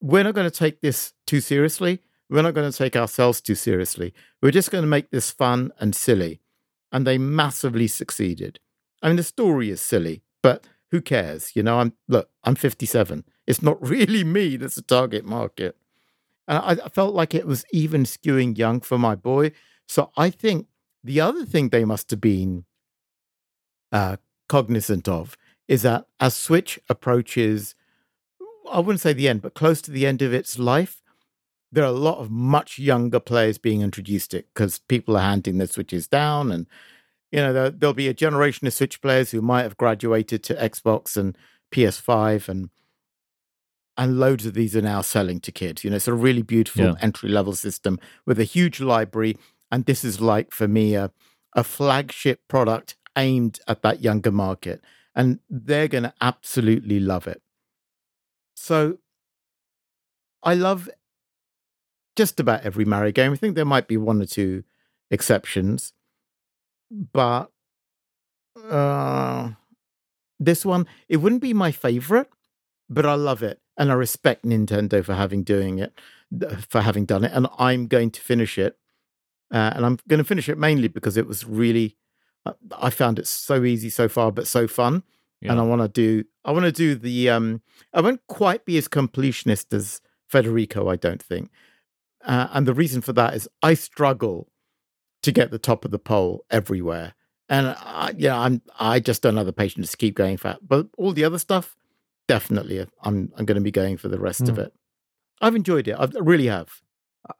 We're 0.00 0.24
not 0.24 0.34
going 0.34 0.50
to 0.50 0.56
take 0.56 0.80
this 0.80 1.12
too 1.26 1.40
seriously. 1.40 2.00
We're 2.28 2.42
not 2.42 2.54
going 2.54 2.70
to 2.70 2.76
take 2.76 2.96
ourselves 2.96 3.40
too 3.40 3.54
seriously. 3.54 4.12
We're 4.42 4.50
just 4.50 4.70
going 4.70 4.82
to 4.82 4.88
make 4.88 5.10
this 5.10 5.30
fun 5.30 5.72
and 5.78 5.94
silly. 5.94 6.40
And 6.92 7.06
they 7.06 7.18
massively 7.18 7.86
succeeded. 7.86 8.60
I 9.02 9.08
mean, 9.08 9.16
the 9.16 9.22
story 9.22 9.70
is 9.70 9.80
silly, 9.80 10.22
but 10.42 10.64
who 10.90 11.00
cares? 11.00 11.54
You 11.54 11.62
know, 11.62 11.78
I'm 11.78 11.92
look, 12.08 12.30
I'm 12.44 12.54
57. 12.54 13.24
It's 13.46 13.62
not 13.62 13.80
really 13.86 14.24
me 14.24 14.56
that's 14.56 14.76
the 14.76 14.82
target 14.82 15.24
market. 15.24 15.76
And 16.46 16.58
I, 16.58 16.84
I 16.84 16.88
felt 16.88 17.14
like 17.14 17.34
it 17.34 17.46
was 17.46 17.64
even 17.72 18.04
skewing 18.04 18.56
young 18.56 18.80
for 18.80 18.98
my 18.98 19.14
boy. 19.14 19.52
So 19.86 20.10
I 20.16 20.30
think 20.30 20.66
the 21.02 21.20
other 21.20 21.44
thing 21.44 21.68
they 21.68 21.84
must 21.84 22.10
have 22.10 22.20
been 22.20 22.64
uh, 23.94 24.16
cognizant 24.48 25.08
of 25.08 25.38
is 25.68 25.80
that 25.82 26.06
as 26.20 26.36
Switch 26.36 26.78
approaches, 26.90 27.74
I 28.70 28.80
wouldn't 28.80 29.00
say 29.00 29.14
the 29.14 29.28
end, 29.28 29.40
but 29.40 29.54
close 29.54 29.80
to 29.82 29.90
the 29.90 30.06
end 30.06 30.20
of 30.20 30.34
its 30.34 30.58
life, 30.58 31.00
there 31.72 31.84
are 31.84 31.88
a 31.88 31.92
lot 31.92 32.18
of 32.18 32.30
much 32.30 32.78
younger 32.78 33.20
players 33.20 33.56
being 33.56 33.80
introduced 33.80 34.32
to 34.32 34.38
it 34.40 34.48
because 34.52 34.80
people 34.80 35.16
are 35.16 35.22
handing 35.22 35.56
their 35.58 35.66
Switches 35.66 36.06
down. 36.06 36.52
And, 36.52 36.66
you 37.32 37.38
know, 37.38 37.52
there, 37.52 37.70
there'll 37.70 37.94
be 37.94 38.08
a 38.08 38.14
generation 38.14 38.66
of 38.66 38.74
Switch 38.74 39.00
players 39.00 39.30
who 39.30 39.40
might 39.40 39.62
have 39.62 39.76
graduated 39.78 40.42
to 40.44 40.54
Xbox 40.54 41.16
and 41.16 41.38
PS5 41.72 42.48
and 42.48 42.70
and 43.96 44.18
loads 44.18 44.44
of 44.44 44.54
these 44.54 44.74
are 44.74 44.82
now 44.82 45.00
selling 45.02 45.38
to 45.38 45.52
kids. 45.52 45.84
You 45.84 45.90
know, 45.90 45.96
it's 45.96 46.08
a 46.08 46.14
really 46.14 46.42
beautiful 46.42 46.84
Yeah. 46.84 46.94
entry 47.00 47.28
level 47.28 47.52
system 47.54 48.00
with 48.26 48.40
a 48.40 48.44
huge 48.44 48.80
library. 48.80 49.36
And 49.70 49.84
this 49.84 50.04
is 50.04 50.20
like 50.20 50.50
for 50.50 50.66
me 50.66 50.94
a, 50.96 51.12
a 51.54 51.62
flagship 51.62 52.40
product 52.48 52.96
aimed 53.16 53.60
at 53.68 53.82
that 53.82 54.02
younger 54.02 54.32
market. 54.32 54.82
And 55.14 55.38
they're 55.48 55.88
going 55.88 56.04
to 56.04 56.14
absolutely 56.20 56.98
love 56.98 57.26
it. 57.26 57.40
So 58.54 58.98
I 60.42 60.54
love 60.54 60.88
just 62.16 62.40
about 62.40 62.64
every 62.64 62.84
Mario 62.84 63.12
game. 63.12 63.32
I 63.32 63.36
think 63.36 63.54
there 63.54 63.64
might 63.64 63.88
be 63.88 63.96
one 63.96 64.20
or 64.20 64.26
two 64.26 64.64
exceptions. 65.10 65.92
But 66.90 67.50
uh, 68.70 69.50
this 70.38 70.64
one, 70.64 70.86
it 71.08 71.18
wouldn't 71.18 71.42
be 71.42 71.54
my 71.54 71.72
favorite, 71.72 72.28
but 72.88 73.06
I 73.06 73.14
love 73.14 73.42
it. 73.42 73.60
And 73.76 73.90
I 73.90 73.94
respect 73.94 74.44
Nintendo 74.44 75.04
for 75.04 75.14
having 75.14 75.42
doing 75.42 75.78
it, 75.78 75.98
for 76.68 76.82
having 76.82 77.04
done 77.04 77.24
it. 77.24 77.32
And 77.32 77.48
I'm 77.58 77.86
going 77.86 78.10
to 78.12 78.20
finish 78.20 78.58
it. 78.58 78.78
Uh, 79.52 79.72
and 79.74 79.84
I'm 79.84 79.98
going 80.08 80.18
to 80.18 80.24
finish 80.24 80.48
it 80.48 80.58
mainly 80.58 80.88
because 80.88 81.16
it 81.16 81.26
was 81.26 81.44
really, 81.44 81.96
I 82.76 82.90
found 82.90 83.18
it 83.18 83.26
so 83.26 83.64
easy 83.64 83.90
so 83.90 84.08
far, 84.08 84.30
but 84.32 84.46
so 84.46 84.66
fun. 84.66 85.02
and 85.52 85.60
I 85.60 85.62
want 85.64 85.82
to 85.82 85.88
do 85.88 86.24
I 86.44 86.52
want 86.52 86.64
to 86.64 86.72
do 86.72 86.94
the 86.94 87.30
um 87.30 87.60
I 87.92 88.00
won't 88.00 88.26
quite 88.28 88.64
be 88.64 88.78
as 88.78 88.88
completionist 88.88 89.72
as 89.74 90.00
Federico, 90.26 90.88
I 90.88 90.96
don't 90.96 91.22
think. 91.22 91.50
Uh, 92.24 92.48
and 92.52 92.66
the 92.66 92.74
reason 92.74 93.02
for 93.02 93.12
that 93.12 93.34
is 93.34 93.48
I 93.62 93.74
struggle 93.74 94.48
to 95.22 95.32
get 95.32 95.50
the 95.50 95.58
top 95.58 95.84
of 95.84 95.90
the 95.90 95.98
pole 95.98 96.44
everywhere. 96.50 97.14
And 97.48 97.68
I, 97.68 98.14
yeah, 98.16 98.38
I'm 98.38 98.62
I 98.78 99.00
just 99.00 99.22
don't 99.22 99.36
have 99.36 99.46
the 99.46 99.52
patience 99.52 99.90
to 99.90 99.96
keep 99.96 100.14
going 100.14 100.38
for 100.38 100.48
that. 100.48 100.66
But 100.66 100.88
all 100.96 101.12
the 101.12 101.24
other 101.24 101.38
stuff, 101.38 101.76
definitely, 102.26 102.86
I'm 103.02 103.32
I'm 103.36 103.44
going 103.44 103.56
to 103.56 103.60
be 103.60 103.70
going 103.70 103.98
for 103.98 104.08
the 104.08 104.18
rest 104.18 104.44
mm. 104.44 104.48
of 104.48 104.58
it. 104.58 104.72
I've 105.40 105.54
enjoyed 105.54 105.88
it. 105.88 105.92
I 105.92 106.08
really 106.20 106.46
have. 106.46 106.80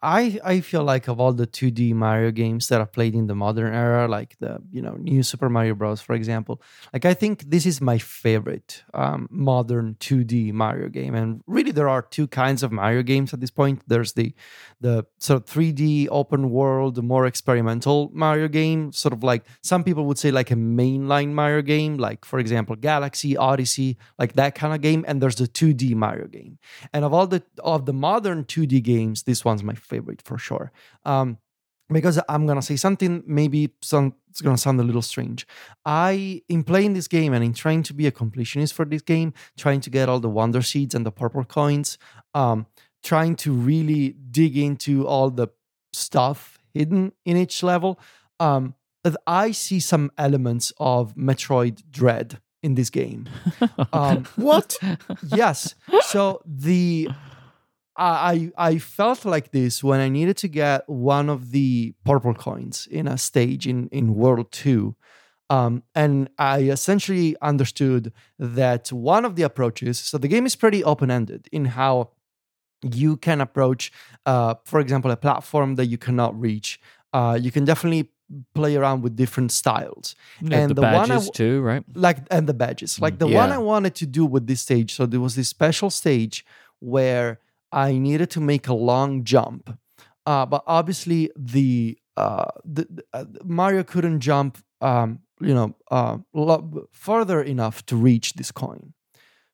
I 0.00 0.40
I 0.42 0.60
feel 0.60 0.82
like 0.82 1.08
of 1.08 1.20
all 1.20 1.34
the 1.34 1.46
2D 1.46 1.92
Mario 1.92 2.30
games 2.30 2.68
that 2.68 2.80
I've 2.80 2.92
played 2.92 3.14
in 3.14 3.26
the 3.26 3.34
modern 3.34 3.74
era, 3.74 4.08
like 4.08 4.36
the 4.38 4.58
you 4.70 4.80
know 4.80 4.94
new 4.94 5.22
Super 5.22 5.50
Mario 5.50 5.74
Bros. 5.74 6.00
for 6.00 6.14
example, 6.14 6.62
like 6.92 7.04
I 7.04 7.12
think 7.12 7.50
this 7.50 7.66
is 7.66 7.82
my 7.82 7.98
favorite 7.98 8.82
um, 8.94 9.28
modern 9.30 9.96
2D 10.00 10.52
Mario 10.52 10.88
game. 10.88 11.14
And 11.14 11.42
really, 11.46 11.70
there 11.70 11.88
are 11.88 12.00
two 12.00 12.26
kinds 12.26 12.62
of 12.62 12.72
Mario 12.72 13.02
games 13.02 13.34
at 13.34 13.40
this 13.40 13.50
point. 13.50 13.82
There's 13.86 14.14
the 14.14 14.32
the 14.80 15.04
sort 15.18 15.42
of 15.42 15.46
3D 15.46 16.08
open 16.10 16.50
world, 16.50 17.02
more 17.04 17.26
experimental 17.26 18.10
Mario 18.14 18.48
game, 18.48 18.90
sort 18.92 19.12
of 19.12 19.22
like 19.22 19.44
some 19.62 19.84
people 19.84 20.06
would 20.06 20.18
say 20.18 20.30
like 20.30 20.50
a 20.50 20.56
mainline 20.56 21.32
Mario 21.32 21.60
game, 21.60 21.98
like 21.98 22.24
for 22.24 22.38
example 22.38 22.74
Galaxy, 22.76 23.36
Odyssey, 23.36 23.98
like 24.18 24.32
that 24.34 24.54
kind 24.54 24.74
of 24.74 24.80
game. 24.80 25.04
And 25.06 25.20
there's 25.20 25.36
the 25.36 25.46
2D 25.46 25.94
Mario 25.94 26.26
game. 26.26 26.58
And 26.94 27.04
of 27.04 27.12
all 27.12 27.26
the 27.26 27.42
of 27.62 27.84
the 27.84 27.92
modern 27.92 28.44
2D 28.44 28.82
games, 28.82 29.24
this 29.24 29.44
one's 29.44 29.62
my 29.62 29.73
my 29.74 29.80
favorite 29.80 30.22
for 30.22 30.38
sure. 30.38 30.72
Um, 31.04 31.38
because 31.92 32.18
I'm 32.28 32.46
gonna 32.46 32.62
say 32.62 32.76
something 32.76 33.22
maybe 33.26 33.70
some 33.82 34.14
it's 34.30 34.40
gonna 34.40 34.58
sound 34.58 34.80
a 34.80 34.84
little 34.84 35.02
strange. 35.02 35.46
I 35.84 36.42
in 36.48 36.64
playing 36.64 36.94
this 36.94 37.08
game 37.08 37.32
and 37.34 37.44
in 37.44 37.52
trying 37.54 37.82
to 37.84 37.94
be 37.94 38.06
a 38.06 38.12
completionist 38.12 38.72
for 38.72 38.84
this 38.84 39.02
game, 39.02 39.32
trying 39.56 39.80
to 39.82 39.90
get 39.90 40.08
all 40.08 40.20
the 40.20 40.30
wonder 40.30 40.62
seeds 40.62 40.94
and 40.94 41.04
the 41.04 41.12
purple 41.12 41.44
coins, 41.44 41.98
um, 42.34 42.66
trying 43.02 43.36
to 43.36 43.52
really 43.52 44.16
dig 44.30 44.56
into 44.56 45.06
all 45.06 45.30
the 45.30 45.48
stuff 45.92 46.58
hidden 46.72 47.12
in 47.24 47.36
each 47.36 47.62
level. 47.62 48.00
Um, 48.40 48.74
I 49.26 49.50
see 49.50 49.80
some 49.80 50.10
elements 50.16 50.72
of 50.78 51.14
Metroid 51.14 51.82
Dread 51.90 52.40
in 52.62 52.74
this 52.74 52.90
game. 52.90 53.28
Um, 53.92 54.24
what? 54.36 54.76
yes. 55.26 55.74
So 56.02 56.42
the 56.44 57.08
I 57.96 58.50
I 58.56 58.78
felt 58.78 59.24
like 59.24 59.52
this 59.52 59.84
when 59.84 60.00
I 60.00 60.08
needed 60.08 60.36
to 60.38 60.48
get 60.48 60.88
one 60.88 61.28
of 61.28 61.50
the 61.50 61.94
purple 62.04 62.34
coins 62.34 62.88
in 62.90 63.06
a 63.06 63.16
stage 63.16 63.66
in 63.66 63.88
in 63.88 64.14
World 64.14 64.50
Two, 64.50 64.96
um, 65.50 65.82
and 65.94 66.28
I 66.38 66.62
essentially 66.62 67.36
understood 67.40 68.12
that 68.38 68.92
one 68.92 69.24
of 69.24 69.36
the 69.36 69.42
approaches. 69.42 69.98
So 69.98 70.18
the 70.18 70.28
game 70.28 70.46
is 70.46 70.56
pretty 70.56 70.82
open 70.82 71.10
ended 71.10 71.48
in 71.52 71.66
how 71.66 72.10
you 72.82 73.16
can 73.16 73.40
approach, 73.40 73.92
uh, 74.26 74.54
for 74.64 74.80
example, 74.80 75.10
a 75.10 75.16
platform 75.16 75.76
that 75.76 75.86
you 75.86 75.98
cannot 75.98 76.38
reach. 76.38 76.80
Uh, 77.12 77.38
you 77.40 77.50
can 77.50 77.64
definitely 77.64 78.10
play 78.54 78.74
around 78.76 79.02
with 79.02 79.16
different 79.16 79.52
styles 79.52 80.16
yeah, 80.40 80.58
and 80.58 80.70
the, 80.70 80.74
the 80.74 80.80
badges 80.80 81.30
too 81.30 81.60
right 81.60 81.84
like 81.94 82.18
and 82.30 82.48
the 82.48 82.54
badges 82.54 82.98
like 82.98 83.18
the 83.18 83.28
yeah. 83.28 83.36
one 83.36 83.52
i 83.52 83.58
wanted 83.58 83.94
to 83.94 84.06
do 84.06 84.24
with 84.24 84.46
this 84.46 84.62
stage 84.62 84.94
so 84.94 85.04
there 85.04 85.20
was 85.20 85.36
this 85.36 85.48
special 85.48 85.90
stage 85.90 86.44
where 86.80 87.38
I 87.74 87.98
needed 87.98 88.30
to 88.30 88.40
make 88.40 88.68
a 88.68 88.74
long 88.74 89.24
jump. 89.24 89.76
Uh, 90.24 90.46
but 90.46 90.62
obviously, 90.66 91.30
the, 91.36 91.98
uh, 92.16 92.50
the, 92.64 92.86
uh, 93.12 93.24
Mario 93.44 93.82
couldn't 93.82 94.20
jump, 94.20 94.58
um, 94.80 95.18
you 95.40 95.54
know, 95.54 95.74
uh, 95.90 96.18
lo- 96.32 96.88
further 96.92 97.42
enough 97.42 97.84
to 97.86 97.96
reach 97.96 98.34
this 98.34 98.52
coin. 98.52 98.94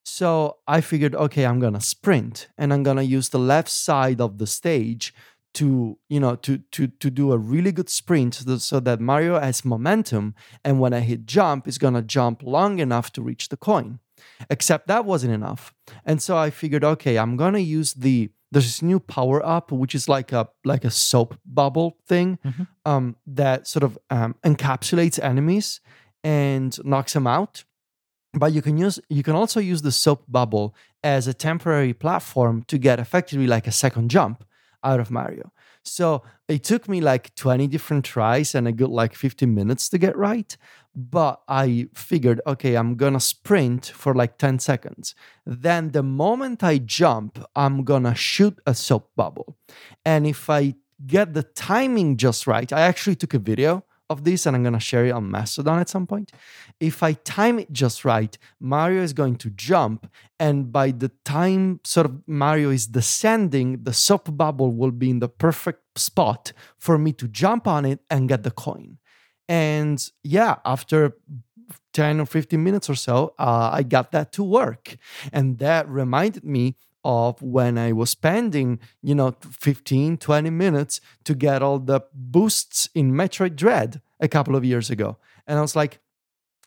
So 0.05 0.57
I 0.67 0.81
figured, 0.81 1.15
okay, 1.15 1.45
I'm 1.45 1.61
gonna 1.61 1.81
sprint, 1.81 2.49
and 2.57 2.73
I'm 2.73 2.83
gonna 2.83 3.03
use 3.03 3.29
the 3.31 3.39
left 3.39 3.69
side 3.69 4.21
of 4.21 4.39
the 4.39 4.47
stage 4.47 5.13
to, 5.55 5.99
you 6.09 6.21
know, 6.21 6.37
to 6.37 6.59
to 6.71 6.87
to 6.87 7.11
do 7.11 7.33
a 7.33 7.39
really 7.39 7.73
good 7.73 7.89
sprint, 7.89 8.35
so 8.61 8.81
that, 8.81 9.01
Mario 9.01 9.41
has 9.41 9.65
momentum, 9.65 10.35
and 10.65 10.81
when 10.81 10.93
I 10.93 11.01
hit 11.01 11.27
jump, 11.27 11.67
is 11.67 11.79
gonna 11.79 12.03
jump 12.03 12.43
long 12.43 12.79
enough 12.79 13.11
to 13.13 13.23
reach 13.23 13.49
the 13.49 13.57
coin. 13.57 13.99
Except 14.49 14.87
that 14.89 15.05
wasn't 15.05 15.33
enough. 15.33 15.75
And 16.05 16.23
so 16.23 16.37
I 16.37 16.51
figured, 16.51 16.85
okay, 16.85 17.19
I'm 17.19 17.37
gonna 17.37 17.59
use 17.59 17.95
the 17.95 18.31
there's 18.53 18.65
this 18.65 18.83
new 18.83 18.99
power 18.99 19.45
up 19.45 19.71
which 19.71 19.95
is 19.95 20.09
like 20.09 20.33
a 20.33 20.49
like 20.65 20.85
a 20.85 20.91
soap 20.91 21.37
bubble 21.45 21.99
thing 22.07 22.39
mm-hmm. 22.45 22.65
um, 22.85 23.17
that 23.27 23.67
sort 23.67 23.83
of 23.83 23.99
um, 24.11 24.35
encapsulates 24.45 25.23
enemies 25.23 25.81
and 26.25 26.83
knocks 26.85 27.13
them 27.13 27.27
out 27.27 27.65
but 28.33 28.53
you 28.53 28.63
can 28.63 28.77
use 28.77 29.01
you 29.09 29.23
can 29.23 29.35
also 29.35 29.61
use 29.61 29.83
the 29.83 29.93
soap 29.93 30.25
bubble 30.29 30.75
as 31.03 31.27
a 31.27 31.35
temporary 31.35 31.95
platform 31.95 32.63
to 32.65 32.79
get 32.79 32.99
effectively 32.99 33.47
like 33.47 33.67
a 33.67 33.73
second 33.73 34.11
jump 34.11 34.45
out 34.83 35.01
of 35.01 35.11
mario 35.11 35.53
so 35.85 36.23
it 36.49 36.65
took 36.65 36.89
me 36.89 37.01
like 37.01 37.35
20 37.35 37.67
different 37.67 38.05
tries 38.05 38.55
and 38.55 38.69
a 38.69 38.73
good 38.73 38.91
like 38.91 39.15
15 39.15 39.55
minutes 39.55 39.89
to 39.89 39.99
get 39.99 40.17
right 40.17 40.57
but 40.95 41.41
I 41.49 41.89
figured, 41.95 42.41
okay, 42.47 42.75
I'm 42.75 42.97
gonna 42.97 43.21
sprint 43.21 43.87
for 43.87 44.15
like 44.15 44.39
10 44.39 44.59
seconds. 44.59 45.15
Then 45.47 45.91
the 45.93 46.03
moment 46.03 46.63
I 46.63 46.79
jump, 46.79 47.45
I'm 47.55 47.85
gonna 47.85 48.15
shoot 48.15 48.59
a 48.67 48.75
soap 48.75 49.11
bubble. 49.17 49.57
And 50.05 50.27
if 50.27 50.51
I 50.51 50.75
get 51.07 51.35
the 51.35 51.43
timing 51.43 52.17
just 52.17 52.47
right, 52.47 52.73
I 52.73 52.81
actually 52.81 53.17
took 53.17 53.35
a 53.35 53.39
video 53.39 53.85
of 54.11 54.25
this 54.25 54.45
and 54.45 54.55
I'm 54.55 54.63
gonna 54.63 54.81
share 54.81 55.07
it 55.07 55.13
on 55.13 55.31
Mastodon 55.31 55.79
at 55.79 55.89
some 55.89 56.07
point. 56.07 56.33
If 56.81 57.03
I 57.03 57.15
time 57.15 57.59
it 57.59 57.73
just 57.73 58.05
right, 58.05 58.37
Mario 58.59 59.03
is 59.03 59.15
going 59.15 59.37
to 59.37 59.51
jump, 59.51 60.11
and 60.39 60.71
by 60.73 60.91
the 60.91 61.11
time 61.25 61.81
sort 61.85 62.07
of 62.07 62.21
Mario 62.27 62.71
is 62.71 62.87
descending, 62.87 63.85
the 63.85 63.95
soap 63.95 64.37
bubble 64.37 64.73
will 64.73 64.91
be 64.91 65.09
in 65.11 65.21
the 65.21 65.29
perfect 65.29 65.99
spot 65.99 66.53
for 66.77 66.99
me 66.99 67.13
to 67.15 67.29
jump 67.29 67.67
on 67.67 67.85
it 67.87 68.01
and 68.11 68.29
get 68.29 68.43
the 68.43 68.51
coin. 68.51 68.99
And 69.49 70.05
yeah, 70.23 70.57
after 70.65 71.17
10 71.93 72.21
or 72.21 72.27
15 72.27 72.63
minutes 72.63 72.89
or 72.89 72.95
so, 72.95 73.35
uh, 73.39 73.71
I 73.73 73.83
got 73.83 74.13
that 74.13 74.33
to 74.33 74.45
work. 74.45 74.97
And 75.33 75.59
that 75.59 75.89
reminded 75.89 76.45
me 76.45 76.77
of 77.05 77.41
when 77.41 77.79
I 77.79 77.93
was 77.93 78.11
spending, 78.11 78.79
you 79.03 79.15
know, 79.15 79.35
15, 79.41 80.19
20 80.19 80.51
minutes 80.51 81.01
to 81.25 81.35
get 81.35 81.63
all 81.63 81.79
the 81.79 82.03
boosts 82.13 82.89
in 82.95 83.13
Metroid 83.13 83.57
Dread 83.57 84.01
a 84.21 84.29
couple 84.29 84.57
of 84.57 84.65
years 84.65 84.91
ago. 84.91 85.17
And 85.47 85.59
I 85.59 85.63
was 85.63 85.77
like, 85.77 86.01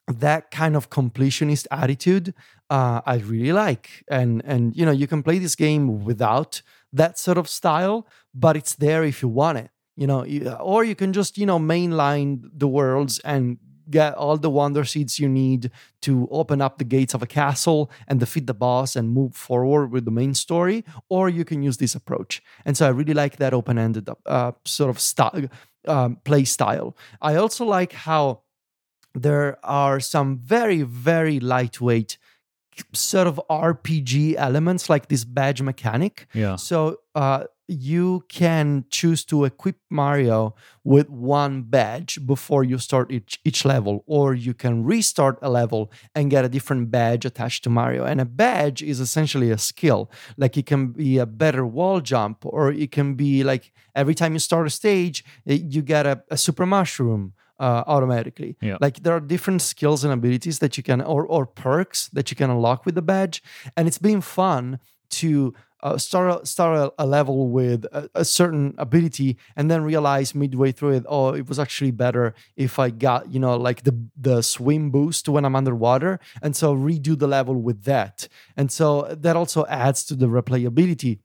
that 0.08 0.52
kind 0.52 0.76
of 0.76 0.90
completionist 0.90 1.66
attitude, 1.72 2.34
uh, 2.70 3.02
I 3.06 3.16
really 3.18 3.54
like. 3.54 4.04
And 4.10 4.42
and 4.44 4.76
you 4.76 4.86
know, 4.86 4.92
you 4.92 5.08
can 5.08 5.24
play 5.24 5.40
this 5.40 5.56
game 5.56 6.04
without 6.04 6.62
that 6.92 7.18
sort 7.18 7.38
of 7.38 7.48
style, 7.48 8.06
but 8.34 8.58
it's 8.58 8.76
there 8.76 9.06
if 9.06 9.22
you 9.22 9.30
want 9.30 9.60
it 9.60 9.70
you 9.96 10.08
know 10.08 10.24
or 10.60 10.84
you 10.84 10.96
can 10.96 11.14
just 11.14 11.38
you 11.38 11.46
know 11.46 11.60
mainline 11.60 12.50
the 12.54 12.68
worlds 12.68 13.20
and 13.20 13.58
get 13.90 14.14
all 14.16 14.38
the 14.38 14.50
wonder 14.50 14.84
seeds 14.84 15.20
you 15.20 15.30
need 15.30 15.72
to 16.02 16.28
open 16.32 16.62
up 16.62 16.78
the 16.78 16.84
gates 16.84 17.14
of 17.14 17.22
a 17.22 17.28
castle 17.28 17.90
and 18.08 18.20
defeat 18.20 18.48
the 18.48 18.54
boss 18.54 18.96
and 18.96 19.10
move 19.12 19.36
forward 19.36 19.92
with 19.92 20.06
the 20.06 20.12
main 20.12 20.34
story 20.34 20.84
or 21.10 21.30
you 21.30 21.46
can 21.46 21.62
use 21.62 21.78
this 21.78 21.96
approach 21.96 22.42
and 22.66 22.78
so 22.78 22.86
i 22.86 22.90
really 22.90 23.14
like 23.14 23.38
that 23.38 23.54
open-ended 23.54 24.10
uh, 24.26 24.52
sort 24.66 24.90
of 24.90 25.00
style 25.00 25.48
um, 25.88 26.18
play 26.24 26.44
style 26.44 26.96
i 27.22 27.36
also 27.36 27.66
like 27.66 27.94
how 27.94 28.42
there 29.14 29.58
are 29.64 30.00
some 30.00 30.38
very 30.38 30.82
very 30.82 31.40
lightweight 31.40 32.18
sort 32.94 33.28
of 33.28 33.40
RPG 33.50 34.36
elements 34.36 34.90
like 34.90 35.08
this 35.08 35.24
badge 35.24 35.62
mechanic. 35.62 36.28
Yeah. 36.34 36.56
So 36.56 36.98
uh, 37.16 37.46
you 37.74 38.24
can 38.30 38.86
choose 38.90 39.26
to 39.26 39.46
equip 39.46 39.78
Mario 39.90 40.56
with 40.84 41.10
one 41.10 41.64
badge 41.64 42.26
before 42.26 42.64
you 42.64 42.78
start 42.78 43.12
each, 43.12 43.40
each 43.44 43.66
level, 43.66 44.04
or 44.06 44.34
you 44.34 44.54
can 44.54 44.84
restart 44.84 45.40
a 45.42 45.50
level 45.50 45.92
and 46.16 46.32
get 46.32 46.46
a 46.46 46.50
different 46.50 46.92
badge 46.92 47.26
attached 47.26 47.64
to 47.64 47.70
Mario. 47.70 48.06
And 48.06 48.22
a 48.22 48.26
badge 48.26 48.82
is 48.82 49.00
essentially 49.00 49.52
a 49.52 49.58
skill. 49.58 50.12
Like 50.38 50.58
it 50.58 50.66
can 50.66 50.88
be 50.88 51.18
a 51.18 51.26
better 51.26 51.66
wall 51.66 52.00
jump, 52.02 52.46
or 52.46 52.72
it 52.72 52.92
can 52.92 53.16
be 53.16 53.44
like 53.44 53.72
every 53.96 54.16
time 54.16 54.34
you 54.34 54.40
start 54.40 54.68
a 54.68 54.70
stage, 54.70 55.24
you 55.46 55.82
get 55.82 56.06
a, 56.06 56.24
a 56.30 56.38
super 56.38 56.66
mushroom. 56.66 57.34
Uh, 57.60 57.84
automatically. 57.88 58.58
Yeah. 58.62 58.78
Like 58.82 59.04
there 59.04 59.14
are 59.14 59.22
different 59.22 59.62
skills 59.62 60.04
and 60.04 60.12
abilities 60.12 60.60
that 60.60 60.76
you 60.76 60.84
can, 60.84 61.02
or 61.02 61.26
or 61.26 61.46
perks 61.46 62.10
that 62.10 62.30
you 62.30 62.36
can 62.36 62.50
unlock 62.50 62.86
with 62.86 62.96
the 62.96 63.02
badge, 63.02 63.44
and 63.78 63.88
it's 63.88 64.00
been 64.00 64.22
fun 64.22 64.80
to 65.22 65.54
uh, 65.84 65.98
start 65.98 66.48
start 66.48 66.94
a, 66.98 67.06
level 67.06 67.50
with 67.50 67.86
a, 67.92 68.10
a, 68.16 68.26
certain 68.26 68.74
ability 68.78 69.38
and 69.56 69.70
then 69.70 69.84
realize 69.84 70.34
midway 70.34 70.72
through 70.72 70.94
it 70.94 71.06
oh 71.08 71.34
it 71.34 71.48
was 71.48 71.60
actually 71.60 71.92
better 71.92 72.34
if 72.56 72.80
i 72.80 72.90
got 72.90 73.32
you 73.32 73.40
know 73.40 73.56
like 73.56 73.84
the 73.84 73.94
the 74.18 74.42
swim 74.42 74.90
boost 74.90 75.30
when 75.30 75.46
i'm 75.46 75.56
underwater. 75.56 76.20
And 76.42 76.56
so 76.56 76.76
redo 76.76 77.18
the 77.18 77.28
level 77.28 77.56
with 77.56 77.84
that. 77.84 78.28
And 78.58 78.72
so 78.72 79.04
that 79.10 79.36
also 79.36 79.66
adds 79.68 80.04
to 80.06 80.16
the 80.16 80.28
replayability. 80.28 81.20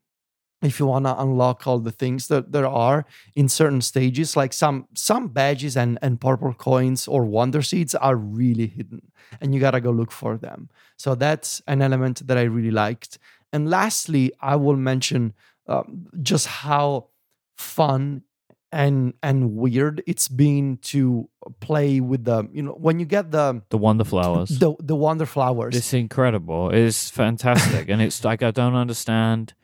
If 0.60 0.80
you 0.80 0.86
want 0.86 1.06
to 1.06 1.20
unlock 1.20 1.66
all 1.68 1.78
the 1.78 1.92
things 1.92 2.26
that 2.28 2.50
there 2.50 2.66
are 2.66 3.06
in 3.36 3.48
certain 3.48 3.80
stages 3.80 4.36
like 4.36 4.52
some 4.52 4.88
some 4.92 5.28
badges 5.28 5.76
and 5.76 5.98
and 6.02 6.20
purple 6.20 6.52
coins 6.52 7.06
or 7.06 7.24
wonder 7.24 7.62
seeds 7.62 7.94
are 7.94 8.16
really 8.16 8.66
hidden 8.66 9.02
and 9.40 9.54
you 9.54 9.60
got 9.60 9.72
to 9.72 9.80
go 9.80 9.92
look 9.92 10.10
for 10.10 10.36
them. 10.36 10.68
So 10.96 11.14
that's 11.14 11.62
an 11.68 11.80
element 11.80 12.26
that 12.26 12.36
i 12.36 12.42
really 12.42 12.72
liked 12.72 13.18
and 13.52 13.68
lastly 13.70 14.32
i 14.40 14.54
will 14.56 14.76
mention 14.76 15.32
um, 15.66 16.06
just 16.22 16.46
how 16.46 17.08
fun 17.56 18.22
and 18.70 19.14
and 19.22 19.54
weird 19.56 20.02
it's 20.06 20.28
been 20.28 20.76
to 20.82 21.28
play 21.60 22.00
with 22.00 22.24
the 22.24 22.46
you 22.52 22.62
know 22.62 22.72
when 22.72 22.98
you 23.00 23.06
get 23.06 23.30
the 23.30 23.62
The 23.70 23.78
Wonder 23.78 24.04
Flowers. 24.04 24.50
the 24.58 24.74
the 24.78 24.94
wonder 24.94 25.24
flowers 25.26 25.74
It's 25.74 25.94
incredible. 25.94 26.70
It's 26.70 27.08
fantastic. 27.10 27.88
and 27.88 28.02
it's 28.02 28.24
like 28.24 28.42
I 28.42 28.50
don't 28.50 28.74
understand 28.74 29.54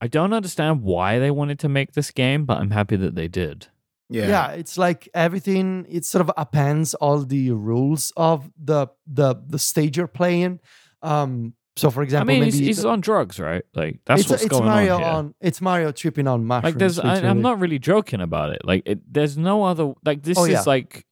I 0.00 0.06
don't 0.06 0.32
understand 0.32 0.82
why 0.82 1.18
they 1.18 1.30
wanted 1.30 1.58
to 1.58 1.68
make 1.68 1.92
this 1.92 2.10
game, 2.10 2.46
but 2.46 2.58
I'm 2.58 2.70
happy 2.70 2.96
that 2.96 3.14
they 3.16 3.28
did. 3.28 3.66
Yeah. 4.08 4.28
yeah. 4.28 4.48
it's 4.52 4.78
like 4.78 5.08
everything 5.12 5.86
it 5.88 6.04
sort 6.04 6.20
of 6.22 6.30
appends 6.36 6.94
all 6.94 7.18
the 7.24 7.50
rules 7.50 8.12
of 8.16 8.48
the 8.56 8.88
the 9.06 9.34
the 9.46 9.58
stage 9.58 9.96
you're 9.98 10.06
playing 10.08 10.60
um 11.02 11.54
so 11.76 11.90
for 11.90 12.02
example, 12.02 12.30
I 12.30 12.34
mean, 12.34 12.40
maybe 12.44 12.58
he's, 12.58 12.78
he's 12.78 12.84
on 12.84 13.00
drugs, 13.00 13.38
right? 13.40 13.62
Like 13.74 14.00
that's 14.04 14.22
it's, 14.22 14.30
what's 14.30 14.42
it's 14.42 14.50
going 14.50 14.64
mario 14.64 14.94
on 14.96 15.00
here. 15.00 15.08
on 15.10 15.34
it's 15.40 15.60
mario 15.60 15.92
tripping 15.92 16.26
on 16.26 16.44
mushrooms 16.44 16.64
like 16.74 16.78
there's, 16.78 16.98
I, 16.98 17.14
I'm 17.28 17.40
not 17.42 17.58
really 17.60 17.78
joking 17.78 18.20
about 18.20 18.50
it. 18.50 18.60
Like 18.64 18.82
it, 18.86 19.00
there's 19.12 19.38
no 19.38 19.62
other. 19.64 19.92
Like 20.04 20.22
this 20.22 20.36
Oh, 20.38 20.44
is 20.44 20.50
yeah. 20.50 20.62
like, 20.66 21.06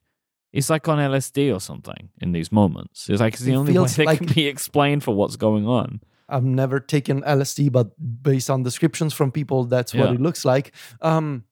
it's 0.52 0.68
like 0.68 0.88
on 0.88 0.98
LSD 0.98 1.54
or 1.54 1.60
something 1.60 2.10
in 2.20 2.32
these 2.32 2.50
moments. 2.50 3.08
It's 3.08 3.20
like 3.20 3.34
it's 3.34 3.42
the 3.42 3.52
It 3.52 3.56
only 3.56 3.78
way 3.78 3.86
that 3.96 4.06
like- 4.06 4.18
can 4.18 4.26
be 4.26 4.46
explained 4.46 5.04
for 5.04 5.14
what's 5.14 5.36
going 5.36 5.66
on. 5.66 6.00
I've 6.30 6.44
never 6.44 6.78
taken 6.78 7.22
LSD, 7.22 7.72
but 7.72 7.92
based 8.22 8.50
on 8.50 8.62
descriptions 8.62 9.14
from 9.14 9.32
people, 9.32 9.64
that's 9.64 9.94
what 9.94 10.08
Yeah. 10.10 10.14
it 10.14 10.20
looks 10.20 10.44
like. 10.44 10.74
Um, 11.00 11.44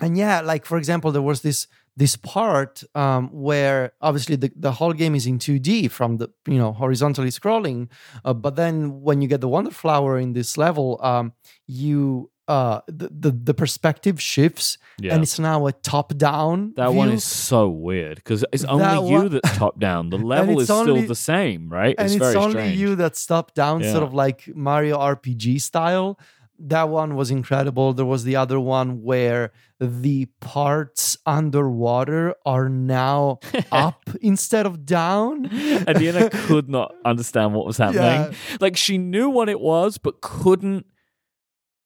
and 0.00 0.16
yeah, 0.18 0.40
like 0.40 0.64
for 0.66 0.78
example, 0.78 1.12
there 1.12 1.22
was 1.22 1.42
this 1.42 1.68
this 1.96 2.14
part 2.16 2.84
um, 2.94 3.28
where 3.32 3.92
obviously 4.02 4.36
the, 4.36 4.50
the 4.54 4.72
whole 4.72 4.92
game 4.92 5.14
is 5.14 5.26
in 5.26 5.38
2D 5.38 5.90
from 5.90 6.18
the 6.18 6.28
you 6.46 6.58
know 6.58 6.72
horizontally 6.72 7.30
scrolling, 7.30 7.88
uh, 8.24 8.34
but 8.34 8.56
then 8.56 9.00
when 9.00 9.22
you 9.22 9.28
get 9.28 9.40
the 9.40 9.48
wonder 9.48 9.70
flower 9.70 10.18
in 10.18 10.32
this 10.34 10.58
level, 10.58 11.00
um, 11.02 11.32
you 11.66 12.30
uh, 12.48 12.80
the, 12.86 13.08
the 13.10 13.30
the 13.32 13.54
perspective 13.54 14.20
shifts 14.22 14.78
Yeah. 15.00 15.14
and 15.14 15.22
it's 15.24 15.38
now 15.38 15.66
a 15.66 15.72
top 15.72 16.16
down. 16.16 16.74
that 16.76 16.94
one 16.94 17.10
is 17.10 17.24
so 17.24 17.68
weird 17.68 18.16
because 18.16 18.44
it's 18.52 18.62
That 18.62 18.70
only 18.70 19.10
you 19.10 19.16
one- 19.18 19.28
that's 19.30 19.56
top 19.58 19.80
down. 19.80 20.10
The 20.10 20.18
level 20.34 20.60
it's 20.60 20.70
is 20.70 20.78
still 20.80 21.02
the 21.06 21.14
same, 21.16 21.68
right? 21.68 21.96
and 21.98 22.06
it's, 22.06 22.14
very 22.14 22.36
only 22.36 22.50
strange. 22.52 22.78
you 22.78 22.94
that's 22.94 23.26
top 23.26 23.52
down, 23.54 23.82
sort 23.82 24.04
of 24.04 24.14
like 24.14 24.48
Mario 24.54 24.96
RPG 24.98 25.60
style. 25.60 26.18
That 26.58 26.88
one 26.88 27.16
was 27.16 27.30
incredible. 27.30 27.92
There 27.92 28.06
was 28.06 28.24
the 28.24 28.36
other 28.36 28.58
one 28.58 29.02
where 29.02 29.52
the 29.78 30.26
parts 30.40 31.18
underwater 31.26 32.34
are 32.44 32.68
now 32.68 33.40
up 33.72 34.08
instead 34.20 34.66
of 34.66 34.86
down. 34.86 35.46
and 35.52 35.98
Diana 35.98 36.30
could 36.30 36.68
not 36.68 36.94
understand 37.04 37.54
what 37.54 37.66
was 37.66 37.78
happening. 37.78 38.02
Yeah. 38.02 38.32
Like 38.60 38.76
she 38.76 38.98
knew 38.98 39.28
what 39.28 39.48
it 39.48 39.60
was, 39.60 39.98
but 39.98 40.20
couldn't. 40.20 40.86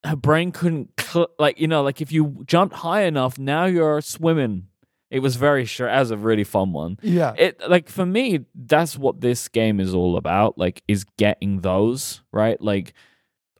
Her 0.05 0.17
brain 0.17 0.51
couldn't, 0.51 0.99
cl- 0.99 1.29
like 1.39 1.61
you 1.61 1.69
know, 1.69 1.83
like 1.83 2.01
if 2.01 2.11
you 2.11 2.43
jumped 2.47 2.77
high 2.77 3.03
enough, 3.03 3.39
now 3.39 3.67
you're 3.67 4.01
swimming. 4.01 4.69
It 5.11 5.21
was 5.21 5.35
very 5.37 5.65
sure 5.65 5.89
as 5.89 6.13
a 6.13 6.17
really 6.17 6.45
fun 6.45 6.73
one. 6.73 6.97
Yeah. 7.03 7.35
It 7.37 7.61
like 7.69 7.89
for 7.89 8.07
me, 8.07 8.47
that's 8.55 8.97
what 8.97 9.21
this 9.21 9.49
game 9.49 9.81
is 9.81 9.93
all 9.93 10.17
about. 10.17 10.57
Like, 10.57 10.83
is 10.87 11.05
getting 11.19 11.61
those 11.61 12.23
right. 12.33 12.61
Like, 12.61 12.95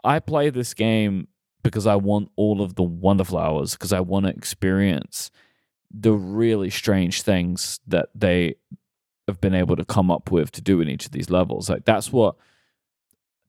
I 0.05 0.19
play 0.21 0.51
this 0.51 0.75
game 0.75 1.29
because 1.63 1.87
I 1.87 1.97
want 1.97 2.31
all 2.37 2.63
of 2.63 2.75
the 2.75 2.83
wonder 2.83 3.25
flowers 3.25 3.73
because 3.73 3.93
I 3.93 4.01
want 4.01 4.27
to 4.27 4.33
experience 4.33 5.31
the 5.91 6.13
really 6.13 6.71
strange 6.71 7.23
things 7.23 7.81
that 7.87 8.09
they 8.15 8.55
have 9.29 9.41
been 9.41 9.55
able 9.55 9.77
to 9.77 9.85
come 9.85 10.11
up 10.11 10.31
with 10.31 10.51
to 10.53 10.63
do 10.63 10.81
in 10.81 10.89
each 10.89 11.07
of 11.07 11.13
these 11.13 11.31
levels. 11.31 11.69
Like 11.69 11.85
that's 11.85 12.13
what 12.13 12.37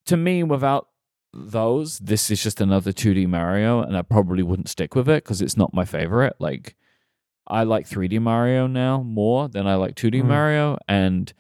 to 0.06 0.18
me 0.18 0.44
without 0.44 0.88
those 1.34 2.00
this 2.00 2.30
is 2.30 2.44
just 2.44 2.60
another 2.60 2.92
2D 2.92 3.26
Mario 3.28 3.82
and 3.82 3.96
I 3.96 4.02
probably 4.02 4.44
wouldn't 4.44 4.68
stick 4.68 4.96
with 4.96 5.08
it 5.08 5.24
cuz 5.24 5.42
it's 5.42 5.56
not 5.56 5.74
my 5.74 5.86
favorite. 5.86 6.36
Like 6.40 6.76
I 7.48 7.64
like 7.64 7.88
3D 7.88 8.20
Mario 8.20 8.68
now 8.68 9.02
more 9.02 9.48
than 9.48 9.66
I 9.68 9.76
like 9.76 9.96
2D 9.96 10.22
Mhm. 10.22 10.26
Mario 10.26 10.78
and 10.88 11.32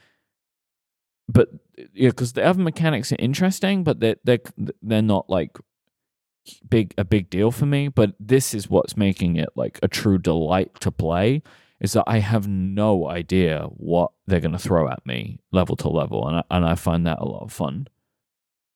but 1.28 1.50
yeah 1.94 2.12
cuz 2.12 2.34
the 2.34 2.44
other 2.44 2.62
mechanics 2.62 3.12
are 3.12 3.18
interesting 3.20 3.84
but 3.84 4.00
they're 4.00 4.16
they 4.24 4.40
they're 4.82 5.02
not 5.02 5.30
like 5.30 5.58
big 6.68 6.94
a 6.98 7.04
big 7.04 7.30
deal 7.30 7.52
for 7.52 7.66
me 7.66 7.88
but 7.88 8.16
this 8.20 8.54
is 8.54 8.70
what's 8.70 8.98
making 8.98 9.36
it 9.36 9.50
like 9.56 9.80
a 9.84 9.88
true 9.88 10.18
delight 10.18 10.74
to 10.80 10.92
play 10.92 11.42
is 11.82 11.94
that 11.94 12.04
I 12.06 12.20
have 12.20 12.48
no 12.48 13.10
idea 13.10 13.66
what 13.72 14.12
they're 14.28 14.40
going 14.40 14.52
to 14.52 14.60
throw 14.60 14.88
at 14.88 15.06
me 15.06 15.40
level 15.52 15.76
to 15.78 15.90
level 15.90 16.28
and 16.28 16.38
I, 16.38 16.44
and 16.52 16.64
I 16.64 16.76
find 16.76 17.06
that 17.08 17.18
a 17.20 17.26
lot 17.26 17.42
of 17.44 17.52
fun. 17.52 17.88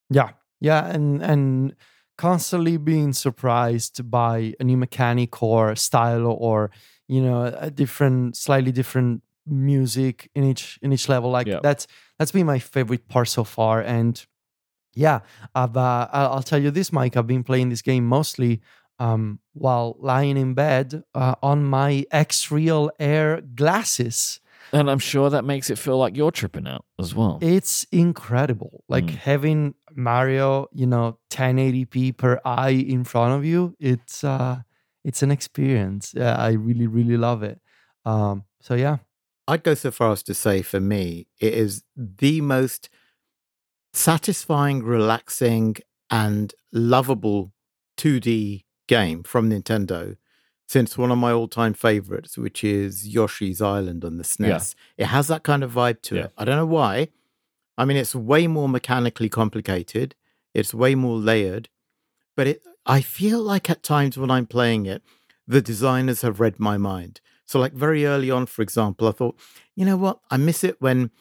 Yeah. 0.10 0.32
Yeah. 0.60 0.86
And 0.88 1.22
and 1.22 1.76
constantly 2.18 2.78
being 2.78 3.14
surprised 3.14 4.10
by 4.10 4.53
a 4.60 4.64
new 4.64 4.78
mechanic 4.78 5.43
or 5.43 5.76
style 5.76 6.26
or, 6.26 6.72
you 7.08 7.22
know, 7.22 7.53
a 7.58 7.70
different, 7.70 8.36
slightly 8.36 8.72
different 8.72 9.22
music 9.46 10.30
in 10.36 10.43
each 10.43 10.80
in 10.82 10.91
each 10.93 11.08
level. 11.10 11.30
Like 11.32 11.48
Yeah. 11.48 11.60
that's 11.62 11.88
that's 12.20 12.32
been 12.32 12.46
my 12.46 12.60
favorite 12.60 13.08
part 13.08 13.28
so 13.28 13.43
far. 13.43 13.82
And 13.82 14.26
yeah, 14.93 15.20
I've 15.54 15.76
uh, 15.78 16.08
I'll 16.12 16.32
I'll 16.34 16.43
tell 16.43 16.62
you 16.62 16.72
this, 16.72 16.91
Mike. 16.91 17.18
I've 17.18 17.28
been 17.28 17.43
playing 17.43 17.70
this 17.70 17.82
game 17.82 18.06
mostly 18.06 18.62
um, 19.00 19.39
while 19.54 19.96
lying 20.00 20.38
in 20.38 20.54
bed 20.54 21.04
uh, 21.14 21.36
on 21.43 21.66
my 21.66 22.06
XREAL 22.14 22.89
Air 23.00 23.41
glasses. 23.41 24.39
And 24.74 24.89
I'm 24.89 25.00
sure 25.00 25.30
that 25.30 25.43
makes 25.46 25.70
it 25.70 25.78
feel 25.78 25.98
like 25.98 26.18
you're 26.18 26.32
tripping 26.32 26.68
out 26.68 26.86
as 27.00 27.14
well. 27.14 27.38
It's 27.41 27.86
incredible. 27.91 28.84
Like 28.89 29.06
Mm. 29.06 29.16
having 29.18 29.76
Mario, 29.93 30.68
you 30.74 30.88
know, 30.88 31.18
1080p 31.30 32.12
per 32.18 32.39
eye 32.43 32.72
in 32.88 33.04
front 33.04 33.34
of 33.38 33.46
you. 33.46 33.76
It's 33.80 34.24
uh, 34.24 34.62
it's 35.04 35.22
an 35.24 35.30
experience. 35.32 36.14
Yeah, 36.16 36.36
I 36.36 36.54
really, 36.54 36.88
really 36.88 37.16
love 37.18 37.43
it. 37.43 37.60
Um, 38.06 38.43
so 38.62 38.74
yeah, 38.76 38.98
I'd 39.48 39.64
go 39.64 39.74
so 39.76 39.91
far 39.91 40.12
as 40.12 40.24
to 40.24 40.34
say 40.34 40.62
for 40.62 40.80
me, 40.80 41.28
it 41.39 41.54
is 41.54 41.84
the 41.96 42.41
most 42.41 42.89
satisfying, 43.93 44.84
relaxing, 44.84 45.76
and 46.10 46.54
lovable 46.72 47.52
2D 47.98 48.64
game 48.88 49.24
from 49.24 49.50
Nintendo 49.50 50.18
since 50.68 50.98
one 50.98 51.12
of 51.12 51.18
my 51.18 51.32
all 51.32 51.48
time 51.48 51.74
favorites, 51.74 52.38
which 52.38 52.64
is 52.64 53.08
Yoshi's 53.08 53.62
Island 53.62 54.04
on 54.04 54.18
the 54.18 54.24
SNES. 54.24 54.76
It 54.98 55.06
has 55.06 55.28
that 55.28 55.43
kind 55.43 55.64
of 55.64 55.72
vibe 55.72 56.02
to 56.04 56.16
Yeah. 56.16 56.24
it. 56.26 56.34
I 56.38 56.46
don't 56.46 56.58
know 56.58 56.66
why. 56.66 57.10
I 57.78 57.86
mean, 57.86 57.98
it's 57.98 58.16
way 58.16 58.48
more 58.48 58.70
mechanically 58.70 59.30
complicated, 59.30 60.16
it's 60.54 60.74
way 60.74 60.96
more 60.96 61.18
layered, 61.18 61.70
but 62.36 62.48
it, 62.48 62.64
I 62.86 63.02
feel 63.02 63.41
like 63.41 63.70
at 63.70 63.84
times 63.84 64.18
when 64.18 64.32
I'm 64.32 64.46
playing 64.46 64.86
it, 64.86 65.04
the 65.48 65.62
designers 65.62 66.22
have 66.22 66.39
read 66.39 66.60
my 66.60 66.78
mind. 66.78 67.20
So, 67.46 67.60
like 67.60 67.74
very 67.74 68.06
early 68.06 68.32
on, 68.32 68.46
for 68.48 68.62
example, 68.62 69.08
I 69.08 69.12
thought, 69.12 69.38
you 69.76 69.86
know 69.86 69.98
what? 69.98 70.20
I 70.32 70.38
miss 70.38 70.64
it 70.64 70.82
when 70.82 71.12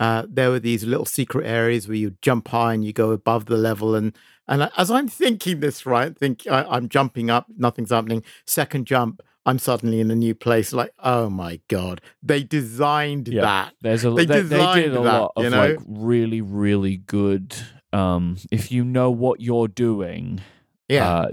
uh, 0.00 0.24
there 0.28 0.50
were 0.50 0.60
these 0.60 0.84
little 0.84 1.04
secret 1.06 1.46
areas 1.46 1.88
where 1.88 1.96
you 1.96 2.16
jump 2.22 2.48
high 2.48 2.74
and 2.74 2.84
you 2.84 2.92
go 2.92 3.10
above 3.10 3.46
the 3.46 3.56
level. 3.56 3.94
And 3.94 4.12
and 4.46 4.70
as 4.76 4.90
I'm 4.90 5.08
thinking 5.08 5.60
this, 5.60 5.84
right, 5.86 6.16
think 6.16 6.46
I, 6.46 6.64
I'm 6.64 6.88
jumping 6.88 7.30
up, 7.30 7.46
nothing's 7.56 7.90
happening. 7.90 8.22
Second 8.46 8.86
jump, 8.86 9.20
I'm 9.46 9.58
suddenly 9.58 10.00
in 10.00 10.10
a 10.10 10.14
new 10.16 10.34
place. 10.34 10.72
Like, 10.72 10.92
oh 11.02 11.28
my 11.30 11.60
god, 11.68 12.00
they 12.22 12.42
designed 12.42 13.28
Yeah. 13.28 13.42
that. 13.42 13.74
There's 13.82 14.04
a 14.04 14.10
They 14.10 14.24
they, 14.24 14.40
they 14.42 14.42
designed 14.56 14.82
did 14.82 14.92
a 14.96 15.02
that, 15.02 15.18
lot 15.20 15.32
of 15.36 15.44
you 15.44 15.50
know? 15.50 15.58
like 15.58 15.78
really 15.86 16.40
really 16.40 16.96
good 16.96 17.54
um 17.92 18.36
if 18.50 18.70
you 18.70 18.84
know 18.84 19.10
what 19.10 19.40
you're 19.40 19.68
doing 19.68 20.40
Yeah, 20.88 21.26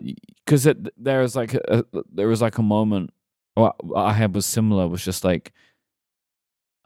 because 0.45 0.65
it 0.65 0.77
there 1.03 1.21
was 1.21 1.35
like 1.35 1.53
a- 1.53 1.83
there 2.13 2.27
was 2.27 2.41
like 2.41 2.57
a 2.57 2.63
moment 2.63 3.11
what 3.55 3.75
I 3.95 4.13
had 4.13 4.35
was 4.35 4.45
similar 4.45 4.87
was 4.87 5.03
just 5.03 5.23
like 5.23 5.51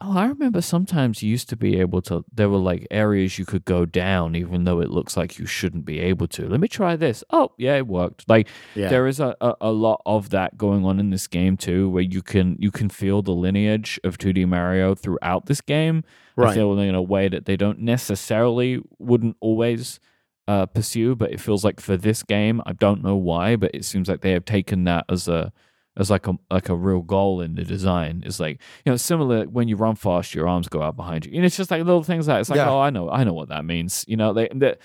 oh 0.02 0.18
I 0.18 0.28
remember 0.28 0.62
sometimes 0.62 1.22
you 1.22 1.30
used 1.30 1.50
to 1.50 1.56
be 1.56 1.80
able 1.80 2.02
to 2.04 2.24
there 2.32 2.50
were 2.50 2.58
like 2.58 2.88
areas 2.90 3.38
you 3.38 3.46
could 3.46 3.66
go 3.66 3.86
down 3.86 4.36
even 4.36 4.64
though 4.64 4.80
it 4.80 4.90
looks 4.90 5.18
like 5.18 5.38
you 5.38 5.46
shouldn't 5.46 5.86
be 5.86 6.00
able 6.00 6.28
to. 6.30 6.48
Let 6.48 6.60
me 6.60 6.68
try 6.68 6.96
this. 6.96 7.24
Oh 7.32 7.52
yeah 7.58 7.76
it 7.76 7.88
worked. 7.88 8.28
Like 8.30 8.48
yeah, 8.76 8.90
there 8.90 9.08
is 9.08 9.20
a, 9.20 9.36
a, 9.42 9.56
a 9.62 9.72
lot 9.72 10.02
of 10.06 10.30
that 10.30 10.58
going 10.58 10.86
on 10.86 11.00
in 11.00 11.10
this 11.10 11.28
game 11.28 11.58
too 11.58 11.90
where 11.90 12.04
you 12.04 12.22
can 12.22 12.56
you 12.60 12.72
can 12.72 12.90
feel 12.90 13.22
the 13.22 13.32
lineage 13.32 14.00
of 14.04 14.18
2D 14.18 14.48
Mario 14.48 14.96
throughout 14.96 15.48
this 15.48 15.62
game. 15.62 16.04
I 16.38 16.42
right. 16.42 16.56
feel 16.56 16.78
in 16.80 16.96
a 16.96 17.02
way 17.02 17.28
that 17.28 17.46
they 17.46 17.58
don't 17.58 17.80
necessarily 17.80 18.82
wouldn't 18.98 19.36
always 19.42 20.00
uh, 20.48 20.66
pursue, 20.66 21.16
but 21.16 21.32
it 21.32 21.42
feels 21.42 21.66
like 21.66 21.82
for 21.82 21.98
this 21.98 22.24
game, 22.24 22.62
I 22.66 22.72
don't 22.74 23.04
know 23.04 23.18
why, 23.18 23.58
but 23.58 23.72
it 23.74 23.84
seems 23.84 24.08
like 24.08 24.22
they 24.22 24.32
have 24.32 24.46
taken 24.46 24.86
that 24.86 25.06
as 25.10 25.28
a 25.28 25.52
as 26.00 26.10
like 26.10 26.26
a 26.28 26.34
like 26.50 26.70
a 26.70 26.76
real 26.76 27.02
goal 27.02 27.42
in 27.42 27.56
the 27.56 27.64
design. 27.64 28.24
It's 28.26 28.40
like 28.40 28.60
you 28.86 28.92
know 28.92 28.98
similar 28.98 29.44
when 29.46 29.68
you 29.68 29.76
run 29.76 29.96
fast, 29.96 30.34
your 30.34 30.48
arms 30.48 30.68
go 30.68 30.82
out 30.82 30.96
behind 30.96 31.26
you, 31.26 31.34
and 31.36 31.46
it's 31.46 31.58
just 31.58 31.70
like 31.70 31.84
little 31.84 32.04
things 32.04 32.28
like 32.28 32.40
it's 32.40 32.50
like 32.50 32.58
Yeah. 32.58 32.70
oh 32.70 32.80
I 32.80 32.90
know 32.90 33.10
I 33.10 33.24
know 33.24 33.34
what 33.34 33.50
that 33.50 33.66
means. 33.66 34.06
You 34.08 34.18
know 34.18 34.34
they, 34.34 34.48
they 34.54 34.76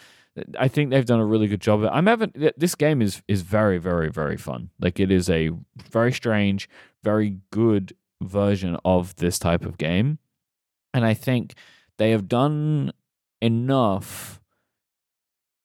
I 0.59 0.69
think 0.69 0.91
they've 0.91 1.07
done 1.07 1.21
a 1.21 1.25
really 1.25 1.47
good 1.47 1.61
job. 1.61 1.89
I'm 1.91 2.07
having 2.07 2.33
this 2.57 2.75
game 2.75 3.01
is 3.01 3.23
is 3.29 3.43
very 3.43 3.79
very 3.79 4.11
very 4.11 4.37
fun. 4.37 4.71
Like 4.81 4.99
it 4.99 5.11
is 5.11 5.31
a 5.31 5.51
very 5.91 6.13
strange, 6.13 6.69
very 7.03 7.39
good 7.51 7.95
version 8.21 8.77
of 8.85 9.15
this 9.17 9.39
type 9.39 9.65
of 9.65 9.79
game, 9.79 10.19
and 10.93 11.05
I 11.05 11.15
think 11.15 11.55
they 11.99 12.11
have 12.11 12.29
done 12.29 12.93
enough 13.41 14.41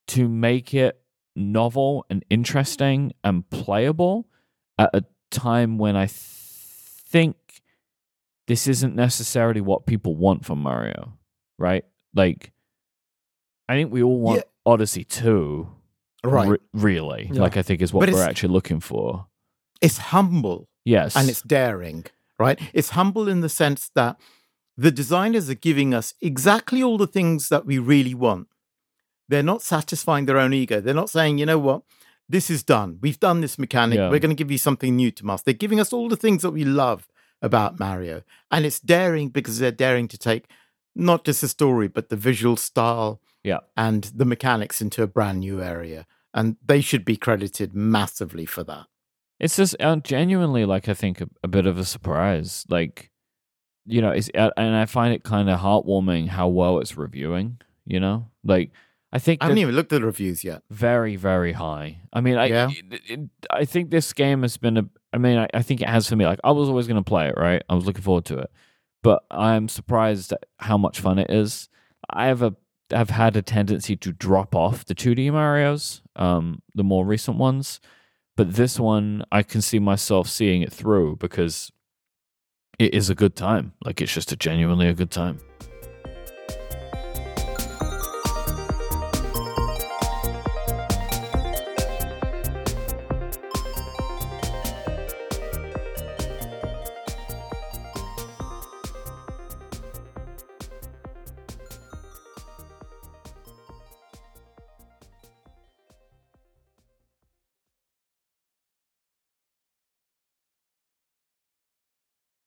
to 0.10 0.28
make 0.28 0.74
it 0.74 1.02
novel 1.36 2.06
and 2.10 2.24
interesting 2.30 3.14
and 3.24 3.50
playable 3.50 4.28
at 4.78 4.90
a 4.94 5.04
time 5.32 5.78
when 5.78 5.96
I 5.96 6.06
th- 6.06 6.18
think 7.08 7.36
this 8.48 8.68
isn't 8.68 8.96
necessarily 8.96 9.62
what 9.62 9.86
people 9.86 10.16
want 10.16 10.46
from 10.46 10.60
Mario, 10.62 11.14
right? 11.58 11.86
Like, 12.14 12.52
I 13.68 13.76
think 13.76 13.92
we 13.92 14.02
all 14.04 14.20
want 14.20 14.38
Yeah. 14.38 14.44
Odyssey 14.74 15.04
2, 15.04 15.68
Right. 16.24 16.48
re- 16.50 16.58
really. 16.74 17.30
Yeah. 17.32 17.42
Like, 17.42 17.58
I 17.58 17.62
think 17.62 17.82
is 17.82 17.94
what 17.94 18.06
But 18.06 18.14
we're 18.14 18.24
actually 18.24 18.54
looking 18.54 18.80
for. 18.80 19.28
it's 19.82 19.98
humble 19.98 20.68
Yes. 20.86 21.16
and 21.16 21.30
it's 21.30 21.42
daring, 21.42 22.06
right? 22.40 22.60
It's 22.74 22.90
humble 22.92 23.28
in 23.28 23.42
the 23.42 23.50
sense 23.50 23.90
that 23.96 24.20
the 24.76 24.92
designers 24.92 25.50
are 25.50 25.56
giving 25.56 25.94
us 25.94 26.14
exactly 26.22 26.82
all 26.82 26.98
the 26.98 27.08
things 27.08 27.50
that 27.50 27.66
we 27.66 27.78
really 27.78 28.14
want. 28.16 28.48
They're 29.28 29.44
not 29.44 29.62
satisfying 29.62 30.26
their 30.26 30.38
own 30.40 30.54
ego. 30.54 30.82
They're 30.82 30.94
not 30.94 31.10
saying, 31.10 31.38
you 31.38 31.46
know 31.46 31.60
what, 31.60 31.84
this 32.30 32.50
is 32.50 32.64
done. 32.64 33.00
We've 33.02 33.20
done 33.20 33.42
this 33.42 33.58
mechanic. 33.58 33.98
Yeah. 33.98 34.10
We're 34.10 34.20
going 34.20 34.36
to 34.36 34.44
give 34.44 34.52
you 34.52 34.58
something 34.60 34.96
new 34.96 35.12
to 35.12 35.30
us. 35.32 35.42
They're 35.42 35.54
giving 35.54 35.80
us 35.80 35.92
all 35.92 36.08
the 36.10 36.16
things 36.16 36.44
that 36.44 36.52
we 36.52 36.64
love 36.64 37.08
about 37.42 37.80
Mario. 37.80 38.22
And 38.52 38.66
it's 38.66 38.80
daring 38.80 39.30
because 39.30 39.58
they're 39.60 39.72
daring 39.72 40.08
to 40.10 40.18
take 40.18 40.46
not 40.96 41.24
just 41.26 41.42
the 41.42 41.48
story, 41.48 41.88
but 41.88 42.10
the 42.10 42.16
visual 42.16 42.56
style 42.58 43.20
Yeah. 43.44 43.60
and 43.76 44.04
the 44.16 44.26
mechanics 44.26 44.82
into 44.82 45.02
a 45.04 45.08
brand 45.08 45.40
new 45.40 45.62
area. 45.62 46.06
And 46.34 46.58
they 46.64 46.82
should 46.82 47.04
be 47.06 47.18
credited 47.18 47.74
massively 47.74 48.46
for 48.46 48.64
that. 48.66 48.86
It's 49.40 49.56
just 49.56 49.76
uh, 49.80 49.96
genuinely 49.98 50.66
like 50.66 50.88
I 50.90 50.94
think 50.94 51.22
a, 51.22 51.30
a 51.44 51.48
bit 51.48 51.66
of 51.66 51.78
a 51.78 51.86
surprise. 51.86 52.66
Like, 52.70 53.10
you 53.86 54.02
know, 54.02 54.12
it's 54.12 54.30
uh, 54.36 54.52
and 54.58 54.76
I 54.76 54.86
find 54.86 55.14
it 55.14 55.24
kind 55.24 55.50
of 55.50 55.60
heartwarming 55.62 56.28
how 56.28 56.50
well 56.50 56.80
it's 56.80 56.98
reviewing. 56.98 57.60
You 57.86 58.00
know, 58.00 58.28
like 58.44 58.72
I 59.12 59.18
think 59.20 59.42
I 59.42 59.46
haven't 59.46 59.58
even 59.58 59.76
looked 59.76 59.92
at 59.92 60.00
the 60.02 60.06
reviews 60.06 60.44
yet. 60.44 60.62
very 60.70 61.16
very 61.16 61.54
high. 61.54 62.00
I 62.14 62.22
mean, 62.22 62.38
I 62.38 62.46
Yeah. 62.46 62.70
it, 62.92 63.02
it- 63.10 63.30
I 63.50 63.66
think 63.66 63.90
this 63.90 64.14
game 64.14 64.42
has 64.44 64.58
been 64.58 64.78
a. 64.78 64.86
I 65.12 65.18
mean, 65.18 65.38
I, 65.40 65.48
I 65.54 65.62
think 65.64 65.82
it 65.82 65.90
has 65.90 66.08
for 66.08 66.16
me. 66.16 66.26
Like 66.26 66.40
I 66.44 66.52
was 66.52 66.70
always 66.70 66.86
going 66.88 67.04
to 67.04 67.08
play 67.10 67.28
it. 67.30 67.36
Right, 67.38 67.64
I 67.70 67.76
was 67.76 67.86
looking 67.86 68.04
forward 68.04 68.26
to 68.26 68.38
it, 68.38 68.52
but 69.02 69.24
I'm 69.32 69.68
surprised 69.68 70.32
at 70.34 70.44
how 70.60 70.78
much 70.78 71.00
fun 71.00 71.18
it 71.18 71.30
is. 71.32 71.70
I 72.10 72.28
have 72.28 72.42
a 72.44 72.56
have 72.92 73.10
had 73.10 73.36
a 73.36 73.42
tendency 73.42 73.96
to 73.96 74.12
drop 74.12 74.56
off 74.56 74.84
the 74.86 74.96
2D 74.96 75.32
Mario's, 75.32 76.02
um, 76.16 76.62
the 76.76 76.84
more 76.84 77.06
recent 77.06 77.38
ones. 77.38 77.80
But 78.38 78.54
this 78.56 78.80
one, 78.80 79.24
I 79.32 79.44
can 79.44 79.62
see 79.62 79.80
myself 79.80 80.28
seeing 80.30 80.62
it 80.62 80.72
through 80.74 81.18
because 81.18 81.72
it 82.80 82.94
is 82.94 83.10
a 83.10 83.16
good 83.16 83.36
time. 83.36 83.74
Like 83.84 84.02
it's 84.02 84.14
just 84.14 84.32
a 84.32 84.36
genuinely 84.36 84.88
a 84.88 84.94
good 84.94 85.12
time. 85.12 85.40